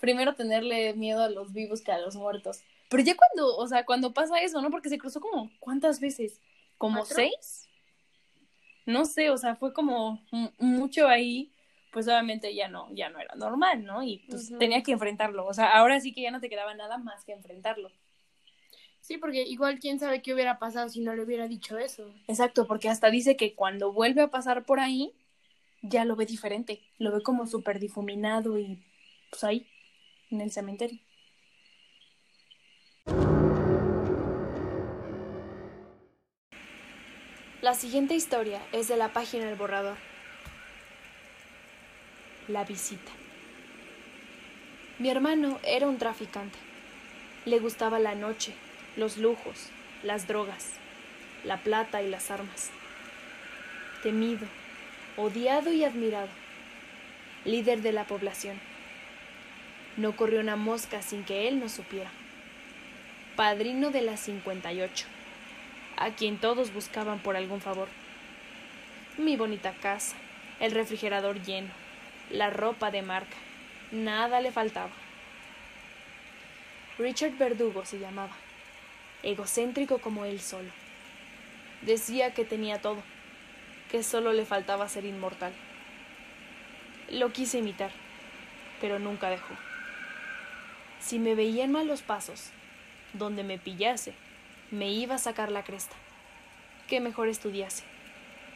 primero 0.00 0.34
tenerle 0.34 0.92
miedo 0.94 1.22
a 1.22 1.30
los 1.30 1.52
vivos 1.52 1.80
que 1.80 1.92
a 1.92 1.98
los 1.98 2.16
muertos. 2.16 2.60
Pero 2.88 3.02
ya 3.02 3.16
cuando, 3.16 3.56
o 3.56 3.66
sea, 3.66 3.84
cuando 3.86 4.12
pasa 4.12 4.40
eso, 4.40 4.60
¿no? 4.60 4.70
Porque 4.70 4.88
se 4.88 4.98
cruzó 4.98 5.20
como, 5.20 5.50
¿cuántas 5.58 6.00
veces? 6.00 6.40
¿Como 6.78 6.98
¿Cuatro? 6.98 7.16
seis? 7.16 7.68
No 8.84 9.04
sé, 9.04 9.30
o 9.30 9.38
sea, 9.38 9.56
fue 9.56 9.72
como 9.72 10.22
mucho 10.58 11.08
ahí, 11.08 11.50
pues 11.96 12.08
obviamente 12.08 12.54
ya 12.54 12.68
no, 12.68 12.94
ya 12.94 13.08
no 13.08 13.18
era 13.18 13.34
normal, 13.36 13.82
¿no? 13.82 14.02
Y 14.02 14.18
pues 14.28 14.52
tenía 14.58 14.82
que 14.82 14.92
enfrentarlo. 14.92 15.46
O 15.46 15.54
sea, 15.54 15.78
ahora 15.78 15.98
sí 15.98 16.12
que 16.12 16.20
ya 16.20 16.30
no 16.30 16.40
te 16.40 16.50
quedaba 16.50 16.74
nada 16.74 16.98
más 16.98 17.24
que 17.24 17.32
enfrentarlo. 17.32 17.90
Sí, 19.00 19.16
porque 19.16 19.44
igual 19.44 19.78
quién 19.78 19.98
sabe 19.98 20.20
qué 20.20 20.34
hubiera 20.34 20.58
pasado 20.58 20.90
si 20.90 21.00
no 21.00 21.14
le 21.14 21.22
hubiera 21.22 21.48
dicho 21.48 21.78
eso. 21.78 22.14
Exacto, 22.28 22.66
porque 22.66 22.90
hasta 22.90 23.08
dice 23.08 23.34
que 23.34 23.54
cuando 23.54 23.94
vuelve 23.94 24.20
a 24.20 24.28
pasar 24.28 24.66
por 24.66 24.78
ahí, 24.78 25.14
ya 25.80 26.04
lo 26.04 26.16
ve 26.16 26.26
diferente. 26.26 26.82
Lo 26.98 27.12
ve 27.12 27.22
como 27.22 27.46
súper 27.46 27.80
difuminado 27.80 28.58
y 28.58 28.84
pues 29.30 29.42
ahí, 29.42 29.66
en 30.30 30.42
el 30.42 30.50
cementerio. 30.50 31.00
La 37.62 37.72
siguiente 37.72 38.14
historia 38.14 38.60
es 38.72 38.86
de 38.86 38.98
la 38.98 39.14
página 39.14 39.48
El 39.48 39.56
Borrador. 39.56 39.96
La 42.48 42.64
visita. 42.64 43.12
Mi 44.98 45.10
hermano 45.10 45.58
era 45.64 45.86
un 45.86 45.98
traficante. 45.98 46.58
Le 47.44 47.58
gustaba 47.58 47.98
la 47.98 48.14
noche, 48.14 48.52
los 48.96 49.18
lujos, 49.18 49.70
las 50.02 50.26
drogas, 50.26 50.72
la 51.44 51.58
plata 51.58 52.02
y 52.02 52.10
las 52.10 52.30
armas. 52.30 52.70
Temido, 54.02 54.46
odiado 55.16 55.72
y 55.72 55.84
admirado. 55.84 56.28
Líder 57.44 57.82
de 57.82 57.92
la 57.92 58.04
población. 58.04 58.58
No 59.96 60.16
corrió 60.16 60.40
una 60.40 60.56
mosca 60.56 61.02
sin 61.02 61.24
que 61.24 61.48
él 61.48 61.60
no 61.60 61.68
supiera. 61.68 62.10
Padrino 63.36 63.90
de 63.90 64.02
la 64.02 64.16
58 64.16 65.06
a 65.96 66.10
quien 66.10 66.38
todos 66.38 66.72
buscaban 66.72 67.18
por 67.18 67.36
algún 67.36 67.60
favor. 67.60 67.88
Mi 69.16 69.36
bonita 69.36 69.72
casa, 69.72 70.16
el 70.60 70.72
refrigerador 70.72 71.42
lleno, 71.42 71.70
la 72.30 72.50
ropa 72.50 72.90
de 72.90 73.02
marca, 73.02 73.36
nada 73.92 74.40
le 74.40 74.50
faltaba. 74.50 74.90
Richard 76.98 77.36
Verdugo 77.36 77.84
se 77.84 77.98
llamaba, 77.98 78.32
egocéntrico 79.22 79.98
como 79.98 80.24
él 80.24 80.40
solo. 80.40 80.70
Decía 81.82 82.34
que 82.34 82.44
tenía 82.44 82.80
todo, 82.80 83.02
que 83.90 84.02
solo 84.02 84.32
le 84.32 84.44
faltaba 84.44 84.88
ser 84.88 85.04
inmortal. 85.04 85.52
Lo 87.10 87.32
quise 87.32 87.58
imitar, 87.58 87.90
pero 88.80 88.98
nunca 88.98 89.30
dejó. 89.30 89.54
Si 90.98 91.18
me 91.18 91.34
veía 91.34 91.64
en 91.64 91.72
malos 91.72 92.02
pasos, 92.02 92.50
donde 93.12 93.44
me 93.44 93.58
pillase, 93.58 94.14
me 94.70 94.88
iba 94.90 95.14
a 95.14 95.18
sacar 95.18 95.52
la 95.52 95.62
cresta. 95.62 95.94
Que 96.88 97.00
mejor 97.00 97.28
estudiase, 97.28 97.84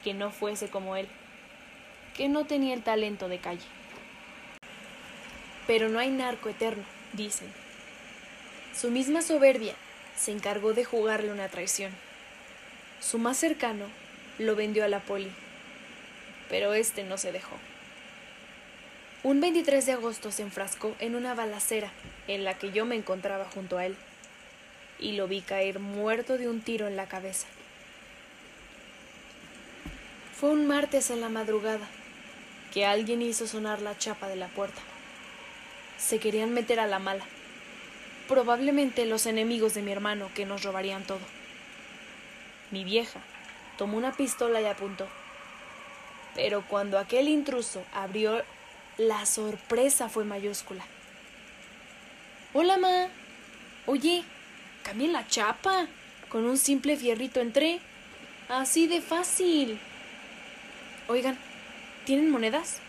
que 0.02 0.14
no 0.14 0.30
fuese 0.30 0.68
como 0.68 0.96
él, 0.96 1.08
que 2.16 2.28
no 2.28 2.44
tenía 2.44 2.74
el 2.74 2.82
talento 2.82 3.28
de 3.28 3.38
calle. 3.38 3.66
Pero 5.66 5.88
no 5.88 5.98
hay 5.98 6.10
narco 6.10 6.48
eterno, 6.48 6.84
dicen. 7.12 7.52
Su 8.74 8.90
misma 8.90 9.22
soberbia 9.22 9.74
se 10.16 10.32
encargó 10.32 10.72
de 10.72 10.84
jugarle 10.84 11.32
una 11.32 11.48
traición. 11.48 11.92
Su 13.00 13.18
más 13.18 13.36
cercano 13.36 13.86
lo 14.38 14.56
vendió 14.56 14.84
a 14.84 14.88
la 14.88 15.00
poli, 15.00 15.30
pero 16.48 16.74
este 16.74 17.04
no 17.04 17.18
se 17.18 17.32
dejó. 17.32 17.56
Un 19.22 19.40
23 19.40 19.84
de 19.84 19.92
agosto 19.92 20.30
se 20.30 20.42
enfrascó 20.42 20.94
en 20.98 21.14
una 21.14 21.34
balacera 21.34 21.92
en 22.26 22.44
la 22.44 22.54
que 22.54 22.72
yo 22.72 22.86
me 22.86 22.96
encontraba 22.96 23.44
junto 23.44 23.76
a 23.76 23.86
él 23.86 23.96
y 24.98 25.12
lo 25.12 25.28
vi 25.28 25.40
caer 25.40 25.78
muerto 25.78 26.38
de 26.38 26.48
un 26.48 26.62
tiro 26.62 26.86
en 26.86 26.96
la 26.96 27.06
cabeza. 27.06 27.46
Fue 30.38 30.50
un 30.50 30.66
martes 30.66 31.10
en 31.10 31.20
la 31.20 31.28
madrugada 31.28 31.86
que 32.72 32.86
alguien 32.86 33.22
hizo 33.22 33.46
sonar 33.46 33.82
la 33.82 33.98
chapa 33.98 34.28
de 34.28 34.36
la 34.36 34.48
puerta. 34.48 34.80
Se 35.98 36.18
querían 36.18 36.52
meter 36.52 36.80
a 36.80 36.86
la 36.86 36.98
mala. 36.98 37.24
Probablemente 38.28 39.06
los 39.06 39.26
enemigos 39.26 39.74
de 39.74 39.82
mi 39.82 39.92
hermano 39.92 40.30
que 40.34 40.46
nos 40.46 40.62
robarían 40.62 41.04
todo. 41.04 41.20
Mi 42.70 42.84
vieja 42.84 43.20
tomó 43.76 43.96
una 43.98 44.12
pistola 44.12 44.60
y 44.60 44.66
apuntó. 44.66 45.08
Pero 46.34 46.64
cuando 46.68 46.98
aquel 46.98 47.28
intruso 47.28 47.84
abrió, 47.92 48.42
la 48.98 49.26
sorpresa 49.26 50.08
fue 50.08 50.24
mayúscula. 50.24 50.84
Hola, 52.52 52.76
ma. 52.78 53.08
Oye, 53.86 54.24
Cambien 54.82 55.12
la 55.12 55.26
chapa. 55.26 55.86
Con 56.28 56.44
un 56.46 56.56
simple 56.56 56.96
fierrito 56.96 57.40
entré. 57.40 57.80
Así 58.48 58.86
de 58.86 59.00
fácil. 59.00 59.78
Oigan, 61.08 61.38
¿tienen 62.04 62.30
monedas? 62.30 62.80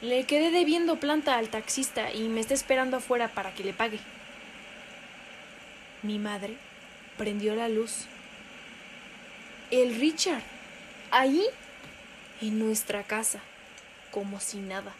Le 0.00 0.24
quedé 0.24 0.50
debiendo 0.50 0.96
planta 0.96 1.36
al 1.36 1.48
taxista 1.48 2.12
y 2.12 2.28
me 2.28 2.40
está 2.40 2.54
esperando 2.54 2.98
afuera 2.98 3.28
para 3.28 3.54
que 3.54 3.64
le 3.64 3.72
pague. 3.72 4.00
Mi 6.02 6.18
madre 6.18 6.56
prendió 7.16 7.54
la 7.54 7.68
luz. 7.68 8.06
El 9.70 9.94
Richard. 9.98 10.42
Ahí. 11.10 11.44
En 12.40 12.58
nuestra 12.58 13.02
casa. 13.04 13.40
Como 14.10 14.40
si 14.40 14.58
nada. 14.58 14.92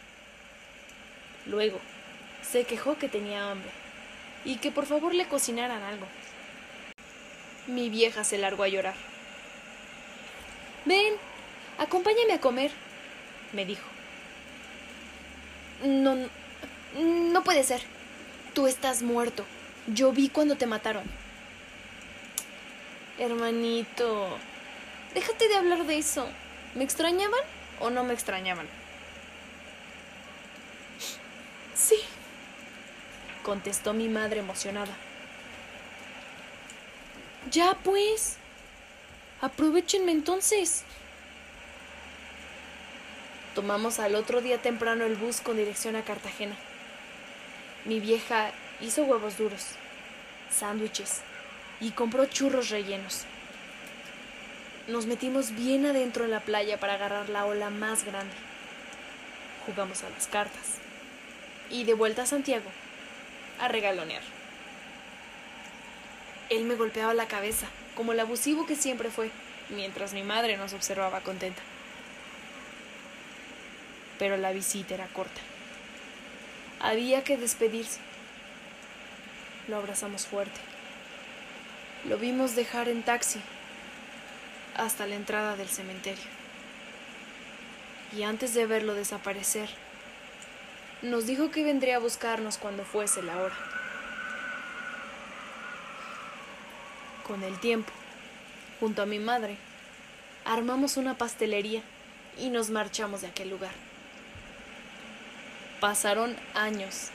Luego, 1.45 1.79
se 2.41 2.63
quejó 2.63 2.97
que 2.97 3.09
tenía 3.09 3.51
hambre 3.51 3.69
y 4.45 4.57
que 4.57 4.71
por 4.71 4.85
favor 4.85 5.13
le 5.13 5.27
cocinaran 5.27 5.83
algo. 5.83 6.07
Mi 7.67 7.89
vieja 7.89 8.23
se 8.23 8.37
largó 8.37 8.63
a 8.63 8.67
llorar. 8.67 8.95
Ven, 10.85 11.13
acompáñame 11.77 12.33
a 12.33 12.39
comer, 12.39 12.71
me 13.55 13.65
dijo. 13.65 13.87
No, 15.83 16.15
no 16.99 17.43
puede 17.43 17.63
ser. 17.63 17.81
Tú 18.53 18.67
estás 18.67 19.01
muerto. 19.01 19.45
Yo 19.87 20.11
vi 20.11 20.29
cuando 20.29 20.55
te 20.55 20.67
mataron. 20.67 21.03
Hermanito, 23.17 24.37
déjate 25.13 25.47
de 25.47 25.55
hablar 25.55 25.85
de 25.85 25.97
eso. 25.97 26.27
¿Me 26.75 26.83
extrañaban 26.83 27.39
o 27.79 27.89
no 27.89 28.03
me 28.03 28.13
extrañaban? 28.13 28.67
Sí, 31.73 31.95
contestó 33.43 33.93
mi 33.93 34.09
madre 34.09 34.39
emocionada. 34.39 34.93
Ya 37.51 37.77
pues. 37.83 38.37
Aprovechenme 39.41 40.11
entonces. 40.11 40.83
Tomamos 43.55 43.99
al 43.99 44.15
otro 44.15 44.41
día 44.41 44.61
temprano 44.61 45.05
el 45.05 45.15
bus 45.15 45.39
con 45.39 45.55
dirección 45.55 45.95
a 45.95 46.03
Cartagena. 46.03 46.57
Mi 47.85 48.01
vieja 48.01 48.51
hizo 48.81 49.05
huevos 49.05 49.37
duros, 49.37 49.65
sándwiches 50.51 51.21
y 51.79 51.91
compró 51.91 52.25
churros 52.25 52.69
rellenos. 52.69 53.23
Nos 54.89 55.05
metimos 55.05 55.55
bien 55.55 55.85
adentro 55.85 56.25
en 56.25 56.31
la 56.31 56.41
playa 56.41 56.77
para 56.81 56.95
agarrar 56.95 57.29
la 57.29 57.45
ola 57.45 57.69
más 57.69 58.03
grande. 58.03 58.35
Jugamos 59.65 60.03
a 60.03 60.09
las 60.09 60.27
cartas. 60.27 60.75
Y 61.69 61.85
de 61.85 61.93
vuelta 61.93 62.23
a 62.23 62.27
Santiago, 62.27 62.69
a 63.61 63.69
regalonear. 63.69 64.21
Él 66.49 66.65
me 66.65 66.75
golpeaba 66.75 67.13
la 67.13 67.27
cabeza, 67.27 67.67
como 67.95 68.11
el 68.11 68.19
abusivo 68.19 68.65
que 68.65 68.75
siempre 68.75 69.09
fue, 69.09 69.31
mientras 69.69 70.11
mi 70.11 70.23
madre 70.23 70.57
nos 70.57 70.73
observaba 70.73 71.21
contenta. 71.21 71.61
Pero 74.19 74.37
la 74.37 74.51
visita 74.51 74.93
era 74.93 75.07
corta. 75.07 75.41
Había 76.79 77.23
que 77.23 77.37
despedirse. 77.37 77.99
Lo 79.67 79.77
abrazamos 79.77 80.25
fuerte. 80.25 80.59
Lo 82.07 82.17
vimos 82.17 82.55
dejar 82.55 82.87
en 82.87 83.01
taxi 83.03 83.41
hasta 84.75 85.07
la 85.07 85.15
entrada 85.15 85.55
del 85.55 85.67
cementerio. 85.67 86.23
Y 88.15 88.23
antes 88.23 88.53
de 88.53 88.65
verlo 88.65 88.93
desaparecer, 88.93 89.69
nos 91.01 91.25
dijo 91.25 91.51
que 91.51 91.63
vendría 91.63 91.97
a 91.97 91.99
buscarnos 91.99 92.57
cuando 92.57 92.85
fuese 92.85 93.23
la 93.23 93.37
hora. 93.37 93.55
Con 97.25 97.43
el 97.43 97.59
tiempo, 97.59 97.91
junto 98.79 99.01
a 99.01 99.05
mi 99.05 99.19
madre, 99.19 99.57
armamos 100.45 100.97
una 100.97 101.17
pastelería 101.17 101.81
y 102.37 102.49
nos 102.49 102.69
marchamos 102.69 103.21
de 103.21 103.27
aquel 103.27 103.49
lugar. 103.49 103.73
Pasaron 105.85 106.35
años 106.55 107.09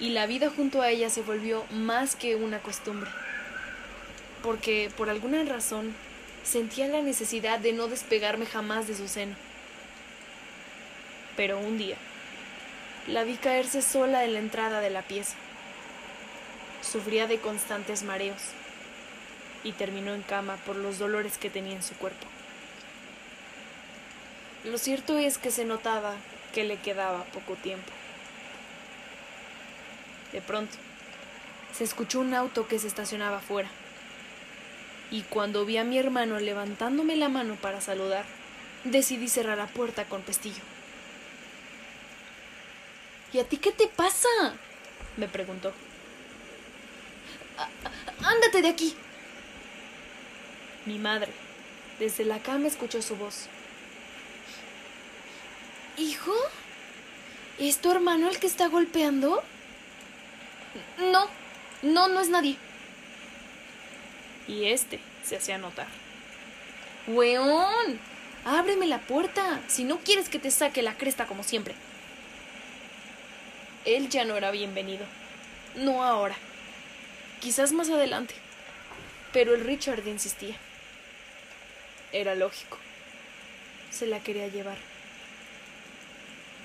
y 0.00 0.08
la 0.08 0.26
vida 0.26 0.50
junto 0.50 0.82
a 0.82 0.90
ella 0.90 1.10
se 1.10 1.22
volvió 1.22 1.64
más 1.70 2.16
que 2.16 2.34
una 2.34 2.58
costumbre, 2.58 3.08
porque 4.42 4.90
por 4.96 5.08
alguna 5.08 5.44
razón 5.44 5.94
sentía 6.42 6.88
la 6.88 7.02
necesidad 7.02 7.60
de 7.60 7.72
no 7.72 7.86
despegarme 7.86 8.46
jamás 8.46 8.88
de 8.88 8.96
su 8.96 9.06
seno. 9.06 9.36
Pero 11.36 11.60
un 11.60 11.78
día, 11.78 11.94
la 13.06 13.22
vi 13.22 13.36
caerse 13.36 13.80
sola 13.80 14.24
en 14.24 14.32
la 14.32 14.40
entrada 14.40 14.80
de 14.80 14.90
la 14.90 15.02
pieza. 15.02 15.36
Sufría 16.82 17.28
de 17.28 17.38
constantes 17.38 18.02
mareos 18.02 18.42
y 19.62 19.70
terminó 19.70 20.14
en 20.14 20.22
cama 20.22 20.56
por 20.66 20.74
los 20.74 20.98
dolores 20.98 21.38
que 21.38 21.48
tenía 21.48 21.76
en 21.76 21.84
su 21.84 21.94
cuerpo. 21.94 22.26
Lo 24.64 24.78
cierto 24.78 25.16
es 25.16 25.38
que 25.38 25.52
se 25.52 25.64
notaba 25.64 26.14
que 26.52 26.64
le 26.64 26.76
quedaba 26.78 27.22
poco 27.26 27.54
tiempo. 27.54 27.99
De 30.32 30.40
pronto, 30.40 30.76
se 31.72 31.84
escuchó 31.84 32.20
un 32.20 32.34
auto 32.34 32.68
que 32.68 32.78
se 32.78 32.86
estacionaba 32.86 33.38
afuera. 33.38 33.68
Y 35.10 35.22
cuando 35.22 35.64
vi 35.64 35.76
a 35.76 35.84
mi 35.84 35.98
hermano 35.98 36.38
levantándome 36.38 37.16
la 37.16 37.28
mano 37.28 37.56
para 37.56 37.80
saludar, 37.80 38.24
decidí 38.84 39.28
cerrar 39.28 39.58
la 39.58 39.66
puerta 39.66 40.04
con 40.04 40.22
pestillo. 40.22 40.62
¿Y 43.32 43.38
a 43.38 43.44
ti 43.44 43.56
qué 43.56 43.72
te 43.72 43.86
pasa? 43.86 44.28
me 45.16 45.28
preguntó. 45.28 45.72
Ándate 48.22 48.62
de 48.62 48.68
aquí. 48.68 48.94
Mi 50.86 50.98
madre, 50.98 51.32
desde 51.98 52.24
la 52.24 52.38
cama 52.40 52.68
escuchó 52.68 53.02
su 53.02 53.16
voz. 53.16 53.48
¿Hijo? 55.96 56.32
¿Es 57.58 57.78
tu 57.78 57.90
hermano 57.90 58.30
el 58.30 58.38
que 58.38 58.46
está 58.46 58.68
golpeando? 58.68 59.42
No, 60.98 61.28
no, 61.82 62.08
no 62.08 62.20
es 62.20 62.28
nadie. 62.28 62.56
Y 64.46 64.66
este 64.66 65.00
se 65.24 65.36
hacía 65.36 65.58
notar. 65.58 65.86
¡Weón! 67.06 68.00
Ábreme 68.44 68.86
la 68.86 69.00
puerta, 69.00 69.60
si 69.68 69.84
no 69.84 69.98
quieres 69.98 70.28
que 70.28 70.38
te 70.38 70.50
saque 70.50 70.82
la 70.82 70.96
cresta 70.96 71.26
como 71.26 71.42
siempre. 71.42 71.74
Él 73.84 74.08
ya 74.08 74.24
no 74.24 74.36
era 74.36 74.50
bienvenido. 74.50 75.04
No 75.74 76.02
ahora. 76.02 76.36
Quizás 77.40 77.72
más 77.72 77.88
adelante. 77.90 78.34
Pero 79.32 79.54
el 79.54 79.64
Richard 79.64 80.06
insistía. 80.06 80.56
Era 82.12 82.34
lógico. 82.34 82.78
Se 83.90 84.06
la 84.06 84.20
quería 84.20 84.48
llevar. 84.48 84.76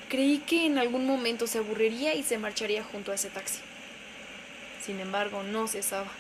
Creí 0.10 0.40
que 0.40 0.66
en 0.66 0.78
algún 0.78 1.06
momento 1.06 1.48
se 1.48 1.60
aburriría 1.60 2.14
y 2.16 2.24
se 2.24 2.38
marcharía 2.38 2.84
junto 2.84 3.12
a 3.12 3.16
ese 3.16 3.30
taxi. 3.30 3.60
Sin 4.86 5.00
embargo, 5.00 5.42
no 5.42 5.68
cesaba. 5.68 6.12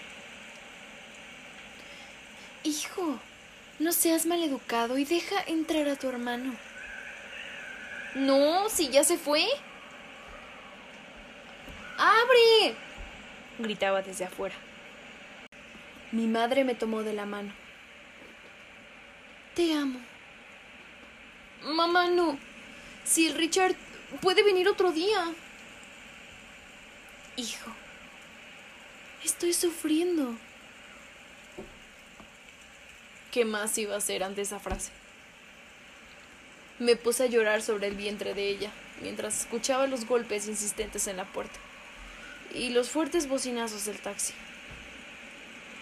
Hijo, 2.63 3.19
no 3.77 3.91
seas 3.91 4.25
maleducado 4.25 4.97
y 4.97 5.05
deja 5.05 5.35
entrar 5.45 5.87
a 5.87 5.95
tu 5.97 6.09
hermano. 6.09 6.55
No, 8.15 8.67
si 8.69 8.89
ya 8.89 9.03
se 9.03 9.19
fue. 9.19 9.45
¡Abre! 11.99 12.75
gritaba 13.59 14.01
desde 14.01 14.25
afuera. 14.25 14.55
Mi 16.11 16.25
madre 16.25 16.63
me 16.63 16.73
tomó 16.73 17.03
de 17.03 17.13
la 17.13 17.27
mano. 17.27 17.53
Te 19.53 19.73
amo. 19.73 19.99
Mamá, 21.61 22.07
no. 22.07 22.39
Si 23.03 23.31
Richard 23.31 23.75
puede 24.21 24.41
venir 24.41 24.67
otro 24.67 24.91
día. 24.91 25.23
Hijo, 27.35 27.69
estoy 29.25 29.53
sufriendo. 29.53 30.35
¿Qué 33.31 33.43
más 33.43 33.77
iba 33.77 33.95
a 33.95 33.97
hacer 33.97 34.23
ante 34.23 34.41
esa 34.41 34.59
frase? 34.59 34.91
Me 36.79 36.95
puse 36.95 37.23
a 37.23 37.27
llorar 37.27 37.61
sobre 37.61 37.87
el 37.87 37.95
vientre 37.95 38.33
de 38.33 38.47
ella 38.49 38.71
mientras 39.01 39.41
escuchaba 39.41 39.87
los 39.87 40.05
golpes 40.05 40.47
insistentes 40.47 41.07
en 41.07 41.17
la 41.17 41.25
puerta 41.25 41.59
y 42.53 42.69
los 42.69 42.89
fuertes 42.89 43.27
bocinazos 43.27 43.85
del 43.85 43.99
taxi. 43.99 44.33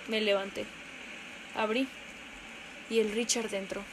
Me 0.08 0.22
levanté, 0.22 0.66
abrí 1.56 1.88
y 2.90 3.00
el 3.00 3.12
Richard 3.12 3.54
entró. 3.54 3.84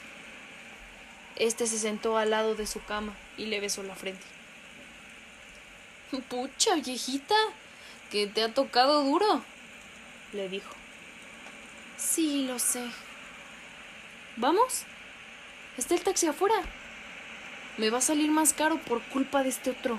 Este 1.37 1.67
se 1.67 1.79
sentó 1.79 2.17
al 2.19 2.31
lado 2.31 2.55
de 2.55 2.67
su 2.67 2.83
cama 2.85 3.15
y 3.37 3.47
le 3.47 3.61
besó 3.61 3.83
la 3.83 3.95
frente. 3.95 4.25
Pucha, 6.29 6.75
viejita, 6.77 7.37
que 8.11 8.27
te 8.27 8.43
ha 8.43 8.53
tocado 8.53 9.05
duro, 9.05 9.43
le 10.33 10.49
dijo. 10.49 10.75
Sí, 11.97 12.45
lo 12.47 12.59
sé. 12.59 12.85
¿Vamos? 14.37 14.83
Está 15.79 15.95
el 15.95 16.03
taxi 16.03 16.27
afuera. 16.27 16.57
Me 17.79 17.91
va 17.91 17.99
a 17.99 18.03
salir 18.03 18.31
más 18.31 18.53
caro 18.53 18.79
por 18.79 19.01
culpa 19.03 19.43
de 19.43 19.51
este 19.51 19.71
otro. 19.71 19.99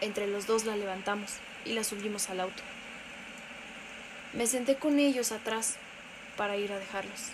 Entre 0.00 0.26
los 0.26 0.46
dos 0.46 0.64
la 0.64 0.76
levantamos 0.76 1.34
y 1.66 1.74
la 1.74 1.84
subimos 1.84 2.30
al 2.30 2.40
auto. 2.40 2.62
Me 4.32 4.46
senté 4.46 4.76
con 4.76 4.98
ellos 4.98 5.30
atrás 5.30 5.76
para 6.36 6.56
ir 6.56 6.72
a 6.72 6.78
dejarlos. 6.78 7.32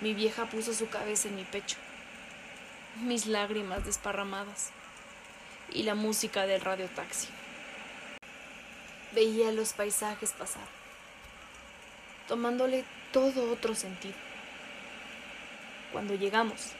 Mi 0.00 0.14
vieja 0.14 0.46
puso 0.46 0.72
su 0.72 0.88
cabeza 0.88 1.28
en 1.28 1.36
mi 1.36 1.44
pecho, 1.44 1.76
mis 3.02 3.26
lágrimas 3.26 3.84
desparramadas 3.84 4.70
y 5.72 5.82
la 5.82 5.94
música 5.94 6.46
del 6.46 6.60
radio 6.60 6.86
taxi. 6.94 7.28
Veía 9.12 9.52
los 9.52 9.72
paisajes 9.72 10.32
pasar, 10.32 10.66
tomándole 12.26 12.84
todo 13.12 13.52
otro 13.52 13.74
sentido. 13.74 14.14
Cuando 15.92 16.14
llegamos, 16.14 16.72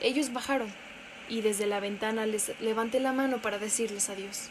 ellos 0.00 0.32
bajaron 0.32 0.72
y 1.28 1.40
desde 1.40 1.66
la 1.66 1.80
ventana 1.80 2.26
les 2.26 2.58
levanté 2.60 3.00
la 3.00 3.12
mano 3.12 3.42
para 3.42 3.58
decirles 3.58 4.08
adiós. 4.08 4.48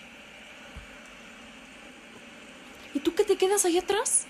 ¿Y 2.94 3.00
tú 3.00 3.16
qué 3.16 3.24
te 3.24 3.38
quedas 3.38 3.66
ahí 3.66 3.78
atrás? 3.78 4.28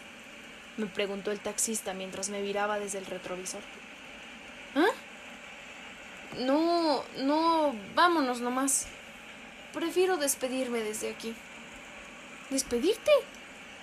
me 0.77 0.87
preguntó 0.87 1.31
el 1.31 1.39
taxista 1.39 1.93
mientras 1.93 2.29
me 2.29 2.41
viraba 2.41 2.79
desde 2.79 2.97
el 2.97 3.05
retrovisor. 3.05 3.61
¿Ah? 4.75 4.87
No, 6.39 7.03
no, 7.19 7.75
vámonos 7.93 8.41
nomás. 8.41 8.87
Prefiero 9.73 10.17
despedirme 10.17 10.79
desde 10.79 11.09
aquí. 11.09 11.33
¿Despedirte? 12.49 13.11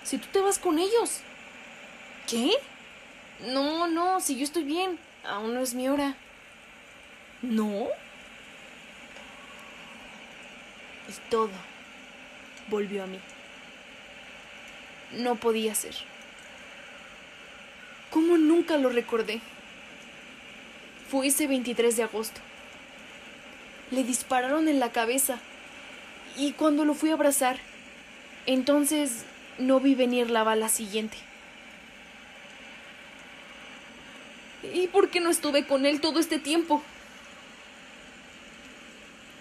Si 0.05 0.19
tú 0.19 0.29
te 0.33 0.41
vas 0.41 0.59
con 0.59 0.79
ellos. 0.79 1.21
¿Qué? 2.29 2.53
No, 3.49 3.89
no, 3.89 4.21
si 4.21 4.37
yo 4.37 4.45
estoy 4.45 4.63
bien. 4.63 4.99
Aún 5.25 5.55
no 5.55 5.61
es 5.61 5.75
mi 5.75 5.89
hora. 5.89 6.17
¿No? 7.43 7.89
Y 11.09 11.13
todo 11.29 11.51
volvió 12.69 13.03
a 13.03 13.07
mí. 13.07 13.19
No 15.13 15.35
podía 15.35 15.75
ser. 15.75 15.95
¿Cómo 18.11 18.39
nunca 18.39 18.77
lo 18.77 18.91
recordé? 18.91 19.41
Fue 21.11 21.27
ese 21.27 21.49
23 21.49 21.97
de 21.97 22.05
agosto. 22.05 22.41
Le 23.91 24.05
dispararon 24.05 24.69
en 24.69 24.79
la 24.79 24.93
cabeza. 24.93 25.41
Y 26.37 26.53
cuando 26.53 26.85
lo 26.85 26.95
fui 26.95 27.11
a 27.11 27.15
abrazar, 27.15 27.59
entonces 28.47 29.25
no 29.59 29.81
vi 29.81 29.95
venir 29.95 30.31
la 30.31 30.45
bala 30.45 30.69
siguiente. 30.69 31.17
¿Y 34.63 34.89
por 34.89 35.11
qué 35.11 35.21
no 35.21 35.31
estuve 35.31 35.67
con 35.67 35.87
él 35.87 36.01
todo 36.01 36.21
este 36.21 36.39
tiempo? 36.39 36.83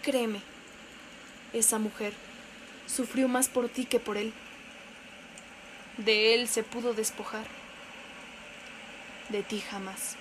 Créeme, 0.02 0.42
esa 1.54 1.78
mujer 1.78 2.14
sufrió 2.88 3.28
más 3.28 3.50
por 3.50 3.70
ti 3.70 3.86
que 3.86 4.00
por 4.00 4.18
él. 4.18 4.34
De 5.98 6.34
él 6.34 6.48
se 6.48 6.64
pudo 6.64 6.94
despojar 6.94 7.46
de 9.30 9.44
ti 9.44 9.60
jamás. 9.60 10.16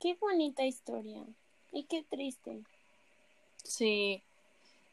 Qué 0.00 0.14
bonita 0.14 0.64
historia. 0.64 1.24
Y 1.72 1.84
qué 1.84 2.02
triste. 2.02 2.62
Sí, 3.64 4.22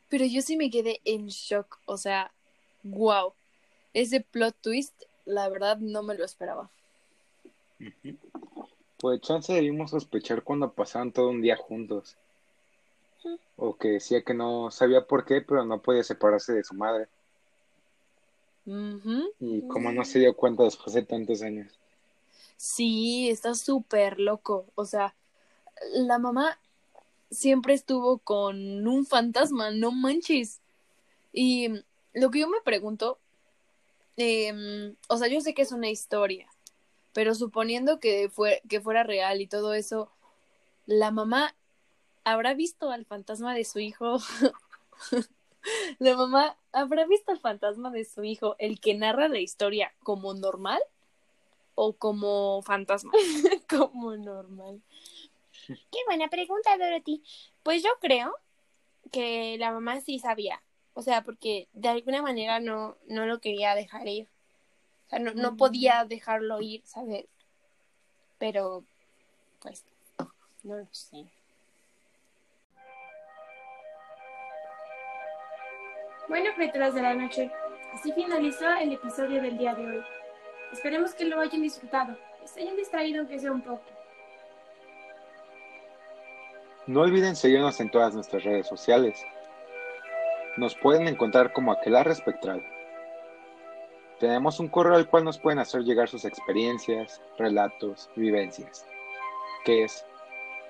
pero 0.10 0.26
yo 0.26 0.42
sí 0.42 0.58
me 0.58 0.70
quedé 0.70 1.00
en 1.06 1.28
shock, 1.28 1.80
o 1.86 1.98
sea, 1.98 2.32
wow. 2.84 3.34
Ese 3.94 4.22
plot 4.22 4.56
twist, 4.62 5.04
la 5.26 5.48
verdad, 5.50 5.78
no 5.78 6.02
me 6.02 6.16
lo 6.16 6.26
esperaba. 6.26 6.70
Pues 8.98 9.22
chance 9.22 9.54
debimos 9.54 9.92
sospechar 9.92 10.44
cuando 10.44 10.72
pasaron 10.72 11.12
todo 11.12 11.30
un 11.30 11.42
día 11.42 11.58
juntos. 11.58 12.16
O 13.56 13.76
que 13.76 13.90
decía 13.90 14.24
que 14.24 14.34
no 14.34 14.72
sabía 14.72 15.06
por 15.06 15.26
qué, 15.26 15.42
pero 15.42 15.66
no 15.66 15.82
podía 15.82 16.04
separarse 16.04 16.54
de 16.54 16.64
su 16.64 16.74
madre. 16.74 17.08
Y 19.40 19.68
como 19.68 19.92
no 19.92 20.06
se 20.06 20.20
dio 20.20 20.36
cuenta 20.36 20.64
después 20.64 20.94
de 20.94 21.04
tantos 21.04 21.42
años. 21.42 21.78
Sí, 22.58 23.30
está 23.30 23.56
súper 23.56 24.20
loco. 24.20 24.66
O 24.76 24.86
sea, 24.86 25.16
la 25.94 26.20
mamá 26.20 26.60
siempre 27.32 27.74
estuvo 27.74 28.20
con 28.20 28.88
un 28.88 29.06
fantasma, 29.06 29.72
no 29.72 29.92
manches. 29.92 30.62
Y 31.34 31.70
lo 32.14 32.30
que 32.30 32.40
yo 32.40 32.50
me 32.50 32.62
pregunto, 32.62 33.18
em, 34.18 34.96
o 35.08 35.18
sea, 35.18 35.28
yo 35.30 35.42
sé 35.42 35.54
que 35.54 35.64
es 35.64 35.72
una 35.72 35.90
historia, 35.90 36.48
pero 37.14 37.34
suponiendo 37.34 38.00
que, 38.00 38.30
fue, 38.30 38.62
que 38.70 38.82
fuera 38.82 39.04
real 39.04 39.42
y 39.42 39.48
todo 39.48 39.74
eso, 39.74 40.12
¿la 40.86 41.12
mamá 41.12 41.56
habrá 42.24 42.54
visto 42.54 42.92
al 42.92 43.06
fantasma 43.06 43.56
de 43.56 43.64
su 43.64 43.80
hijo? 43.80 44.20
¿La 46.00 46.16
mamá 46.16 46.58
habrá 46.74 47.06
visto 47.06 47.32
al 47.32 47.40
fantasma 47.40 47.92
de 47.92 48.06
su 48.06 48.24
hijo, 48.24 48.56
el 48.60 48.80
que 48.80 48.94
narra 48.94 49.30
la 49.30 49.40
historia 49.40 49.94
como 50.04 50.34
normal 50.34 50.82
o 51.76 51.94
como 51.94 52.62
fantasma? 52.64 53.12
Como 53.70 54.18
normal. 54.18 54.82
Qué 55.68 56.00
buena 56.08 56.30
pregunta, 56.30 56.78
Dorothy. 56.78 57.24
Pues 57.64 57.84
yo 57.84 57.90
creo 58.00 58.36
que 59.12 59.58
la 59.60 59.72
mamá 59.72 60.02
sí 60.02 60.20
sabía. 60.20 60.62
O 60.94 61.02
sea, 61.02 61.24
porque 61.24 61.68
de 61.74 61.90
alguna 61.90 62.22
manera 62.22 62.60
no, 62.60 62.98
no 63.08 63.26
lo 63.26 63.40
quería 63.40 63.76
dejar 63.76 64.08
ir. 64.08 64.28
O 65.08 65.10
sea, 65.10 65.20
no, 65.20 65.34
no 65.34 65.58
podía 65.58 66.06
dejarlo 66.06 66.62
ir, 66.62 66.82
¿sabes? 66.86 67.26
Pero, 68.38 68.84
pues, 69.62 69.86
no 70.64 70.78
lo 70.78 70.88
sé. 70.92 71.26
Bueno, 76.28 76.50
criaturas 76.56 76.94
de 76.96 77.02
la 77.02 77.14
noche, 77.14 77.52
así 77.94 78.12
finalizó 78.14 78.70
el 78.70 78.94
episodio 78.94 79.42
del 79.42 79.58
día 79.58 79.76
de 79.76 79.86
hoy. 79.86 80.04
Esperemos 80.72 81.14
que 81.14 81.26
lo 81.26 81.40
hayan 81.42 81.62
disfrutado, 81.62 82.18
que 82.40 82.48
se 82.48 82.62
hayan 82.62 82.78
distraído 82.78 83.20
aunque 83.20 83.38
sea 83.38 83.52
un 83.52 83.62
poco. 83.62 83.84
No 86.88 87.02
olviden 87.02 87.36
seguirnos 87.36 87.80
en 87.80 87.92
todas 87.92 88.16
nuestras 88.16 88.44
redes 88.44 88.66
sociales. 88.68 89.24
Nos 90.58 90.76
pueden 90.76 91.08
encontrar 91.08 91.54
como 91.54 91.72
Aquelarre 91.72 92.12
Espectral. 92.12 92.66
Tenemos 94.20 94.60
un 94.60 94.68
correo 94.68 94.96
al 94.96 95.08
cual 95.08 95.24
nos 95.24 95.38
pueden 95.38 95.60
hacer 95.60 95.84
llegar 95.84 96.10
sus 96.10 96.26
experiencias, 96.26 97.22
relatos 97.38 98.10
vivencias, 98.16 98.84
que 99.64 99.84
es 99.84 100.04